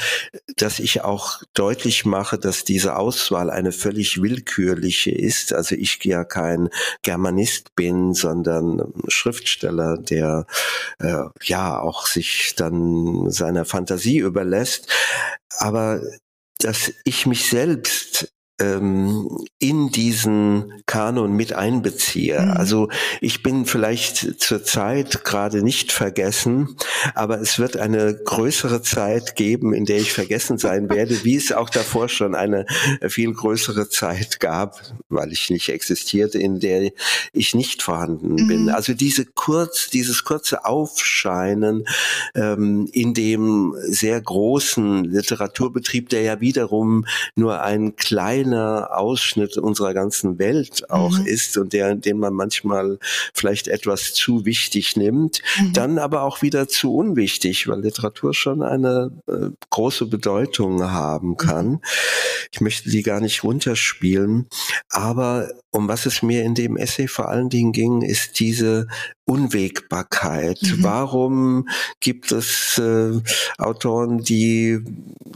dass 0.57 0.79
ich 0.79 1.03
auch 1.03 1.43
deutlich 1.55 2.05
mache, 2.05 2.39
dass 2.39 2.65
diese 2.65 2.97
Auswahl 2.97 3.51
eine 3.51 3.73
völlig 3.73 4.21
willkürliche 4.23 5.11
ist. 5.11 5.53
Also 5.53 5.75
ich 5.75 6.03
ja 6.05 6.25
kein 6.25 6.69
Germanist 7.03 7.75
bin, 7.75 8.15
sondern 8.15 8.93
Schriftsteller, 9.09 9.99
der 9.99 10.47
äh, 10.99 11.25
ja 11.43 11.79
auch 11.81 12.07
sich 12.07 12.55
dann 12.57 13.31
seiner 13.31 13.65
Fantasie 13.65 14.19
überlässt. 14.19 14.89
Aber 15.59 16.01
dass 16.59 16.93
ich 17.05 17.27
mich 17.27 17.49
selbst 17.49 18.33
ähm, 18.63 19.29
in 19.59 19.91
diesen 19.91 20.83
Kanon 20.87 21.33
mit 21.33 21.53
einbeziehe. 21.53 22.41
Mhm. 22.41 22.51
Also 22.53 22.89
ich 23.21 23.43
bin 23.43 23.67
vielleicht 23.67 24.41
zurzeit 24.41 25.25
gerade 25.25 25.63
nicht 25.63 25.93
vergessen, 25.93 26.77
aber 27.15 27.41
es 27.41 27.59
wird 27.59 27.77
eine 27.77 28.15
größere 28.15 28.83
Zeit 28.83 29.37
geben, 29.37 29.75
in 29.75 29.85
der 29.85 29.99
ich 29.99 30.13
vergessen 30.13 30.59
sein 30.59 30.89
werde, 30.91 31.25
wie 31.25 31.37
es 31.37 31.53
auch 31.53 31.71
davor 31.71 32.09
schon 32.09 32.35
eine 32.35 32.67
viel 33.09 33.33
größere 33.33 33.89
Zeit 33.89 34.41
gab, 34.41 34.81
weil 35.09 35.33
ich 35.33 35.51
nicht 35.51 35.69
existierte, 35.69 36.39
in 36.39 36.61
der 36.61 36.93
ich 37.33 37.55
nicht 37.55 37.83
vorhanden 37.83 38.35
mhm. 38.35 38.49
bin. 38.49 38.69
Also 38.71 38.95
diese 38.95 39.25
kurz, 39.27 39.91
dieses 39.91 40.25
kurze 40.25 40.65
Aufscheinen 40.65 41.87
ähm, 42.35 42.89
in 42.93 43.15
dem 43.15 43.75
sehr 43.83 44.21
großen 44.21 45.05
Literaturbetrieb, 45.05 46.09
der 46.09 46.23
ja 46.23 46.41
wiederum 46.41 47.07
nur 47.35 47.63
ein 47.63 47.97
kleiner 47.97 48.52
kleiner 48.53 48.97
Ausschnitt 48.97 49.57
unserer 49.57 49.95
ganzen 49.95 50.39
Welt 50.39 50.91
auch 50.91 51.19
mhm. 51.19 51.27
ist 51.27 51.57
und 51.57 51.73
der, 51.73 51.95
den 51.95 52.19
man 52.19 52.35
manchmal 52.35 52.99
vielleicht 53.33 53.69
etwas 53.69 54.15
zu 54.15 54.45
wichtig 54.45 54.97
nimmt, 54.97 55.41
mhm. 55.59 55.73
dann 55.73 55.99
aber 55.99 56.23
auch 56.23 56.43
wieder 56.43 56.69
zu 56.69 56.95
unwichtig, 56.95 57.69
weil 57.69 57.81
Literatur 57.81 58.35
schon 58.35 58.63
eine 58.63 59.11
äh, 59.27 59.49
große 59.71 60.07
Bedeutung 60.07 60.83
haben 60.83 61.31
mhm. 61.31 61.37
kann. 61.37 61.81
Ich 62.53 62.61
möchte 62.61 62.91
die 62.91 63.03
gar 63.03 63.21
nicht 63.21 63.43
runterspielen, 63.43 64.49
aber 64.91 65.49
um 65.73 65.89
was 65.89 66.07
es 66.07 66.23
mir 66.23 66.45
in 66.45 66.55
dem 66.55 66.77
Essay 66.77 67.09
vor 67.09 67.29
allen 67.29 67.49
Dingen 67.49 67.73
ging, 67.73 68.03
ist 68.03 68.39
diese 68.39 68.87
Unwägbarkeit. 69.25 70.61
Mhm. 70.63 70.83
Warum 70.83 71.69
gibt 72.01 72.33
es 72.33 72.77
äh, 72.79 73.21
Autoren, 73.57 74.19
die, 74.19 74.81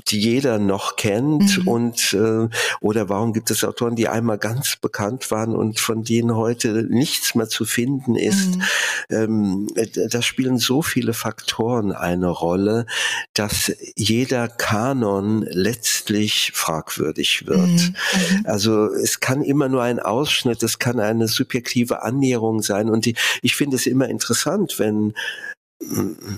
die 0.08 0.20
jeder 0.20 0.58
noch 0.58 0.96
kennt 0.96 1.58
mhm. 1.58 1.68
und 1.68 2.12
äh, 2.12 2.48
oder 2.80 3.08
warum 3.08 3.32
gibt 3.32 3.50
es 3.50 3.64
Autoren, 3.64 3.94
die 3.94 4.08
einmal 4.08 4.38
ganz 4.38 4.76
bekannt 4.76 5.30
waren 5.30 5.54
und 5.54 5.78
von 5.78 6.02
denen 6.02 6.34
heute 6.34 6.84
nichts 6.90 7.34
mehr 7.36 7.48
zu 7.48 7.64
finden 7.64 8.16
ist? 8.16 8.56
Mhm. 8.56 8.62
Ähm, 9.08 9.68
da 10.10 10.20
spielen 10.20 10.58
so 10.58 10.82
viele 10.82 11.14
Faktoren 11.14 11.92
eine 11.92 12.28
Rolle, 12.28 12.86
dass 13.34 13.72
jeder 13.94 14.48
Kanon 14.48 15.46
letztlich 15.48 16.50
fragwürdig 16.54 17.46
wird. 17.46 17.60
Mhm. 17.60 17.94
Mhm. 18.32 18.42
Also 18.44 18.92
es 18.92 19.20
kann 19.20 19.42
immer 19.42 19.68
nur 19.68 19.82
ein 19.82 20.00
Ausschnitt, 20.26 20.60
es 20.64 20.80
kann 20.80 20.98
eine 20.98 21.28
subjektive 21.28 22.02
Annäherung 22.02 22.60
sein. 22.60 22.90
Und 22.90 23.06
die, 23.06 23.14
ich 23.42 23.54
finde 23.54 23.76
es 23.76 23.86
immer 23.86 24.08
interessant, 24.08 24.78
wenn 24.78 25.14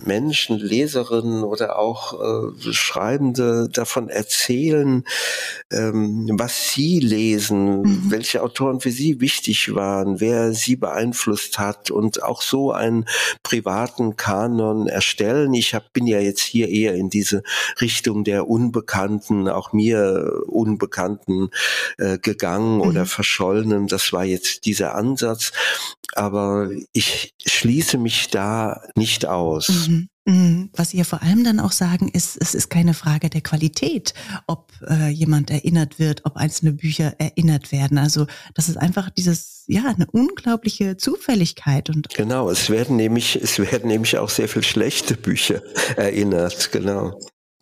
Menschen, 0.04 0.58
Leserinnen 0.58 1.44
oder 1.44 1.78
auch 1.78 2.20
äh, 2.20 2.72
Schreibende 2.72 3.68
davon 3.72 4.08
erzählen, 4.08 5.04
ähm, 5.72 6.28
was 6.32 6.72
sie 6.72 6.98
lesen, 6.98 7.82
mhm. 7.82 8.10
welche 8.10 8.42
Autoren 8.42 8.80
für 8.80 8.90
sie 8.90 9.20
wichtig 9.20 9.74
waren, 9.74 10.20
wer 10.20 10.52
sie 10.54 10.74
beeinflusst 10.74 11.58
hat 11.58 11.90
und 11.92 12.22
auch 12.22 12.42
so 12.42 12.72
einen 12.72 13.06
privaten 13.44 14.16
Kanon 14.16 14.88
erstellen. 14.88 15.54
Ich 15.54 15.72
hab, 15.72 15.92
bin 15.92 16.08
ja 16.08 16.18
jetzt 16.18 16.42
hier 16.42 16.68
eher 16.68 16.94
in 16.94 17.08
diese 17.08 17.42
Richtung 17.80 18.24
der 18.24 18.48
Unbekannten, 18.48 19.48
auch 19.48 19.72
mir 19.72 20.42
Unbekannten 20.46 21.50
äh, 21.96 22.18
gegangen 22.18 22.76
mhm. 22.76 22.82
oder 22.82 23.06
verschollenen. 23.06 23.86
Das 23.86 24.12
war 24.12 24.24
jetzt 24.24 24.66
dieser 24.66 24.96
Ansatz 24.96 25.52
aber 26.14 26.70
ich 26.92 27.34
schließe 27.46 27.98
mich 27.98 28.28
da 28.30 28.82
nicht 28.94 29.26
aus. 29.26 29.88
Mhm. 29.88 30.08
Mhm. 30.28 30.68
Was 30.74 30.90
Sie 30.90 30.98
ja 30.98 31.04
vor 31.04 31.22
allem 31.22 31.42
dann 31.42 31.58
auch 31.58 31.72
sagen, 31.72 32.08
ist, 32.08 32.36
es 32.38 32.54
ist 32.54 32.68
keine 32.68 32.92
Frage 32.92 33.30
der 33.30 33.40
Qualität, 33.40 34.12
ob 34.46 34.72
äh, 34.86 35.08
jemand 35.08 35.50
erinnert 35.50 35.98
wird, 35.98 36.26
ob 36.26 36.36
einzelne 36.36 36.72
Bücher 36.72 37.14
erinnert 37.18 37.72
werden. 37.72 37.96
Also 37.96 38.26
das 38.54 38.68
ist 38.68 38.76
einfach 38.76 39.08
dieses, 39.08 39.64
ja, 39.68 39.84
eine 39.86 40.06
unglaubliche 40.10 40.98
Zufälligkeit. 40.98 41.88
Und 41.88 42.10
genau, 42.10 42.50
es 42.50 42.68
werden 42.68 42.96
nämlich, 42.96 43.36
es 43.36 43.58
werden 43.58 43.88
nämlich 43.88 44.18
auch 44.18 44.28
sehr 44.28 44.48
viel 44.48 44.62
schlechte 44.62 45.16
Bücher 45.16 45.62
erinnert, 45.96 46.72
genau. 46.72 47.18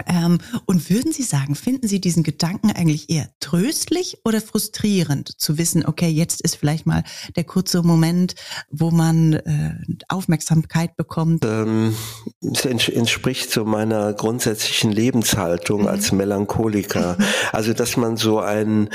Ähm, 0.06 0.38
und 0.66 0.90
würden 0.90 1.12
Sie 1.12 1.22
sagen, 1.22 1.54
finden 1.54 1.88
Sie 1.88 2.00
diesen 2.00 2.22
Gedanken 2.22 2.70
eigentlich 2.70 3.08
eher 3.08 3.30
tröstlich 3.40 4.18
oder 4.24 4.40
frustrierend, 4.42 5.40
zu 5.40 5.56
wissen, 5.56 5.86
okay, 5.86 6.08
jetzt 6.08 6.42
ist 6.42 6.56
vielleicht 6.56 6.84
mal 6.84 7.02
der 7.34 7.44
kurze 7.44 7.82
Moment, 7.82 8.34
wo 8.70 8.90
man 8.90 9.34
äh, 9.34 9.74
Aufmerksamkeit 10.08 10.96
bekommt? 10.96 11.44
Ähm, 11.46 11.94
es 12.42 12.64
entspricht 12.64 13.50
so 13.50 13.64
meiner 13.64 14.12
grundsätzlichen 14.12 14.92
Lebenshaltung 14.92 15.82
mhm. 15.82 15.88
als 15.88 16.12
Melancholiker. 16.12 17.16
Also, 17.52 17.72
dass 17.72 17.96
man 17.96 18.16
so 18.16 18.40
ein 18.40 18.90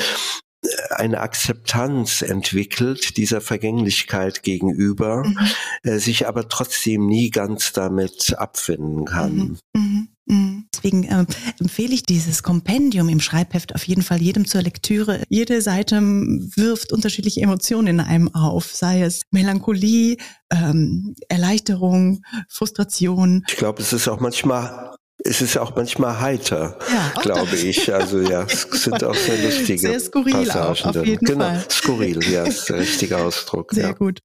eine 0.91 1.22
Akzeptanz 1.22 2.22
entwickelt 2.22 3.18
dieser 3.18 3.41
Vergänglichkeit 3.41 4.43
gegenüber, 4.43 5.26
mhm. 5.26 5.38
äh, 5.82 5.97
sich 5.97 6.28
aber 6.28 6.49
trotzdem 6.49 7.08
nie 7.08 7.32
ganz 7.32 7.74
damit 7.74 8.36
abfinden 8.38 9.06
kann. 9.06 9.58
Mhm. 9.76 10.11
Mhm. 10.26 10.67
Deswegen 10.74 11.03
äh, 11.03 11.26
empfehle 11.59 11.93
ich 11.93 12.03
dieses 12.03 12.43
Kompendium 12.43 13.09
im 13.09 13.19
Schreibheft 13.19 13.76
auf 13.76 13.84
jeden 13.86 14.03
Fall 14.03 14.22
jedem 14.22 14.45
zur 14.45 14.61
Lektüre. 14.61 15.24
Jede 15.30 15.61
Seite 15.61 15.99
wirft 16.01 16.91
unterschiedliche 16.91 17.41
Emotionen 17.41 17.88
in 17.88 17.99
einem 17.99 18.34
auf, 18.34 18.74
sei 18.74 19.01
es 19.01 19.24
Melancholie, 19.32 20.17
ähm, 20.51 21.15
Erleichterung, 21.28 22.24
Frustration. 22.49 23.43
Ich 23.49 23.57
glaube, 23.57 23.82
es 23.82 23.93
ist 23.93 24.07
auch 24.07 24.19
manchmal 24.19 24.91
es 25.24 25.39
ist 25.41 25.55
auch 25.57 25.76
manchmal 25.76 26.19
heiter, 26.19 26.80
ja, 26.91 27.22
glaube 27.22 27.55
ich. 27.55 27.93
Also 27.93 28.22
ja, 28.22 28.41
es 28.49 28.61
sind 28.72 29.03
auch 29.03 29.13
sehr 29.13 29.38
lustige 29.38 29.80
sehr 29.80 29.99
skurril 29.99 30.34
Passagen 30.47 30.89
auch, 30.89 30.95
auf 30.95 31.05
jeden 31.05 31.26
Genau, 31.26 31.45
Fall. 31.45 31.65
skurril, 31.69 32.24
ja, 32.32 32.43
ist 32.47 32.69
der 32.69 32.80
richtige 32.80 33.17
Ausdruck. 33.17 33.72
Sehr 33.72 33.88
ja. 33.88 33.91
gut. 33.93 34.19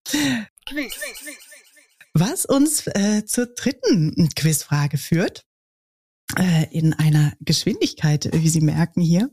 Was 2.14 2.46
uns 2.46 2.86
äh, 2.86 3.24
zur 3.26 3.46
dritten 3.46 4.28
Quizfrage 4.34 4.96
führt, 4.96 5.44
in 6.70 6.92
einer 6.92 7.32
Geschwindigkeit, 7.40 8.28
wie 8.32 8.48
Sie 8.48 8.60
merken 8.60 9.00
hier, 9.00 9.30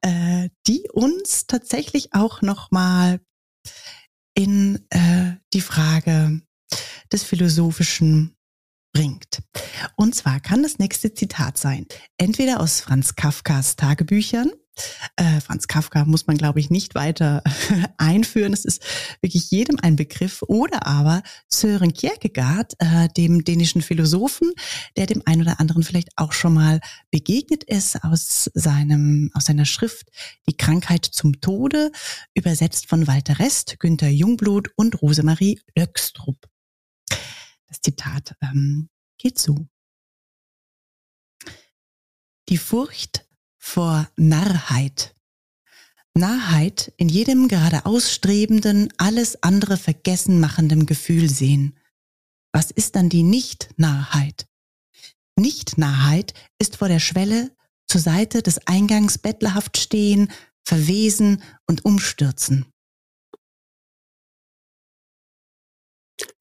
äh, 0.00 0.48
die 0.66 0.88
uns 0.92 1.46
tatsächlich 1.46 2.14
auch 2.14 2.40
nochmal 2.42 3.20
in 4.34 4.84
äh, 4.90 5.34
die 5.52 5.60
Frage 5.60 6.40
des 7.12 7.22
philosophischen 7.24 8.36
bringt. 8.92 9.42
Und 9.96 10.14
zwar 10.14 10.40
kann 10.40 10.62
das 10.62 10.78
nächste 10.78 11.12
Zitat 11.12 11.58
sein, 11.58 11.86
entweder 12.16 12.60
aus 12.60 12.80
Franz 12.80 13.14
Kafkas 13.16 13.76
Tagebüchern. 13.76 14.50
Äh, 15.16 15.40
Franz 15.40 15.68
Kafka 15.68 16.04
muss 16.04 16.26
man, 16.26 16.36
glaube 16.36 16.60
ich, 16.60 16.70
nicht 16.70 16.94
weiter 16.94 17.42
einführen. 17.98 18.52
Es 18.52 18.64
ist 18.64 18.82
wirklich 19.20 19.50
jedem 19.50 19.78
ein 19.80 19.96
Begriff. 19.96 20.42
Oder 20.42 20.86
aber 20.86 21.22
Søren 21.48 21.92
Kierkegaard, 21.92 22.74
äh, 22.78 23.08
dem 23.16 23.44
dänischen 23.44 23.82
Philosophen, 23.82 24.52
der 24.96 25.06
dem 25.06 25.22
einen 25.26 25.42
oder 25.42 25.60
anderen 25.60 25.82
vielleicht 25.82 26.10
auch 26.16 26.32
schon 26.32 26.54
mal 26.54 26.80
begegnet 27.10 27.64
ist 27.64 28.02
aus 28.04 28.50
seinem, 28.54 29.30
aus 29.34 29.44
seiner 29.44 29.66
Schrift 29.66 30.08
Die 30.48 30.56
Krankheit 30.56 31.04
zum 31.04 31.40
Tode, 31.40 31.90
übersetzt 32.34 32.86
von 32.86 33.06
Walter 33.06 33.38
Rest, 33.38 33.78
Günter 33.78 34.08
Jungblut 34.08 34.70
und 34.76 35.00
Rosemarie 35.02 35.60
Löckstrup. 35.76 36.48
Das 37.68 37.80
Zitat 37.80 38.34
ähm, 38.40 38.88
geht 39.18 39.38
so. 39.38 39.66
Die 42.48 42.58
Furcht 42.58 43.23
vor 43.64 44.06
Narrheit. 44.16 45.14
Narrheit 46.12 46.92
in 46.98 47.08
jedem 47.08 47.48
gerade 47.48 47.86
ausstrebenden, 47.86 48.92
alles 48.98 49.42
andere 49.42 49.78
vergessen 49.78 50.38
machenden 50.38 50.84
Gefühl 50.84 51.30
sehen. 51.30 51.74
Was 52.52 52.70
ist 52.70 52.94
dann 52.94 53.08
die 53.08 53.22
Nicht-Narrheit? 53.22 54.46
Nicht-Narrheit 55.36 56.34
ist 56.60 56.76
vor 56.76 56.88
der 56.88 57.00
Schwelle 57.00 57.50
zur 57.86 58.02
Seite 58.02 58.42
des 58.42 58.66
Eingangs 58.66 59.16
bettlerhaft 59.16 59.78
stehen, 59.78 60.30
verwesen 60.62 61.42
und 61.66 61.86
umstürzen. 61.86 62.66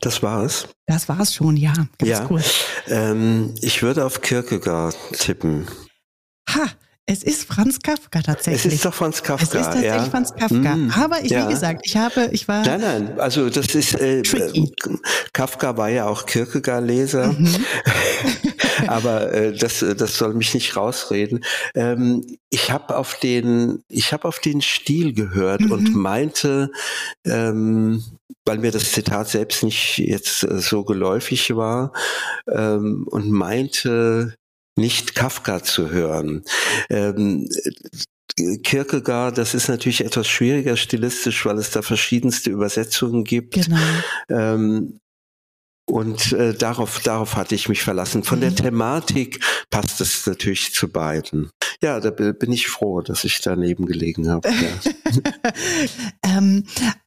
Das 0.02 0.22
war's. 0.22 0.68
Das 0.86 1.08
war's 1.08 1.34
schon, 1.34 1.56
ja. 1.56 1.74
Ganz 1.98 2.10
ja. 2.12 2.30
Cool. 2.30 2.44
Ähm, 2.88 3.56
ich 3.62 3.82
würde 3.82 4.06
auf 4.06 4.22
Kierkegaard 4.22 4.98
tippen. 5.14 5.68
Ha, 6.50 6.70
es 7.06 7.22
ist 7.22 7.46
Franz 7.46 7.80
Kafka 7.82 8.22
tatsächlich. 8.22 8.66
Es 8.66 8.74
ist 8.74 8.86
doch 8.86 8.94
Franz 8.94 9.22
Kafka. 9.22 9.44
Es 9.44 9.54
ist 9.54 9.66
tatsächlich 9.66 9.92
ja. 9.92 10.04
Franz 10.06 10.34
Kafka. 10.34 10.76
Mm, 10.76 10.92
Aber 10.98 11.22
ich, 11.22 11.32
ja. 11.32 11.46
wie 11.46 11.54
gesagt, 11.54 11.82
ich 11.84 11.98
habe, 11.98 12.30
ich 12.32 12.48
war. 12.48 12.66
Nein, 12.66 12.82
nein, 12.82 13.20
also 13.20 13.50
das 13.50 13.76
ist, 13.76 13.96
äh, 13.96 14.24
Kafka 15.34 15.76
war 15.76 15.90
ja 15.90 16.08
auch 16.08 16.26
Kierkegaard-Leser. 16.26 17.34
Mhm. 17.34 17.66
Aber 18.88 19.34
äh, 19.34 19.54
das, 19.54 19.80
das 19.80 20.18
soll 20.18 20.34
mich 20.34 20.54
nicht 20.54 20.78
rausreden. 20.78 21.44
Ähm, 21.76 22.26
ich 22.50 22.72
habe 22.72 22.96
auf 22.96 23.20
den, 23.20 23.84
ich 23.90 24.14
habe 24.14 24.28
auf 24.28 24.40
den 24.40 24.62
Stil 24.62 25.14
gehört 25.14 25.62
mhm. 25.62 25.72
und 25.72 25.96
meinte, 25.96 26.72
ähm, 27.26 28.04
weil 28.46 28.60
mir 28.60 28.72
das 28.72 28.92
Zitat 28.94 29.28
selbst 29.28 29.64
nicht 29.64 29.98
jetzt 29.98 30.44
äh, 30.44 30.60
so 30.60 30.84
geläufig 30.84 31.56
war 31.56 31.92
ähm, 32.48 33.06
und 33.10 33.30
meinte 33.30 34.36
nicht 34.76 35.16
Kafka 35.16 35.64
zu 35.64 35.90
hören. 35.92 36.44
Ähm, 36.90 37.48
Kierkegaard, 38.64 39.38
das 39.38 39.54
ist 39.54 39.68
natürlich 39.68 40.04
etwas 40.04 40.28
schwieriger 40.28 40.76
stilistisch, 40.76 41.46
weil 41.46 41.58
es 41.60 41.70
da 41.72 41.82
verschiedenste 41.82 42.50
Übersetzungen 42.50 43.24
gibt. 43.24 43.54
Genau. 43.54 43.78
Ähm, 44.30 45.00
und 45.86 46.32
äh, 46.32 46.54
darauf, 46.54 47.02
darauf 47.02 47.36
hatte 47.36 47.56
ich 47.56 47.70
mich 47.70 47.84
verlassen. 47.84 48.24
Von 48.24 48.40
der 48.40 48.52
mhm. 48.52 48.56
Thematik 48.56 49.44
passt 49.70 50.00
es 50.02 50.26
natürlich 50.26 50.74
zu 50.74 50.88
beiden. 50.88 51.50
Ja, 51.82 52.00
da 52.00 52.10
bin 52.10 52.54
ich 52.54 52.68
froh, 52.68 53.02
dass 53.02 53.26
ich 53.26 53.42
daneben 53.42 53.86
gelegen 53.86 54.30
habe. 54.30 54.50
Ja. 54.50 55.22
Ähm, 56.26 56.66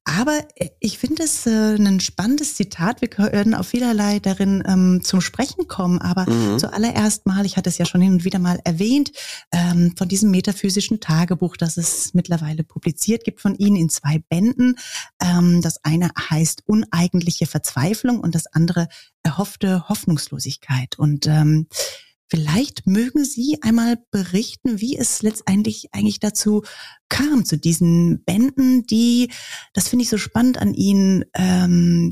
aber 0.08 0.46
ich 0.78 0.98
finde 0.98 1.24
es 1.24 1.46
äh, 1.46 1.74
ein 1.74 1.98
spannendes 1.98 2.54
Zitat. 2.54 3.00
Wir 3.00 3.08
können 3.08 3.54
auf 3.54 3.66
vielerlei 3.66 4.20
darin 4.20 4.62
ähm, 4.64 5.00
zum 5.02 5.20
Sprechen 5.20 5.66
kommen. 5.66 6.00
Aber 6.00 6.30
mhm. 6.30 6.60
zuallererst 6.60 7.26
mal, 7.26 7.44
ich 7.44 7.56
hatte 7.56 7.68
es 7.68 7.78
ja 7.78 7.86
schon 7.86 8.00
hin 8.00 8.12
und 8.12 8.24
wieder 8.24 8.38
mal 8.38 8.60
erwähnt, 8.62 9.10
ähm, 9.50 9.94
von 9.98 10.06
diesem 10.06 10.30
metaphysischen 10.30 11.00
Tagebuch, 11.00 11.56
das 11.56 11.76
es 11.76 12.14
mittlerweile 12.14 12.62
publiziert 12.62 13.24
gibt 13.24 13.40
von 13.40 13.56
Ihnen 13.56 13.74
in 13.74 13.88
zwei 13.88 14.20
Bänden. 14.28 14.76
Ähm, 15.20 15.60
das 15.60 15.84
eine 15.84 16.10
heißt 16.30 16.62
Uneigentliche 16.66 17.46
Verzweiflung 17.46 18.20
und 18.20 18.36
das 18.36 18.46
andere 18.46 18.86
erhoffte 19.24 19.88
Hoffnungslosigkeit. 19.88 21.00
Und 21.00 21.26
ähm, 21.26 21.66
Vielleicht 22.28 22.86
mögen 22.86 23.24
Sie 23.24 23.58
einmal 23.62 23.98
berichten, 24.10 24.80
wie 24.80 24.96
es 24.96 25.22
letztendlich 25.22 25.88
eigentlich 25.92 26.18
dazu 26.18 26.62
kam, 27.08 27.44
zu 27.44 27.56
diesen 27.56 28.24
Bänden, 28.24 28.84
die, 28.84 29.30
das 29.74 29.88
finde 29.88 30.02
ich 30.02 30.08
so 30.08 30.18
spannend 30.18 30.58
an 30.58 30.74
Ihnen, 30.74 31.24
ähm, 31.34 32.10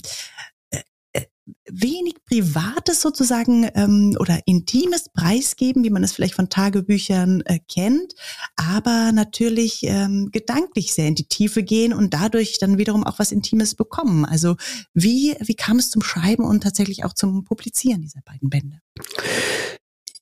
äh, 0.71 0.83
äh, 1.15 1.25
wenig 1.69 2.15
Privates 2.25 3.01
sozusagen 3.01 3.69
ähm, 3.75 4.17
oder 4.21 4.39
Intimes 4.47 5.09
preisgeben, 5.13 5.83
wie 5.83 5.91
man 5.91 6.05
es 6.05 6.13
vielleicht 6.13 6.35
von 6.35 6.49
Tagebüchern 6.49 7.43
äh, 7.47 7.59
kennt, 7.69 8.15
aber 8.55 9.11
natürlich 9.11 9.81
ähm, 9.83 10.29
gedanklich 10.31 10.95
sehr 10.95 11.09
in 11.09 11.17
die 11.17 11.27
Tiefe 11.27 11.65
gehen 11.65 11.93
und 11.93 12.15
dadurch 12.15 12.59
dann 12.61 12.79
wiederum 12.79 13.03
auch 13.03 13.19
was 13.19 13.33
Intimes 13.33 13.75
bekommen. 13.75 14.25
Also 14.25 14.55
wie, 14.93 15.35
wie 15.41 15.57
kam 15.57 15.81
es 15.81 15.91
zum 15.91 16.03
Schreiben 16.03 16.45
und 16.45 16.63
tatsächlich 16.63 17.05
auch 17.05 17.15
zum 17.15 17.43
Publizieren 17.43 18.03
dieser 18.03 18.21
beiden 18.25 18.49
Bände? 18.49 18.79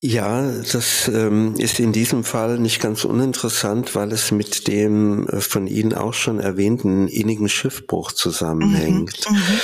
Ja, 0.05 0.51
das 0.73 1.07
ähm, 1.07 1.55
ist 1.59 1.79
in 1.79 1.93
diesem 1.93 2.25
Fall 2.25 2.59
nicht 2.59 2.81
ganz 2.81 3.05
uninteressant, 3.05 3.95
weil 3.95 4.11
es 4.11 4.33
mit 4.33 4.67
dem 4.67 5.29
äh, 5.29 5.41
von 5.41 5.69
Ihnen 5.69 5.95
auch 5.95 6.13
schon 6.13 6.41
erwähnten 6.41 7.07
innigen 7.07 7.49
Schiffbruch 7.49 8.11
zusammenhängt. 8.11 9.31
Mhm, 9.31 9.37
mhm. 9.37 9.61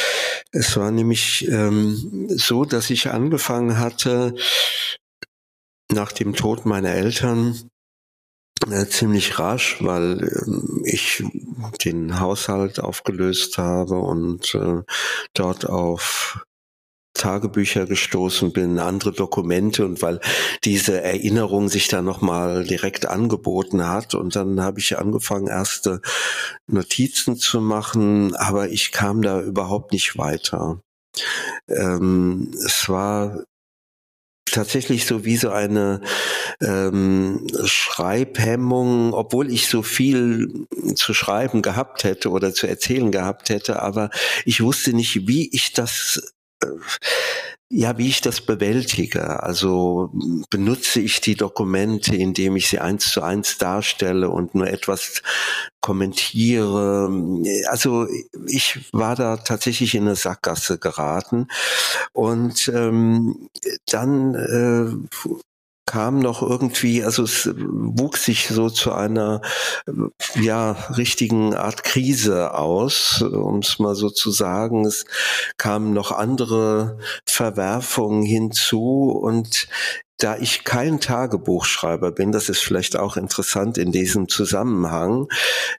es 0.52 0.76
war 0.76 0.92
nämlich 0.92 1.48
ähm, 1.48 2.28
so, 2.28 2.64
dass 2.64 2.88
ich 2.90 3.10
angefangen 3.10 3.78
hatte, 3.80 4.36
nach 5.92 6.12
dem 6.12 6.34
Tod 6.34 6.66
meiner 6.66 6.90
Eltern 6.90 7.58
äh, 8.70 8.86
ziemlich 8.86 9.40
rasch, 9.40 9.78
weil 9.80 10.22
äh, 10.22 10.88
ich 10.88 11.24
den 11.84 12.20
Haushalt 12.20 12.78
aufgelöst 12.78 13.58
habe 13.58 13.98
und 13.98 14.54
äh, 14.54 14.82
dort 15.34 15.68
auf 15.68 16.44
Tagebücher 17.18 17.84
gestoßen 17.84 18.52
bin, 18.52 18.78
andere 18.78 19.12
Dokumente 19.12 19.84
und 19.84 20.00
weil 20.00 20.20
diese 20.64 21.02
Erinnerung 21.02 21.68
sich 21.68 21.88
da 21.88 22.00
nochmal 22.00 22.64
direkt 22.64 23.06
angeboten 23.06 23.86
hat 23.86 24.14
und 24.14 24.34
dann 24.34 24.62
habe 24.62 24.80
ich 24.80 24.98
angefangen, 24.98 25.48
erste 25.48 26.00
Notizen 26.66 27.36
zu 27.36 27.60
machen, 27.60 28.34
aber 28.36 28.70
ich 28.70 28.92
kam 28.92 29.20
da 29.20 29.42
überhaupt 29.42 29.92
nicht 29.92 30.16
weiter. 30.16 30.80
Ähm, 31.68 32.52
es 32.64 32.88
war 32.88 33.44
tatsächlich 34.50 35.06
so 35.06 35.24
wie 35.24 35.36
so 35.36 35.50
eine 35.50 36.00
ähm, 36.60 37.46
Schreibhemmung, 37.64 39.12
obwohl 39.12 39.52
ich 39.52 39.68
so 39.68 39.82
viel 39.82 40.66
zu 40.94 41.14
schreiben 41.14 41.62
gehabt 41.62 42.04
hätte 42.04 42.30
oder 42.30 42.52
zu 42.54 42.66
erzählen 42.66 43.10
gehabt 43.10 43.50
hätte, 43.50 43.82
aber 43.82 44.10
ich 44.44 44.62
wusste 44.62 44.92
nicht, 44.92 45.28
wie 45.28 45.48
ich 45.52 45.72
das 45.72 46.34
ja, 47.70 47.98
wie 47.98 48.08
ich 48.08 48.22
das 48.22 48.40
bewältige. 48.40 49.42
Also 49.42 50.10
benutze 50.48 51.00
ich 51.00 51.20
die 51.20 51.34
Dokumente, 51.34 52.16
indem 52.16 52.56
ich 52.56 52.68
sie 52.68 52.78
eins 52.78 53.12
zu 53.12 53.22
eins 53.22 53.58
darstelle 53.58 54.30
und 54.30 54.54
nur 54.54 54.68
etwas 54.68 55.22
kommentiere. 55.82 57.10
Also 57.68 58.06
ich 58.46 58.88
war 58.92 59.16
da 59.16 59.36
tatsächlich 59.36 59.94
in 59.94 60.04
eine 60.04 60.16
Sackgasse 60.16 60.78
geraten. 60.78 61.48
Und 62.12 62.68
ähm, 62.74 63.50
dann 63.86 64.34
äh, 64.34 65.18
kam 65.88 66.18
noch 66.18 66.42
irgendwie, 66.42 67.02
also 67.02 67.22
es 67.22 67.48
wuchs 67.56 68.26
sich 68.26 68.48
so 68.48 68.68
zu 68.68 68.92
einer 68.92 69.40
ja 70.38 70.72
richtigen 70.98 71.54
Art 71.54 71.82
Krise 71.82 72.52
aus, 72.52 73.22
um 73.22 73.60
es 73.60 73.78
mal 73.78 73.94
so 73.94 74.10
zu 74.10 74.30
sagen. 74.30 74.84
Es 74.84 75.06
kamen 75.56 75.94
noch 75.94 76.12
andere 76.12 76.98
Verwerfungen 77.24 78.22
hinzu 78.22 79.18
und 79.18 79.68
da 80.18 80.36
ich 80.36 80.64
kein 80.64 81.00
Tagebuchschreiber 81.00 82.12
bin, 82.12 82.32
das 82.32 82.50
ist 82.50 82.60
vielleicht 82.60 82.96
auch 82.96 83.16
interessant 83.16 83.78
in 83.78 83.90
diesem 83.90 84.28
Zusammenhang, 84.28 85.28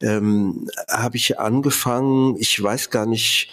ähm, 0.01 0.67
habe 0.89 1.17
ich 1.17 1.37
angefangen, 1.37 2.35
ich 2.39 2.61
weiß 2.61 2.89
gar 2.89 3.05
nicht, 3.05 3.51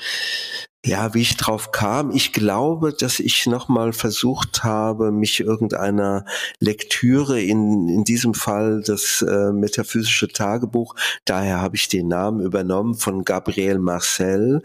ja, 0.86 1.14
wie 1.14 1.22
ich 1.22 1.36
drauf 1.36 1.72
kam, 1.72 2.12
ich 2.12 2.32
glaube, 2.32 2.92
dass 2.92 3.18
ich 3.18 3.46
nochmal 3.46 3.92
versucht 3.92 4.62
habe, 4.62 5.10
mich 5.10 5.40
irgendeiner 5.40 6.24
Lektüre, 6.60 7.40
in, 7.40 7.88
in 7.88 8.04
diesem 8.04 8.34
Fall 8.34 8.82
das 8.86 9.20
äh, 9.22 9.52
metaphysische 9.52 10.28
Tagebuch, 10.28 10.94
daher 11.24 11.60
habe 11.60 11.74
ich 11.74 11.88
den 11.88 12.06
Namen 12.06 12.40
übernommen, 12.40 12.94
von 12.94 13.24
Gabriel 13.24 13.80
Marcel, 13.80 14.62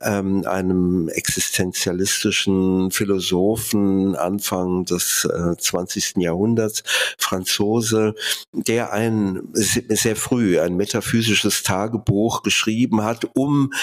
ähm, 0.00 0.46
einem 0.46 1.08
existenzialistischen 1.10 2.90
Philosophen 2.90 4.16
Anfang 4.16 4.86
des 4.86 5.28
äh, 5.30 5.54
20. 5.58 6.16
Jahrhunderts, 6.16 6.82
Franzose, 7.18 8.14
der 8.52 8.94
ein 8.94 9.42
sehr 9.52 10.16
früh 10.16 10.58
ein 10.60 10.76
metaphysisches 10.76 11.62
Tagebuch 11.62 12.42
geschrieben 12.42 13.02
hat, 13.02 13.26
um 13.34 13.74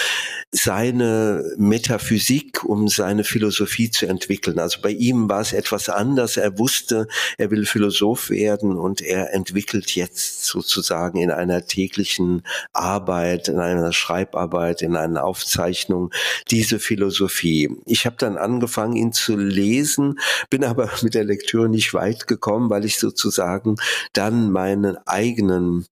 seine 0.51 1.43
Metaphysik, 1.75 2.63
um 2.63 2.87
seine 2.87 3.25
Philosophie 3.25 3.91
zu 3.91 4.05
entwickeln. 4.07 4.59
Also 4.59 4.79
bei 4.81 4.91
ihm 4.91 5.27
war 5.27 5.41
es 5.41 5.51
etwas 5.51 5.89
anders. 5.89 6.37
Er 6.37 6.57
wusste, 6.57 7.05
er 7.37 7.51
will 7.51 7.65
Philosoph 7.65 8.29
werden 8.29 8.77
und 8.77 9.01
er 9.01 9.33
entwickelt 9.33 9.93
jetzt 9.93 10.45
sozusagen 10.45 11.19
in 11.19 11.31
einer 11.31 11.65
täglichen 11.65 12.43
Arbeit, 12.71 13.49
in 13.49 13.59
einer 13.59 13.91
Schreibarbeit, 13.91 14.83
in 14.83 14.95
einer 14.95 15.25
Aufzeichnung 15.25 16.11
diese 16.49 16.79
Philosophie. 16.79 17.69
Ich 17.85 18.05
habe 18.05 18.15
dann 18.19 18.37
angefangen, 18.37 18.95
ihn 18.95 19.11
zu 19.11 19.35
lesen, 19.35 20.17
bin 20.49 20.63
aber 20.63 20.89
mit 21.01 21.13
der 21.13 21.25
Lektüre 21.25 21.67
nicht 21.67 21.93
weit 21.93 22.25
gekommen, 22.25 22.69
weil 22.69 22.85
ich 22.85 22.99
sozusagen 22.99 23.75
dann 24.13 24.49
meinen 24.49 24.95
eigenen 25.05 25.85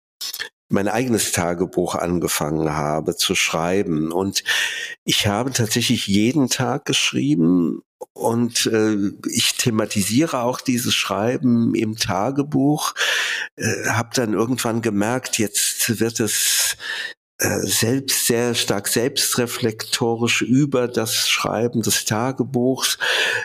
mein 0.74 0.88
eigenes 0.88 1.32
Tagebuch 1.32 1.96
angefangen 1.96 2.72
habe 2.74 3.16
zu 3.16 3.36
schreiben. 3.36 4.12
Und 4.12 4.44
ich 5.06 5.28
habe 5.28 5.52
tatsächlich 5.52 6.08
jeden 6.08 6.50
Tag 6.50 6.86
geschrieben 6.86 7.84
und 8.14 8.66
äh, 8.66 9.12
ich 9.30 9.56
thematisiere 9.56 10.40
auch 10.40 10.60
dieses 10.60 10.94
Schreiben 10.96 11.76
im 11.76 11.96
Tagebuch. 11.96 12.94
Äh, 13.56 13.88
habe 13.88 14.10
dann 14.14 14.34
irgendwann 14.34 14.82
gemerkt, 14.82 15.38
jetzt 15.38 16.00
wird 16.00 16.20
es 16.20 16.76
äh, 17.40 17.60
selbst 17.62 18.26
sehr 18.28 18.56
stark 18.56 18.88
selbstreflektorisch 18.88 20.42
über 20.42 20.88
das 20.88 21.30
Schreiben 21.30 21.82
des 21.82 22.06
Tagebuchs, 22.06 22.98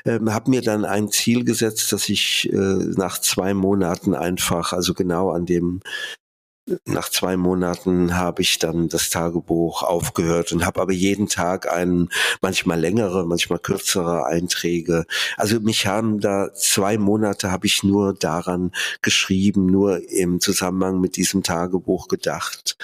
ähm, 0.05 0.33
habe 0.33 0.51
mir 0.51 0.63
dann 0.63 0.85
ein 0.85 1.11
Ziel 1.11 1.45
gesetzt, 1.45 1.93
dass 1.93 2.09
ich 2.09 2.51
äh, 2.53 2.57
nach 2.57 3.19
zwei 3.19 3.55
Monaten 3.55 4.15
einfach, 4.15 4.73
also 4.73 4.95
genau 4.95 5.31
an 5.31 5.47
dem 5.47 5.81
nach 6.85 7.09
zwei 7.09 7.37
Monaten 7.37 8.17
habe 8.17 8.43
ich 8.43 8.59
dann 8.59 8.89
das 8.89 9.11
Tagebuch 9.11 9.83
aufgehört 9.83 10.53
und 10.53 10.65
habe 10.65 10.81
aber 10.81 10.93
jeden 10.93 11.29
Tag 11.29 11.71
einen, 11.71 12.11
manchmal 12.41 12.79
längere, 12.81 13.27
manchmal 13.27 13.59
kürzere 13.59 14.27
Einträge. 14.27 15.07
Also 15.37 15.61
mich 15.61 15.87
haben 15.87 16.21
da 16.21 16.53
zwei 16.55 16.99
Monate 16.99 17.51
habe 17.51 17.67
ich 17.67 17.83
nur 17.83 18.15
daran 18.15 18.73
geschrieben, 19.03 19.67
nur 19.67 20.09
im 20.11 20.41
Zusammenhang 20.41 21.01
mit 21.01 21.17
diesem 21.17 21.43
Tagebuch 21.43 22.09
gedacht. 22.09 22.77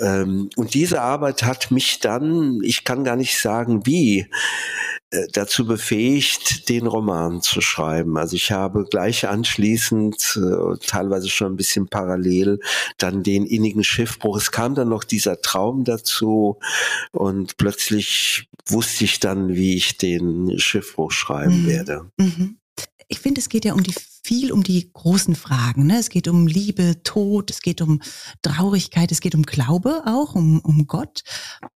Ähm, 0.00 0.50
und 0.56 0.74
diese 0.74 1.00
Arbeit 1.00 1.42
hat 1.42 1.70
mich 1.70 2.00
dann, 2.00 2.60
ich 2.62 2.84
kann 2.84 3.04
gar 3.04 3.16
nicht 3.16 3.40
sagen 3.40 3.86
wie, 3.86 4.26
dazu 5.32 5.66
befähigt, 5.66 6.68
den 6.68 6.86
Roman 6.86 7.40
zu 7.40 7.60
schreiben. 7.60 8.16
Also 8.16 8.34
ich 8.36 8.50
habe 8.50 8.84
gleich 8.90 9.28
anschließend, 9.28 10.38
äh, 10.42 10.78
teilweise 10.84 11.28
schon 11.28 11.52
ein 11.52 11.56
bisschen 11.56 11.86
parallel, 11.88 12.58
dann 12.98 13.22
den 13.22 13.46
innigen 13.46 13.84
Schiffbruch. 13.84 14.36
Es 14.36 14.50
kam 14.50 14.74
dann 14.74 14.88
noch 14.88 15.04
dieser 15.04 15.40
Traum 15.40 15.84
dazu 15.84 16.58
und 17.12 17.56
plötzlich 17.56 18.48
wusste 18.66 19.04
ich 19.04 19.20
dann, 19.20 19.54
wie 19.54 19.76
ich 19.76 19.96
den 19.96 20.58
Schiffbruch 20.58 21.12
schreiben 21.12 21.62
mhm. 21.62 21.66
werde. 21.68 22.10
Mhm. 22.16 22.58
Ich 23.08 23.20
finde, 23.20 23.40
es 23.40 23.48
geht 23.48 23.64
ja 23.64 23.74
um 23.74 23.84
die 23.84 23.94
viel 24.26 24.50
um 24.50 24.64
die 24.64 24.90
großen 24.92 25.36
Fragen. 25.36 25.86
Ne? 25.86 26.00
Es 26.00 26.08
geht 26.08 26.26
um 26.26 26.48
Liebe, 26.48 27.00
Tod, 27.04 27.48
es 27.52 27.60
geht 27.60 27.80
um 27.80 28.02
Traurigkeit, 28.42 29.12
es 29.12 29.20
geht 29.20 29.36
um 29.36 29.44
Glaube 29.44 30.02
auch, 30.04 30.34
um, 30.34 30.58
um 30.60 30.88
Gott. 30.88 31.22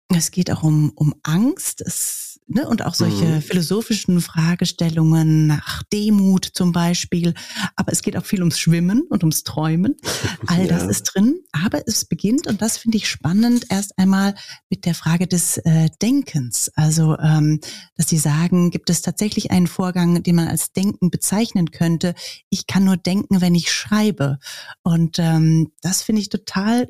Es 0.09 0.31
geht 0.31 0.51
auch 0.51 0.63
um, 0.63 0.91
um 0.95 1.15
Angst. 1.23 1.83
Es 1.83 2.28
ne, 2.49 2.67
und 2.69 2.85
auch 2.85 2.95
solche 2.95 3.25
mhm. 3.25 3.43
philosophischen 3.43 4.21
Fragestellungen 4.21 5.47
nach 5.47 5.83
Demut 5.93 6.45
zum 6.53 6.73
Beispiel. 6.73 7.35
Aber 7.77 7.93
es 7.93 8.03
geht 8.03 8.17
auch 8.17 8.25
viel 8.25 8.41
ums 8.41 8.59
Schwimmen 8.59 9.03
und 9.03 9.23
ums 9.23 9.45
Träumen. 9.45 9.97
All 10.47 10.63
ja. 10.63 10.67
das 10.67 10.85
ist 10.85 11.05
drin. 11.05 11.41
Aber 11.53 11.83
es 11.87 12.05
beginnt, 12.05 12.47
und 12.47 12.63
das 12.63 12.79
finde 12.79 12.97
ich 12.97 13.09
spannend, 13.09 13.67
erst 13.69 13.99
einmal 13.99 14.35
mit 14.71 14.85
der 14.85 14.95
Frage 14.95 15.27
des 15.27 15.59
äh, 15.59 15.89
Denkens. 16.03 16.71
Also, 16.75 17.17
ähm, 17.19 17.61
dass 17.97 18.09
Sie 18.09 18.19
sagen, 18.19 18.71
gibt 18.71 18.91
es 18.91 19.03
tatsächlich 19.03 19.51
einen 19.51 19.67
Vorgang, 19.67 20.23
den 20.23 20.37
man 20.37 20.49
als 20.49 20.73
Denken 20.73 21.11
bezeichnen 21.11 21.71
könnte? 21.71 22.15
Ich 22.51 22.67
kann 22.67 22.85
nur 22.85 22.97
denken, 22.97 23.41
wenn 23.41 23.55
ich 23.55 23.73
schreibe. 23.73 24.39
Und 24.83 25.19
ähm, 25.19 25.73
das 25.83 26.03
finde 26.03 26.23
ich 26.23 26.29
total 26.29 26.89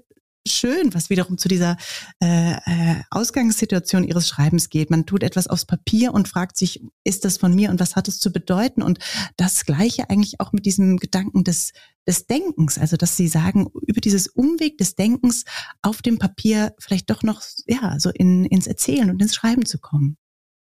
schön, 0.48 0.94
was 0.94 1.10
wiederum 1.10 1.38
zu 1.38 1.48
dieser 1.48 1.76
äh, 2.22 2.52
äh, 2.52 3.02
Ausgangssituation 3.10 4.04
ihres 4.04 4.28
Schreibens 4.28 4.68
geht. 4.68 4.90
Man 4.90 5.06
tut 5.06 5.22
etwas 5.22 5.46
aufs 5.46 5.64
Papier 5.64 6.12
und 6.14 6.28
fragt 6.28 6.56
sich, 6.56 6.82
ist 7.04 7.24
das 7.24 7.38
von 7.38 7.54
mir 7.54 7.70
und 7.70 7.80
was 7.80 7.96
hat 7.96 8.08
es 8.08 8.18
zu 8.18 8.32
bedeuten? 8.32 8.82
Und 8.82 8.98
das 9.36 9.64
Gleiche 9.64 10.10
eigentlich 10.10 10.40
auch 10.40 10.52
mit 10.52 10.66
diesem 10.66 10.96
Gedanken 10.98 11.44
des, 11.44 11.72
des 12.06 12.26
Denkens, 12.26 12.78
also 12.78 12.96
dass 12.96 13.16
Sie 13.16 13.28
sagen, 13.28 13.66
über 13.86 14.00
dieses 14.00 14.28
Umweg 14.28 14.78
des 14.78 14.94
Denkens 14.94 15.44
auf 15.82 16.02
dem 16.02 16.18
Papier 16.18 16.74
vielleicht 16.78 17.10
doch 17.10 17.22
noch 17.22 17.42
ja 17.66 17.98
so 17.98 18.10
in, 18.10 18.44
ins 18.44 18.66
Erzählen 18.66 19.10
und 19.10 19.20
ins 19.20 19.34
Schreiben 19.34 19.66
zu 19.66 19.78
kommen. 19.78 20.16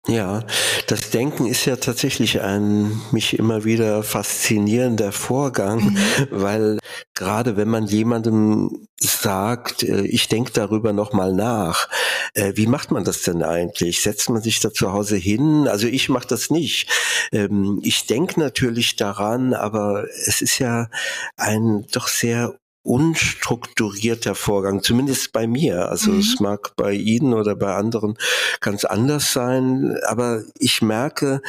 Ja, 0.06 0.44
das 0.88 1.12
Denken 1.12 1.46
ist 1.46 1.64
ja 1.64 1.78
tatsächlich 1.78 2.42
ein 2.42 3.02
mich 3.12 3.40
immer 3.40 3.64
wieder 3.64 4.04
faszinierender 4.04 5.14
Vorgang, 5.14 5.80
mhm. 5.80 5.98
weil 6.30 6.80
gerade 7.14 7.56
wenn 7.56 7.70
man 7.70 7.88
jemandem 7.88 8.88
sagt, 9.00 9.84
äh, 9.84 10.02
ich 10.02 10.28
denke 10.28 10.52
darüber 10.52 10.92
nochmal 10.92 11.32
nach, 11.32 11.88
äh, 12.34 12.52
wie 12.56 12.68
macht 12.68 12.92
man 12.92 13.06
das 13.06 13.22
denn 13.22 13.44
eigentlich? 13.44 14.02
Setzt 14.02 14.30
man 14.30 14.42
sich 14.42 14.60
da 14.60 14.74
zu 14.74 14.92
Hause 14.92 15.16
hin? 15.16 15.70
Also 15.70 15.88
ich 15.88 16.10
mache 16.10 16.28
das 16.28 16.50
nicht. 16.50 16.90
Ähm, 17.32 17.80
ich 17.82 18.06
denke 18.06 18.42
natürlich 18.42 18.98
daran, 18.98 19.54
aber 19.54 20.06
es 20.26 20.42
ist 20.42 20.60
ja 20.60 20.90
ein 21.38 21.88
doch 21.94 22.10
sehr 22.10 22.60
unstrukturierter 22.84 24.36
Vorgang, 24.36 24.84
zumindest 24.84 25.32
bei 25.32 25.48
mir. 25.48 25.90
Also 25.90 26.12
mhm. 26.12 26.20
es 26.20 26.40
mag 26.40 26.76
bei 26.76 26.94
Ihnen 26.94 27.34
oder 27.34 27.56
bei 27.56 27.74
anderen 27.74 28.18
ganz 28.60 28.86
anders 28.86 29.34
sein, 29.34 29.98
aber 30.06 30.44
ich 30.60 30.82
merke, 30.82 31.42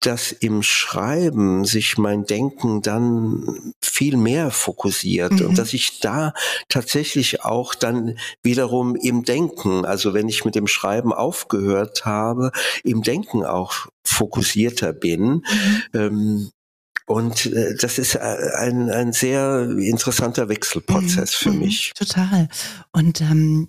dass 0.00 0.32
im 0.32 0.62
Schreiben 0.62 1.66
sich 1.66 1.98
mein 1.98 2.24
Denken 2.24 2.80
dann 2.80 3.74
viel 3.82 4.16
mehr 4.16 4.50
fokussiert 4.50 5.32
mhm. 5.32 5.46
und 5.46 5.58
dass 5.58 5.74
ich 5.74 6.00
da 6.00 6.32
tatsächlich 6.68 7.44
auch 7.44 7.74
dann 7.74 8.18
wiederum 8.42 8.96
im 8.96 9.24
Denken, 9.24 9.84
also 9.84 10.14
wenn 10.14 10.28
ich 10.28 10.46
mit 10.46 10.54
dem 10.54 10.66
Schreiben 10.66 11.12
aufgehört 11.12 12.06
habe, 12.06 12.50
im 12.82 13.02
Denken 13.02 13.44
auch 13.44 13.88
fokussierter 14.02 14.94
bin. 14.94 15.22
Mhm. 15.22 15.82
Ähm, 15.92 16.50
und 17.10 17.46
äh, 17.46 17.74
das 17.74 17.98
ist 17.98 18.14
äh, 18.14 18.18
ein, 18.56 18.88
ein 18.88 19.12
sehr 19.12 19.62
interessanter 19.62 20.48
Wechselprozess 20.48 21.44
mhm. 21.44 21.50
für 21.50 21.56
mich. 21.56 21.92
Total. 21.96 22.48
Und 22.92 23.20
ähm, 23.20 23.68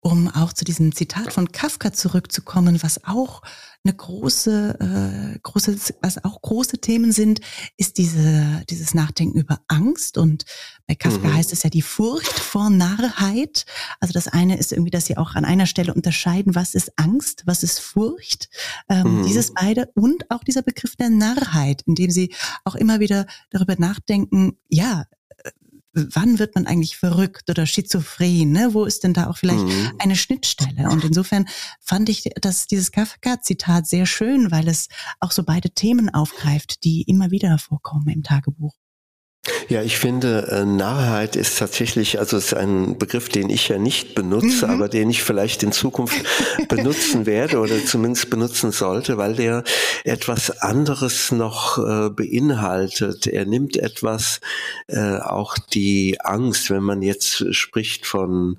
um 0.00 0.28
auch 0.28 0.52
zu 0.52 0.66
diesem 0.66 0.94
Zitat 0.94 1.32
von 1.32 1.50
Kafka 1.50 1.94
zurückzukommen, 1.94 2.82
was 2.82 3.02
auch 3.04 3.40
eine 3.84 3.94
große, 3.94 5.34
äh, 5.34 5.38
große, 5.42 5.76
was 6.00 6.24
auch 6.24 6.40
große 6.40 6.78
Themen 6.78 7.10
sind, 7.10 7.40
ist 7.76 7.98
diese, 7.98 8.62
dieses 8.70 8.94
Nachdenken 8.94 9.38
über 9.38 9.60
Angst. 9.66 10.18
Und 10.18 10.44
bei 10.86 10.94
Kafka 10.94 11.28
mhm. 11.28 11.34
heißt 11.34 11.52
es 11.52 11.64
ja 11.64 11.70
die 11.70 11.82
Furcht 11.82 12.38
vor 12.38 12.70
Narrheit. 12.70 13.66
Also 13.98 14.12
das 14.12 14.28
eine 14.28 14.56
ist 14.56 14.72
irgendwie, 14.72 14.90
dass 14.90 15.06
sie 15.06 15.16
auch 15.16 15.34
an 15.34 15.44
einer 15.44 15.66
Stelle 15.66 15.94
unterscheiden, 15.94 16.54
was 16.54 16.74
ist 16.74 16.92
Angst, 16.96 17.42
was 17.46 17.64
ist 17.64 17.80
Furcht. 17.80 18.48
Ähm, 18.88 19.18
mhm. 19.20 19.26
Dieses 19.26 19.52
beide 19.52 19.90
und 19.94 20.30
auch 20.30 20.44
dieser 20.44 20.62
Begriff 20.62 20.94
der 20.94 21.10
Narrheit, 21.10 21.82
in 21.82 21.96
dem 21.96 22.10
sie 22.10 22.32
auch 22.64 22.76
immer 22.76 23.00
wieder 23.00 23.26
darüber 23.50 23.74
nachdenken, 23.76 24.58
ja, 24.68 25.06
wann 25.92 26.38
wird 26.38 26.54
man 26.54 26.66
eigentlich 26.66 26.96
verrückt 26.96 27.50
oder 27.50 27.66
schizophren? 27.66 28.50
Ne? 28.52 28.72
Wo 28.72 28.84
ist 28.84 29.04
denn 29.04 29.14
da 29.14 29.28
auch 29.28 29.36
vielleicht 29.36 29.64
mhm. 29.64 29.92
eine 29.98 30.16
Schnittstelle? 30.16 30.88
Und 30.90 31.04
insofern 31.04 31.46
fand 31.80 32.08
ich 32.08 32.30
dass 32.40 32.66
dieses 32.66 32.92
Kafka-Zitat 32.92 33.86
sehr 33.86 34.06
schön, 34.06 34.50
weil 34.50 34.68
es 34.68 34.88
auch 35.20 35.32
so 35.32 35.42
beide 35.44 35.70
Themen 35.70 36.12
aufgreift, 36.12 36.84
die 36.84 37.02
immer 37.02 37.30
wieder 37.30 37.58
vorkommen 37.58 38.08
im 38.08 38.22
Tagebuch. 38.22 38.81
Ja, 39.68 39.82
ich 39.82 39.98
finde, 39.98 40.48
äh, 40.50 40.64
Narrheit 40.64 41.36
ist 41.36 41.58
tatsächlich, 41.58 42.18
also 42.18 42.36
ist 42.36 42.54
ein 42.54 42.98
Begriff, 42.98 43.28
den 43.28 43.50
ich 43.50 43.68
ja 43.68 43.78
nicht 43.78 44.14
benutze, 44.14 44.66
mhm. 44.66 44.72
aber 44.72 44.88
den 44.88 45.10
ich 45.10 45.22
vielleicht 45.22 45.62
in 45.62 45.72
Zukunft 45.72 46.24
benutzen 46.68 47.26
werde 47.26 47.58
oder 47.58 47.84
zumindest 47.84 48.30
benutzen 48.30 48.72
sollte, 48.72 49.18
weil 49.18 49.34
der 49.34 49.64
etwas 50.04 50.62
anderes 50.62 51.32
noch 51.32 51.78
äh, 51.78 52.10
beinhaltet. 52.10 53.26
Er 53.26 53.44
nimmt 53.44 53.76
etwas, 53.76 54.40
äh, 54.88 55.18
auch 55.18 55.56
die 55.58 56.20
Angst, 56.20 56.70
wenn 56.70 56.82
man 56.82 57.02
jetzt 57.02 57.54
spricht 57.54 58.06
von 58.06 58.58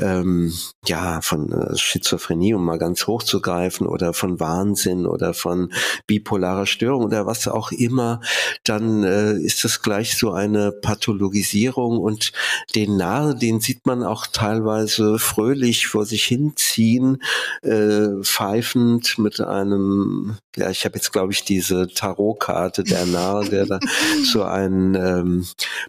ähm, 0.00 0.52
ja, 0.86 1.20
von 1.20 1.52
äh, 1.52 1.76
Schizophrenie, 1.76 2.54
um 2.54 2.64
mal 2.64 2.78
ganz 2.78 3.06
hoch 3.06 3.22
zu 3.22 3.40
greifen, 3.40 3.86
oder 3.86 4.12
von 4.14 4.38
Wahnsinn 4.38 5.06
oder 5.06 5.34
von 5.34 5.72
bipolarer 6.06 6.66
Störung 6.66 7.04
oder 7.04 7.26
was 7.26 7.48
auch 7.48 7.72
immer, 7.72 8.20
dann 8.64 9.02
äh, 9.02 9.32
ist 9.32 9.64
das 9.64 9.82
gleich 9.82 10.16
so 10.16 10.30
eine 10.38 10.72
Pathologisierung 10.72 11.98
und 11.98 12.32
den 12.74 12.96
Narr, 12.96 13.34
den 13.34 13.60
sieht 13.60 13.86
man 13.86 14.02
auch 14.02 14.26
teilweise 14.26 15.18
fröhlich 15.18 15.86
vor 15.86 16.06
sich 16.06 16.24
hinziehen, 16.24 17.22
äh, 17.62 18.08
pfeifend 18.22 19.18
mit 19.18 19.40
einem, 19.40 20.36
ja, 20.56 20.70
ich 20.70 20.84
habe 20.84 20.96
jetzt 20.96 21.12
glaube 21.12 21.32
ich 21.32 21.44
diese 21.44 21.88
Tarotkarte 21.88 22.84
der 22.84 23.06
Narr, 23.06 23.44
der 23.44 23.66
da 23.66 23.78
so 24.24 24.42
einen 24.42 24.94
ähm, 24.94 25.46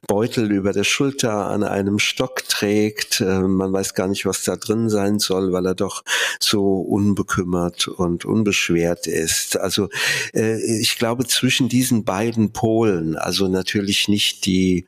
Beutel 0.08 0.52
über 0.52 0.74
der 0.74 0.84
Schulter 0.84 1.48
an 1.48 1.64
einem 1.64 2.00
Stock 2.00 2.48
trägt. 2.48 3.22
Äh, 3.22 3.42
man 3.42 3.72
weiß 3.72 3.94
gar 3.94 4.08
nicht, 4.08 4.26
was 4.26 4.44
da 4.44 4.56
drin 4.56 4.90
sein 4.90 5.20
soll, 5.20 5.54
weil 5.54 5.66
er 5.66 5.76
doch 5.76 6.04
so 6.40 6.80
unbekümmert 6.82 7.88
und 7.88 8.26
unbeschwert 8.26 9.08
ist. 9.08 9.58
Also 9.58 9.90
äh, 10.34 10.60
ich 10.80 10.98
glaube, 10.98 11.28
zwischen 11.28 11.70
diesen 11.70 12.04
beiden 12.04 12.52
Polen, 12.52 13.16
also 13.16 13.48
natürlich 13.48 14.08
nicht 14.08 14.39
die, 14.42 14.86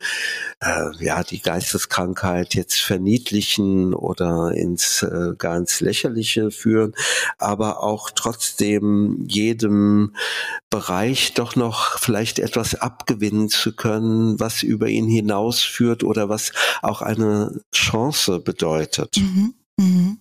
äh, 0.60 0.90
ja, 1.00 1.22
die 1.22 1.40
Geisteskrankheit 1.40 2.54
jetzt 2.54 2.80
verniedlichen 2.80 3.94
oder 3.94 4.52
ins 4.52 5.02
äh, 5.02 5.34
gar 5.38 5.52
Lächerliche 5.80 6.50
führen, 6.50 6.94
aber 7.38 7.82
auch 7.82 8.10
trotzdem 8.10 9.24
jedem 9.28 10.14
Bereich 10.70 11.34
doch 11.34 11.56
noch 11.56 11.98
vielleicht 11.98 12.38
etwas 12.38 12.74
abgewinnen 12.74 13.48
zu 13.48 13.74
können, 13.74 14.40
was 14.40 14.62
über 14.62 14.88
ihn 14.88 15.08
hinausführt 15.08 16.02
oder 16.02 16.28
was 16.28 16.52
auch 16.80 17.02
eine 17.02 17.60
Chance 17.74 18.40
bedeutet. 18.40 19.16
Mhm, 19.18 19.54
mhm. 19.76 20.18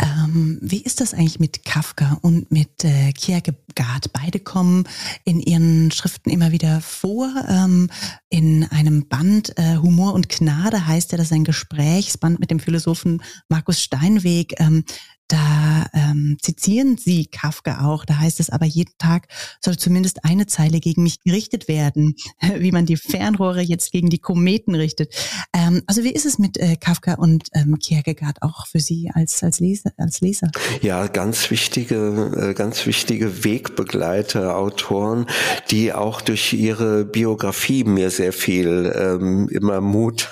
Ähm, 0.00 0.58
wie 0.62 0.82
ist 0.82 1.00
das 1.00 1.12
eigentlich 1.14 1.40
mit 1.40 1.64
Kafka 1.64 2.18
und 2.22 2.50
mit 2.50 2.84
äh, 2.84 3.12
Kierkegaard? 3.12 4.12
Beide 4.12 4.40
kommen 4.40 4.84
in 5.24 5.40
ihren 5.40 5.90
Schriften 5.90 6.30
immer 6.30 6.52
wieder 6.52 6.80
vor. 6.80 7.30
Ähm, 7.48 7.90
in 8.30 8.64
einem 8.70 9.08
Band 9.08 9.56
äh, 9.58 9.76
Humor 9.76 10.14
und 10.14 10.28
Gnade 10.28 10.86
heißt 10.86 11.12
ja, 11.12 11.18
das 11.18 11.32
ein 11.32 11.44
Gesprächsband 11.44 12.40
mit 12.40 12.50
dem 12.50 12.60
Philosophen 12.60 13.22
Markus 13.48 13.82
Steinweg. 13.82 14.58
Ähm, 14.58 14.84
da 15.30 15.86
ähm, 15.94 16.38
zitieren 16.42 16.98
sie 16.98 17.26
Kafka 17.26 17.86
auch. 17.86 18.04
Da 18.04 18.18
heißt 18.18 18.40
es 18.40 18.50
aber, 18.50 18.66
jeden 18.66 18.92
Tag 18.98 19.28
soll 19.60 19.76
zumindest 19.76 20.24
eine 20.24 20.46
Zeile 20.46 20.80
gegen 20.80 21.04
mich 21.04 21.20
gerichtet 21.22 21.68
werden, 21.68 22.16
wie 22.56 22.72
man 22.72 22.84
die 22.84 22.96
Fernrohre 22.96 23.60
jetzt 23.60 23.92
gegen 23.92 24.10
die 24.10 24.18
Kometen 24.18 24.74
richtet. 24.74 25.14
Ähm, 25.54 25.82
also 25.86 26.02
wie 26.02 26.12
ist 26.12 26.26
es 26.26 26.38
mit 26.38 26.58
äh, 26.58 26.76
Kafka 26.76 27.14
und 27.14 27.48
ähm, 27.54 27.78
Kierkegaard 27.78 28.42
auch 28.42 28.66
für 28.66 28.80
Sie 28.80 29.10
als, 29.14 29.42
als, 29.44 29.60
Leser, 29.60 29.92
als 29.96 30.20
Leser? 30.20 30.50
Ja, 30.82 31.06
ganz 31.06 31.50
wichtige, 31.50 32.50
äh, 32.50 32.54
ganz 32.54 32.86
wichtige 32.86 33.44
Wegbegleiter, 33.44 34.56
Autoren, 34.56 35.26
die 35.70 35.92
auch 35.92 36.20
durch 36.20 36.52
ihre 36.52 37.04
Biografie 37.04 37.84
mir 37.84 38.10
sehr 38.10 38.32
viel 38.32 38.92
ähm, 38.96 39.48
immer 39.48 39.80
Mut 39.80 40.30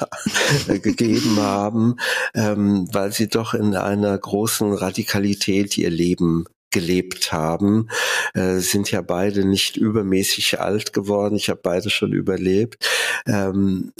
gegeben 0.82 1.38
haben, 1.38 1.96
ähm, 2.34 2.88
weil 2.92 3.12
sie 3.12 3.28
doch 3.28 3.54
in 3.54 3.76
einer 3.76 4.18
großen 4.18 4.72
Radikalität 4.88 5.76
ihr 5.76 5.90
Leben 5.90 6.46
gelebt 6.70 7.32
haben, 7.32 7.88
äh, 8.34 8.56
sind 8.58 8.90
ja 8.90 9.00
beide 9.00 9.44
nicht 9.44 9.76
übermäßig 9.76 10.60
alt 10.60 10.92
geworden. 10.92 11.36
Ich 11.36 11.48
habe 11.48 11.60
beide 11.62 11.90
schon 11.90 12.12
überlebt. 12.12 12.86
Ähm, 13.26 13.92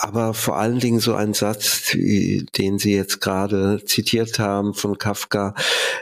aber 0.00 0.34
vor 0.34 0.56
allen 0.56 0.78
Dingen 0.78 1.00
so 1.00 1.14
ein 1.14 1.34
Satz, 1.34 1.92
den 1.94 2.78
Sie 2.78 2.94
jetzt 2.94 3.20
gerade 3.20 3.84
zitiert 3.84 4.38
haben 4.38 4.74
von 4.74 4.98
Kafka, 4.98 5.54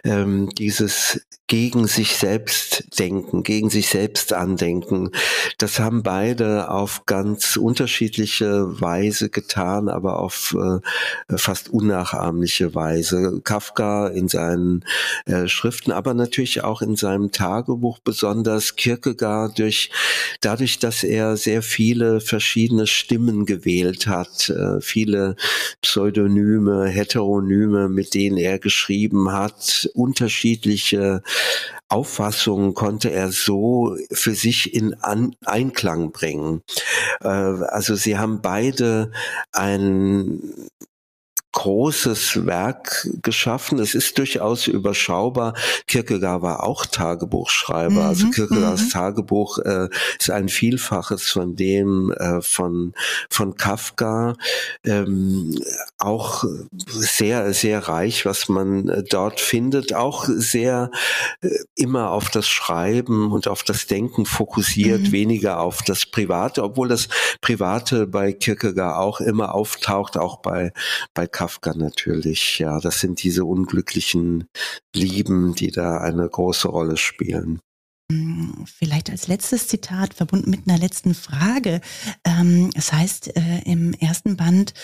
ähm, 0.04 0.50
dieses 0.50 1.20
gegen 1.48 1.86
sich 1.86 2.16
selbst 2.16 2.98
denken, 2.98 3.44
gegen 3.44 3.70
sich 3.70 3.88
selbst 3.88 4.32
andenken. 4.32 5.10
Das 5.58 5.78
haben 5.78 6.02
beide 6.02 6.70
auf 6.70 7.06
ganz 7.06 7.56
unterschiedliche 7.56 8.80
Weise 8.80 9.28
getan, 9.28 9.88
aber 9.88 10.18
auf 10.18 10.56
äh, 10.58 11.36
fast 11.36 11.68
unnachahmliche 11.68 12.74
Weise. 12.74 13.40
Kafka 13.44 14.08
in 14.08 14.26
seinen 14.26 14.84
äh, 15.26 15.46
Schriften, 15.46 15.92
aber 15.92 16.14
natürlich 16.14 16.64
auch 16.64 16.82
in 16.82 16.96
seinem 16.96 17.30
Tagebuch, 17.30 18.00
besonders 18.00 18.74
Kierkegaard 18.74 19.58
durch, 19.60 19.90
dadurch, 20.40 20.80
dass 20.80 21.04
er 21.04 21.36
sehr 21.36 21.62
viele 21.62 22.20
verschiedene 22.20 22.88
Stimmen 22.88 23.46
gewählt 23.46 23.85
hat, 24.06 24.48
äh, 24.50 24.80
viele 24.80 25.36
Pseudonyme, 25.82 26.86
Heteronyme, 26.86 27.88
mit 27.88 28.14
denen 28.14 28.36
er 28.36 28.58
geschrieben 28.58 29.32
hat, 29.32 29.88
unterschiedliche 29.94 31.22
Auffassungen 31.88 32.74
konnte 32.74 33.10
er 33.10 33.30
so 33.30 33.96
für 34.10 34.34
sich 34.34 34.74
in 34.74 34.94
An 34.94 35.36
Einklang 35.44 36.10
bringen. 36.10 36.62
Äh, 37.20 37.28
also 37.28 37.94
sie 37.94 38.18
haben 38.18 38.42
beide 38.42 39.12
ein 39.52 40.40
großes 41.56 42.44
Werk 42.44 43.08
geschaffen. 43.22 43.78
Es 43.78 43.94
ist 43.94 44.18
durchaus 44.18 44.66
überschaubar. 44.66 45.54
Kierkegaard 45.86 46.42
war 46.42 46.62
auch 46.62 46.84
Tagebuchschreiber. 46.84 48.04
Also 48.04 48.26
mhm, 48.26 48.26
also 48.26 48.30
Kierkegaards 48.30 48.84
mhm. 48.84 48.90
Tagebuch 48.90 49.58
äh, 49.60 49.88
ist 50.18 50.30
ein 50.30 50.50
Vielfaches 50.50 51.22
von 51.30 51.56
dem 51.56 52.12
äh, 52.12 52.42
von 52.42 52.92
von 53.30 53.56
Kafka. 53.56 54.36
Ähm, 54.84 55.58
auch 55.96 56.44
sehr 56.86 57.54
sehr 57.54 57.88
reich, 57.88 58.26
was 58.26 58.50
man 58.50 58.90
äh, 58.90 59.02
dort 59.02 59.40
findet. 59.40 59.94
Auch 59.94 60.26
sehr 60.28 60.90
äh, 61.40 61.48
immer 61.74 62.10
auf 62.10 62.28
das 62.28 62.46
Schreiben 62.46 63.32
und 63.32 63.48
auf 63.48 63.62
das 63.62 63.86
Denken 63.86 64.26
fokussiert, 64.26 65.00
mhm. 65.00 65.12
weniger 65.12 65.60
auf 65.60 65.80
das 65.80 66.04
Private, 66.04 66.62
obwohl 66.62 66.88
das 66.88 67.08
Private 67.40 68.06
bei 68.06 68.34
Kierkegaard 68.34 68.98
auch 68.98 69.22
immer 69.22 69.54
auftaucht, 69.54 70.18
auch 70.18 70.40
bei 70.42 70.74
bei 71.14 71.26
Kafka 71.26 71.45
Kafka 71.46 71.74
natürlich. 71.74 72.58
Ja, 72.58 72.80
das 72.80 73.00
sind 73.00 73.22
diese 73.22 73.44
unglücklichen 73.44 74.48
Lieben, 74.92 75.54
die 75.54 75.70
da 75.70 75.98
eine 75.98 76.28
große 76.28 76.66
Rolle 76.66 76.96
spielen. 76.96 77.60
Hm, 78.10 78.64
vielleicht 78.66 79.10
als 79.10 79.28
letztes 79.28 79.68
Zitat, 79.68 80.14
verbunden 80.14 80.50
mit 80.50 80.68
einer 80.68 80.78
letzten 80.78 81.14
Frage. 81.14 81.80
Ähm, 82.24 82.70
es 82.74 82.92
heißt 82.92 83.36
äh, 83.36 83.62
im 83.64 83.94
ersten 83.94 84.36
Band, 84.36 84.74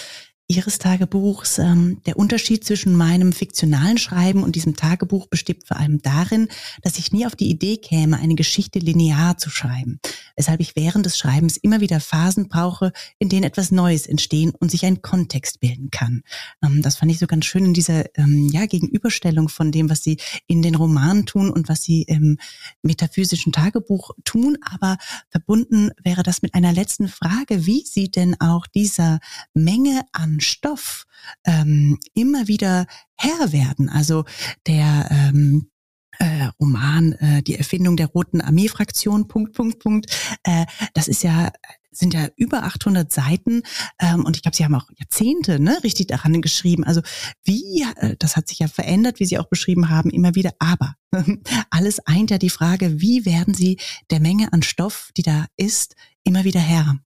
Ihres 0.49 0.79
Tagebuchs. 0.79 1.59
Ähm, 1.59 2.03
der 2.05 2.19
Unterschied 2.19 2.65
zwischen 2.65 2.95
meinem 2.95 3.33
fiktionalen 3.33 3.97
Schreiben 3.97 4.43
und 4.43 4.55
diesem 4.55 4.77
Tagebuch 4.77 5.27
besteht 5.27 5.67
vor 5.67 5.79
allem 5.79 6.03
darin, 6.03 6.49
dass 6.83 6.99
ich 6.99 7.13
nie 7.13 7.27
auf 7.27 7.35
die 7.35 7.49
Idee 7.49 7.79
käme, 7.79 8.19
eine 8.19 8.35
Geschichte 8.35 8.79
linear 8.79 9.39
zu 9.39 9.51
schreiben, 9.51 9.99
weshalb 10.37 10.61
ich 10.61 10.77
während 10.77 11.07
des 11.07 11.17
Schreibens 11.17 11.57
immer 11.57 11.81
wieder 11.81 12.01
Phasen 12.01 12.49
brauche, 12.49 12.93
in 13.19 13.29
denen 13.29 13.45
etwas 13.45 13.71
Neues 13.71 14.07
entstehen 14.07 14.53
und 14.59 14.71
sich 14.71 14.85
ein 14.85 15.01
Kontext 15.01 15.61
bilden 15.61 15.91
kann. 15.91 16.23
Ähm, 16.63 16.83
das 16.83 16.97
fand 16.97 17.11
ich 17.11 17.19
so 17.19 17.27
ganz 17.27 17.47
schön 17.47 17.65
in 17.65 17.75
dieser 17.75 18.05
ähm, 18.19 18.49
ja, 18.53 18.67
Gegenüberstellung 18.67 19.49
von 19.49 19.73
dem, 19.73 19.89
was 19.89 20.03
Sie 20.03 20.19
in 20.47 20.61
den 20.61 20.75
Romanen 20.75 21.25
tun 21.25 21.51
und 21.51 21.69
was 21.69 21.83
Sie 21.83 22.03
im 22.03 22.37
metaphysischen 22.83 23.53
Tagebuch 23.53 24.11
tun. 24.25 24.59
Aber 24.71 24.99
verbunden 25.31 25.91
wäre 26.03 26.23
das 26.23 26.43
mit 26.43 26.55
einer 26.55 26.73
letzten 26.73 27.09
Frage, 27.09 27.65
wie 27.65 27.85
Sie 27.87 28.11
denn 28.11 28.39
auch 28.41 28.67
dieser 28.67 29.21
Menge 29.55 30.03
an 30.13 30.41
Stoff 30.43 31.05
ähm, 31.45 31.99
immer 32.15 32.49
wieder 32.49 32.87
Herr 33.17 33.53
werden. 33.53 33.89
Also 33.89 34.25
der 34.67 35.09
ähm, 35.11 35.71
äh, 36.19 36.49
Roman 36.61 37.13
äh, 37.13 37.43
Die 37.43 37.57
Erfindung 37.57 37.97
der 37.97 38.09
Roten 38.09 38.41
Armeefraktion, 38.41 39.29
Punkt, 39.29 39.55
Punkt, 39.55 39.79
Punkt. 39.79 40.07
Äh, 40.45 40.67
das 40.95 41.09
ist 41.09 41.23
ja 41.23 41.51
sind 41.95 42.15
ja 42.15 42.29
über 42.37 42.63
800 42.65 43.13
Seiten 43.13 43.63
ähm, 44.01 44.25
und 44.25 44.37
ich 44.37 44.43
glaube, 44.43 44.57
Sie 44.57 44.65
haben 44.65 44.75
auch 44.75 44.89
Jahrzehnte 44.97 45.61
ne, 45.61 45.79
richtig 45.85 46.07
daran 46.07 46.41
geschrieben. 46.41 46.85
Also 46.85 47.03
wie, 47.45 47.85
äh, 47.97 48.17
das 48.19 48.37
hat 48.37 48.49
sich 48.49 48.59
ja 48.61 48.69
verändert, 48.69 49.21
wie 49.21 49.27
Sie 49.27 49.39
auch 49.39 49.49
beschrieben 49.49 49.91
haben, 49.91 50.11
immer 50.11 50.35
wieder. 50.35 50.53
Aber 50.59 50.95
alles 51.71 52.01
eint 52.07 52.31
ja 52.31 52.39
die 52.39 52.51
Frage, 52.51 53.01
wie 53.01 53.27
werden 53.27 53.55
Sie 53.55 53.79
der 54.11 54.21
Menge 54.21 54.53
an 54.53 54.63
Stoff, 54.63 55.11
die 55.17 55.23
da 55.23 55.47
ist, 55.57 55.95
immer 56.25 56.45
wieder 56.45 56.61
Herr? 56.61 56.99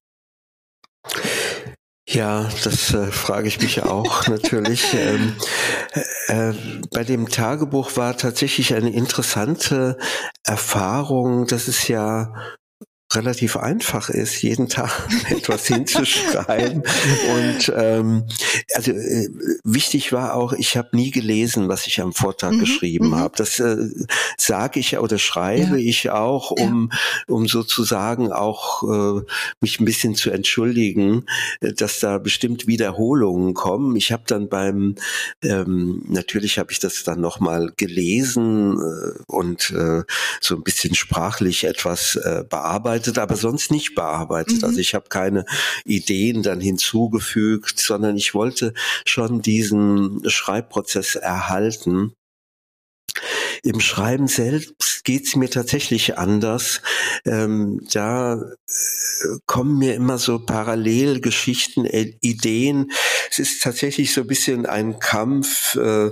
Ja, 2.09 2.49
das 2.63 2.95
äh, 2.95 3.11
frage 3.11 3.49
ich 3.49 3.61
mich 3.61 3.83
auch 3.83 4.27
natürlich. 4.29 4.95
Ähm, 4.95 5.35
äh, 6.29 6.53
bei 6.93 7.03
dem 7.03 7.29
Tagebuch 7.29 7.97
war 7.97 8.17
tatsächlich 8.17 8.75
eine 8.75 8.91
interessante 8.91 9.99
Erfahrung, 10.45 11.47
dass 11.47 11.67
es 11.67 11.89
ja 11.89 12.33
relativ 13.13 13.57
einfach 13.57 14.11
ist, 14.11 14.43
jeden 14.43 14.69
Tag 14.69 14.91
etwas 15.31 15.67
hinzuschreiben. 15.67 16.83
Und 17.35 17.73
ähm, 17.77 18.25
also 18.75 18.91
äh, 18.91 19.29
wichtig 19.63 20.13
war 20.13 20.35
auch, 20.35 20.53
ich 20.53 20.77
habe 20.77 20.97
nie 20.97 21.11
gelesen, 21.11 21.69
was 21.69 21.87
ich 21.87 22.01
am 22.01 22.13
Vortag 22.13 22.53
mhm, 22.53 22.61
geschrieben 22.61 23.11
mhm. 23.11 23.17
habe. 23.17 23.35
Das 23.37 23.61
äh, 23.61 23.77
sage 24.37 24.81
ich 24.81 24.99
oder 24.99 25.19
schreibe 25.19 25.79
ja. 25.79 25.89
ich 25.89 26.11
auch, 26.11 26.51
um 26.51 26.91
ja. 26.91 27.35
um 27.35 27.47
sozusagen 27.47 28.33
auch 28.33 28.83
äh, 28.83 29.23
mich 29.61 29.79
ein 29.79 29.85
bisschen 29.85 30.17
zu 30.17 30.31
entschuldigen, 30.31 31.27
äh, 31.61 31.73
dass 31.73 32.01
da 32.01 32.19
bestimmt 32.19 32.67
Wiederholungen 32.67 33.55
kommen. 33.55 33.95
Ich 33.95 34.11
habe 34.11 34.25
dann 34.27 34.49
beim 34.49 34.97
ähm, 35.43 36.03
natürlich 36.09 36.59
habe 36.59 36.73
ich 36.73 36.81
das 36.81 37.05
dann 37.05 37.21
noch 37.21 37.39
mal 37.39 37.73
gelesen 37.77 38.79
äh, 38.79 39.23
und 39.29 39.71
äh, 39.71 40.03
so 40.41 40.57
ein 40.57 40.65
bisschen 40.65 40.95
sprachlich 40.97 41.65
etwas 41.65 42.17
äh, 42.17 42.43
bearbeitet 42.49 42.96
bearbeitet, 42.97 43.19
aber 43.19 43.37
sonst 43.37 43.71
nicht 43.71 43.95
bearbeitet. 43.95 44.59
Mhm. 44.59 44.65
Also 44.65 44.79
ich 44.79 44.95
habe 44.95 45.09
keine 45.09 45.45
Ideen 45.85 46.43
dann 46.43 46.61
hinzugefügt, 46.61 47.79
sondern 47.79 48.17
ich 48.17 48.35
wollte 48.35 48.73
schon 49.05 49.43
diesen 49.43 50.23
Schreibprozess 50.29 51.15
erhalten. 51.15 52.13
Im 53.63 53.81
Schreiben 53.81 54.29
selbst 54.29 55.05
geht's 55.05 55.37
mir 55.37 55.49
tatsächlich 55.49 56.19
anders. 56.19 56.83
Ähm, 57.25 57.87
da 57.93 58.35
äh, 58.35 59.39
kommen 59.47 59.79
mir 59.79 59.95
immer 59.95 60.19
so 60.19 60.39
Parallelgeschichten, 60.39 61.87
äh, 61.87 62.13
Ideen. 62.21 62.91
Es 63.31 63.39
ist 63.39 63.63
tatsächlich 63.63 64.13
so 64.13 64.23
ein 64.23 64.27
bisschen 64.27 64.67
ein 64.67 64.99
Kampf, 64.99 65.77
äh, 65.77 66.11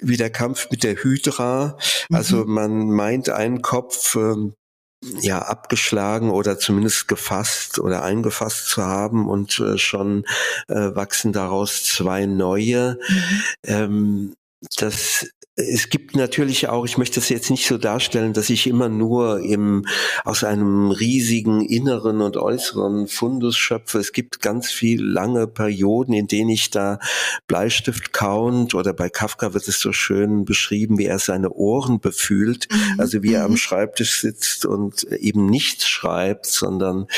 wie 0.00 0.16
der 0.16 0.30
Kampf 0.30 0.68
mit 0.70 0.84
der 0.84 1.02
Hydra. 1.02 1.76
Also 2.10 2.44
mhm. 2.44 2.52
man 2.52 2.90
meint 2.90 3.28
einen 3.30 3.60
Kopf, 3.62 4.14
äh, 4.14 4.52
ja 5.00 5.42
abgeschlagen 5.42 6.30
oder 6.30 6.58
zumindest 6.58 7.08
gefasst 7.08 7.78
oder 7.78 8.02
eingefasst 8.02 8.66
zu 8.66 8.84
haben 8.84 9.28
und 9.28 9.58
äh, 9.60 9.78
schon 9.78 10.24
äh, 10.68 10.94
wachsen 10.94 11.32
daraus 11.32 11.84
zwei 11.84 12.26
neue. 12.26 12.98
Mhm. 13.08 13.42
Ähm, 13.64 14.34
das 14.76 15.26
es 15.58 15.88
gibt 15.88 16.14
natürlich 16.14 16.68
auch, 16.68 16.84
ich 16.84 16.98
möchte 16.98 17.18
es 17.18 17.28
jetzt 17.28 17.50
nicht 17.50 17.66
so 17.66 17.78
darstellen, 17.78 18.32
dass 18.32 18.48
ich 18.48 18.68
immer 18.68 18.88
nur 18.88 19.40
im, 19.40 19.86
aus 20.24 20.44
einem 20.44 20.92
riesigen 20.92 21.62
inneren 21.62 22.20
und 22.20 22.36
äußeren 22.36 23.08
Fundus 23.08 23.56
schöpfe. 23.56 23.98
Es 23.98 24.12
gibt 24.12 24.40
ganz 24.40 24.70
viel 24.70 25.04
lange 25.04 25.48
Perioden, 25.48 26.12
in 26.12 26.28
denen 26.28 26.50
ich 26.50 26.70
da 26.70 27.00
Bleistift 27.48 28.12
count 28.12 28.74
oder 28.74 28.92
bei 28.92 29.10
Kafka 29.10 29.52
wird 29.52 29.66
es 29.66 29.80
so 29.80 29.92
schön 29.92 30.44
beschrieben, 30.44 30.96
wie 30.96 31.06
er 31.06 31.18
seine 31.18 31.50
Ohren 31.50 31.98
befühlt, 31.98 32.68
mhm. 32.70 33.00
also 33.00 33.24
wie 33.24 33.34
er 33.34 33.44
am 33.44 33.52
mhm. 33.52 33.56
Schreibtisch 33.56 34.20
sitzt 34.20 34.64
und 34.64 35.04
eben 35.04 35.46
nichts 35.46 35.88
schreibt, 35.88 36.46
sondern 36.46 37.08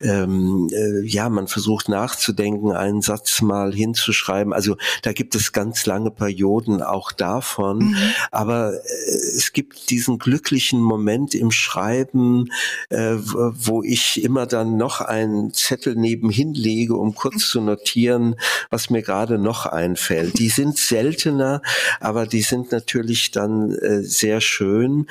ähm, 0.00 0.68
äh, 0.72 1.04
ja, 1.04 1.28
man 1.28 1.46
versucht 1.46 1.90
nachzudenken, 1.90 2.72
einen 2.72 3.02
Satz 3.02 3.42
mal 3.42 3.74
hinzuschreiben. 3.74 4.54
Also 4.54 4.76
da 5.02 5.12
gibt 5.12 5.34
es 5.34 5.52
ganz 5.52 5.84
lange 5.84 6.10
Perioden 6.10 6.82
auch 6.82 7.12
davon. 7.12 7.81
Mhm. 7.90 7.96
Aber 8.30 8.74
äh, 8.74 9.10
es 9.36 9.52
gibt 9.52 9.90
diesen 9.90 10.18
glücklichen 10.18 10.80
Moment 10.80 11.34
im 11.34 11.50
Schreiben, 11.50 12.50
äh, 12.90 13.16
wo 13.16 13.82
ich 13.82 14.22
immer 14.22 14.46
dann 14.46 14.76
noch 14.76 15.00
einen 15.00 15.52
Zettel 15.52 15.94
nebenhin 15.96 16.54
lege, 16.54 16.94
um 16.94 17.14
kurz 17.14 17.48
zu 17.48 17.60
notieren, 17.60 18.36
was 18.70 18.90
mir 18.90 19.02
gerade 19.02 19.38
noch 19.38 19.66
einfällt. 19.66 20.38
Die 20.38 20.48
sind 20.48 20.78
seltener, 20.78 21.62
aber 22.00 22.26
die 22.26 22.42
sind 22.42 22.72
natürlich 22.72 23.30
dann 23.30 23.72
äh, 23.72 24.02
sehr 24.02 24.40
schön. 24.40 25.06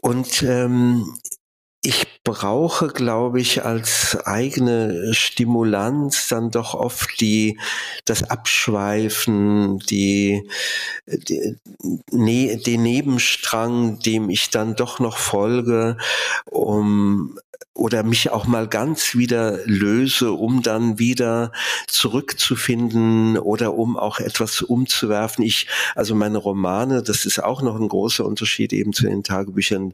Und 0.00 0.42
ähm, 0.42 1.16
ich 1.86 2.06
brauche, 2.24 2.88
glaube 2.88 3.40
ich, 3.40 3.64
als 3.64 4.18
eigene 4.24 5.14
Stimulanz 5.14 6.26
dann 6.28 6.50
doch 6.50 6.74
oft 6.74 7.20
die, 7.20 7.58
das 8.04 8.28
Abschweifen, 8.28 9.78
die, 9.78 10.48
die 11.06 11.56
ne, 12.10 12.56
den 12.56 12.82
Nebenstrang, 12.82 14.00
dem 14.00 14.30
ich 14.30 14.50
dann 14.50 14.74
doch 14.74 14.98
noch 14.98 15.16
folge, 15.16 15.96
um 16.46 17.38
oder 17.76 18.02
mich 18.02 18.30
auch 18.30 18.46
mal 18.46 18.66
ganz 18.66 19.14
wieder 19.14 19.60
löse, 19.66 20.32
um 20.32 20.62
dann 20.62 20.98
wieder 20.98 21.52
zurückzufinden 21.86 23.38
oder 23.38 23.74
um 23.74 23.96
auch 23.96 24.18
etwas 24.18 24.62
umzuwerfen. 24.62 25.44
Ich, 25.44 25.68
also 25.94 26.14
meine 26.14 26.38
Romane, 26.38 27.02
das 27.02 27.26
ist 27.26 27.42
auch 27.42 27.62
noch 27.62 27.78
ein 27.78 27.88
großer 27.88 28.24
Unterschied 28.24 28.72
eben 28.72 28.92
zu 28.92 29.04
den 29.04 29.22
Tagebüchern. 29.22 29.92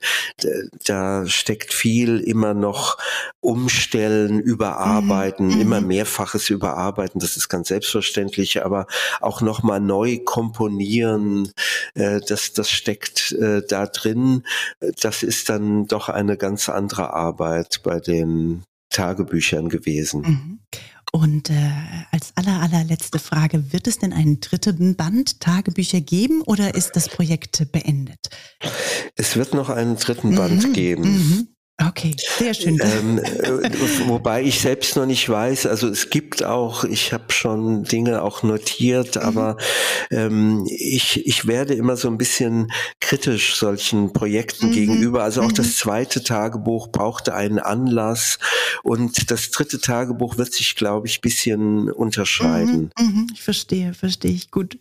Da 0.85 1.27
steckt 1.27 1.75
viel 1.75 2.21
immer 2.21 2.55
noch 2.55 2.99
umstellen, 3.41 4.39
überarbeiten, 4.39 5.49
mhm. 5.49 5.61
immer 5.61 5.81
mehrfaches 5.81 6.51
überarbeiten. 6.51 7.21
Das 7.21 7.37
ist 7.37 7.49
ganz 7.49 7.69
selbstverständlich, 7.69 8.65
aber 8.65 8.87
auch 9.21 9.41
noch 9.41 9.63
mal 9.65 9.81
neu 9.81 10.19
komponieren, 10.25 11.53
äh, 11.95 12.21
das, 12.27 12.53
das 12.53 12.71
steckt 12.71 13.33
äh, 13.33 13.63
da 13.67 13.87
drin. 13.87 14.45
Das 15.01 15.25
ist 15.25 15.49
dann 15.49 15.89
doch 15.89 16.09
eine 16.09 16.37
ganz 16.37 16.69
andere 16.69 17.13
Arbeit 17.13 17.72
bei 17.81 18.01
den 18.01 18.65
Tagebüchern 18.91 19.69
gewesen. 19.69 20.21
Mhm. 20.23 20.59
Und 21.13 21.51
äh, 21.51 21.71
als 22.11 22.33
aller, 22.37 22.61
allerletzte 22.63 23.19
Frage, 23.19 23.73
wird 23.73 23.87
es 23.87 23.99
denn 23.99 24.15
einen 24.15 24.41
dritten 24.41 24.97
Band 24.97 25.41
Tagebücher 25.41 26.01
geben 26.01 26.41
oder 26.43 26.75
ist 26.75 26.93
das 26.97 27.11
Projekt 27.11 27.71
beendet? 27.71 28.31
Es 29.15 29.37
wird 29.37 29.53
noch 29.53 29.69
einen 29.69 29.97
dritten 29.97 30.35
Band 30.35 30.69
mhm, 30.69 30.73
geben. 30.73 31.03
Mhm. 31.03 31.49
Okay, 31.81 32.15
sehr 32.39 32.55
schön. 32.55 32.79
Ähm, 32.81 33.19
äh, 33.19 33.71
wobei 34.07 34.43
ich 34.43 34.61
selbst 34.61 34.95
noch 34.95 35.07
nicht 35.07 35.29
weiß, 35.29 35.67
also 35.67 35.89
es 35.89 36.11
gibt 36.11 36.45
auch, 36.45 36.85
ich 36.85 37.13
habe 37.13 37.33
schon 37.33 37.85
Dinge 37.85 38.23
auch 38.23 38.43
notiert, 38.43 39.17
mhm. 39.17 39.23
aber 39.23 39.57
ähm, 40.11 40.65
ich, 40.69 41.27
ich 41.27 41.47
werde 41.47 41.75
immer 41.75 41.97
so 41.97 42.09
ein 42.09 42.19
bisschen 42.19 42.71
kritisch 43.01 43.57
solchen 43.57 44.13
Projekten 44.13 44.69
mhm. 44.69 44.73
gegenüber. 44.73 45.25
Also 45.25 45.41
auch 45.43 45.49
mhm. 45.49 45.55
das 45.55 45.77
zweite 45.77 46.23
Tagebuch 46.23 46.89
brauchte 46.89 47.35
einen 47.35 47.59
Anlass 47.59 48.39
und 48.83 49.31
das 49.31 49.51
dritte 49.51 49.81
Tagebuch 49.81 50.37
wird 50.37 50.53
sich, 50.53 50.77
glaube 50.77 51.07
ich, 51.07 51.21
bisschen 51.21 51.91
unterscheiden. 51.91 52.91
Mhm, 52.99 53.07
mhm. 53.07 53.27
Ich 53.33 53.43
verstehe, 53.43 53.95
verstehe 53.95 54.33
ich 54.33 54.51
gut, 54.51 54.79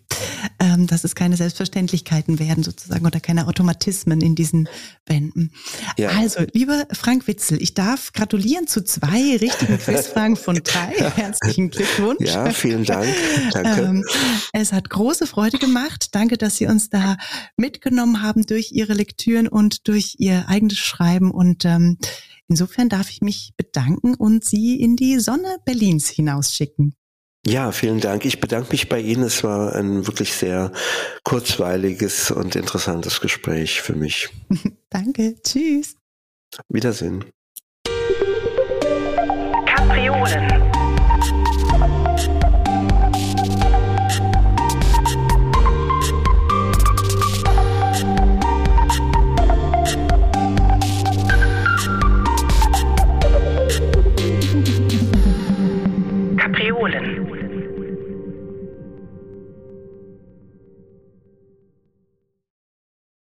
ähm, 0.59 0.87
dass 0.87 1.03
es 1.03 1.15
keine 1.15 1.37
Selbstverständlichkeiten 1.37 2.37
werden 2.37 2.63
sozusagen 2.63 3.05
oder 3.05 3.19
keine 3.19 3.47
Automatismen 3.47 4.21
in 4.21 4.35
diesen 4.35 4.67
Bänden. 5.05 5.51
Ja. 5.97 6.09
Also, 6.09 6.41
lieber 6.53 6.80
Frank 6.91 7.27
Witzel, 7.27 7.61
ich 7.61 7.73
darf 7.73 8.13
gratulieren 8.13 8.67
zu 8.67 8.83
zwei 8.83 9.37
richtigen 9.37 9.77
Quizfragen 9.79 10.35
von 10.35 10.55
drei. 10.55 11.09
Herzlichen 11.15 11.69
Glückwunsch. 11.69 12.21
Ja, 12.21 12.49
vielen 12.51 12.85
Dank. 12.85 13.07
Danke. 13.51 13.81
Ähm, 13.81 14.05
es 14.53 14.73
hat 14.73 14.89
große 14.89 15.27
Freude 15.27 15.57
gemacht. 15.57 16.09
Danke, 16.11 16.37
dass 16.37 16.57
Sie 16.57 16.67
uns 16.67 16.89
da 16.89 17.17
mitgenommen 17.57 18.21
haben 18.21 18.45
durch 18.45 18.71
Ihre 18.71 18.93
Lektüren 18.93 19.47
und 19.47 19.87
durch 19.87 20.15
Ihr 20.17 20.45
eigenes 20.47 20.77
Schreiben. 20.77 21.31
Und 21.31 21.65
ähm, 21.65 21.97
insofern 22.47 22.89
darf 22.89 23.09
ich 23.09 23.21
mich 23.21 23.53
bedanken 23.57 24.15
und 24.15 24.45
Sie 24.45 24.79
in 24.79 24.95
die 24.95 25.19
Sonne 25.19 25.57
Berlins 25.65 26.09
hinausschicken. 26.09 26.95
Ja, 27.45 27.71
vielen 27.71 27.99
Dank. 27.99 28.25
Ich 28.25 28.39
bedanke 28.39 28.71
mich 28.71 28.87
bei 28.87 28.99
Ihnen. 28.99 29.23
Es 29.23 29.43
war 29.43 29.75
ein 29.75 30.05
wirklich 30.05 30.33
sehr 30.33 30.71
kurzweiliges 31.23 32.29
und 32.29 32.55
interessantes 32.55 33.19
Gespräch 33.19 33.81
für 33.81 33.95
mich. 33.95 34.29
Danke. 34.89 35.35
Tschüss. 35.41 35.95
Wiedersehen. 36.69 37.25
Kapriolen. 39.65 40.70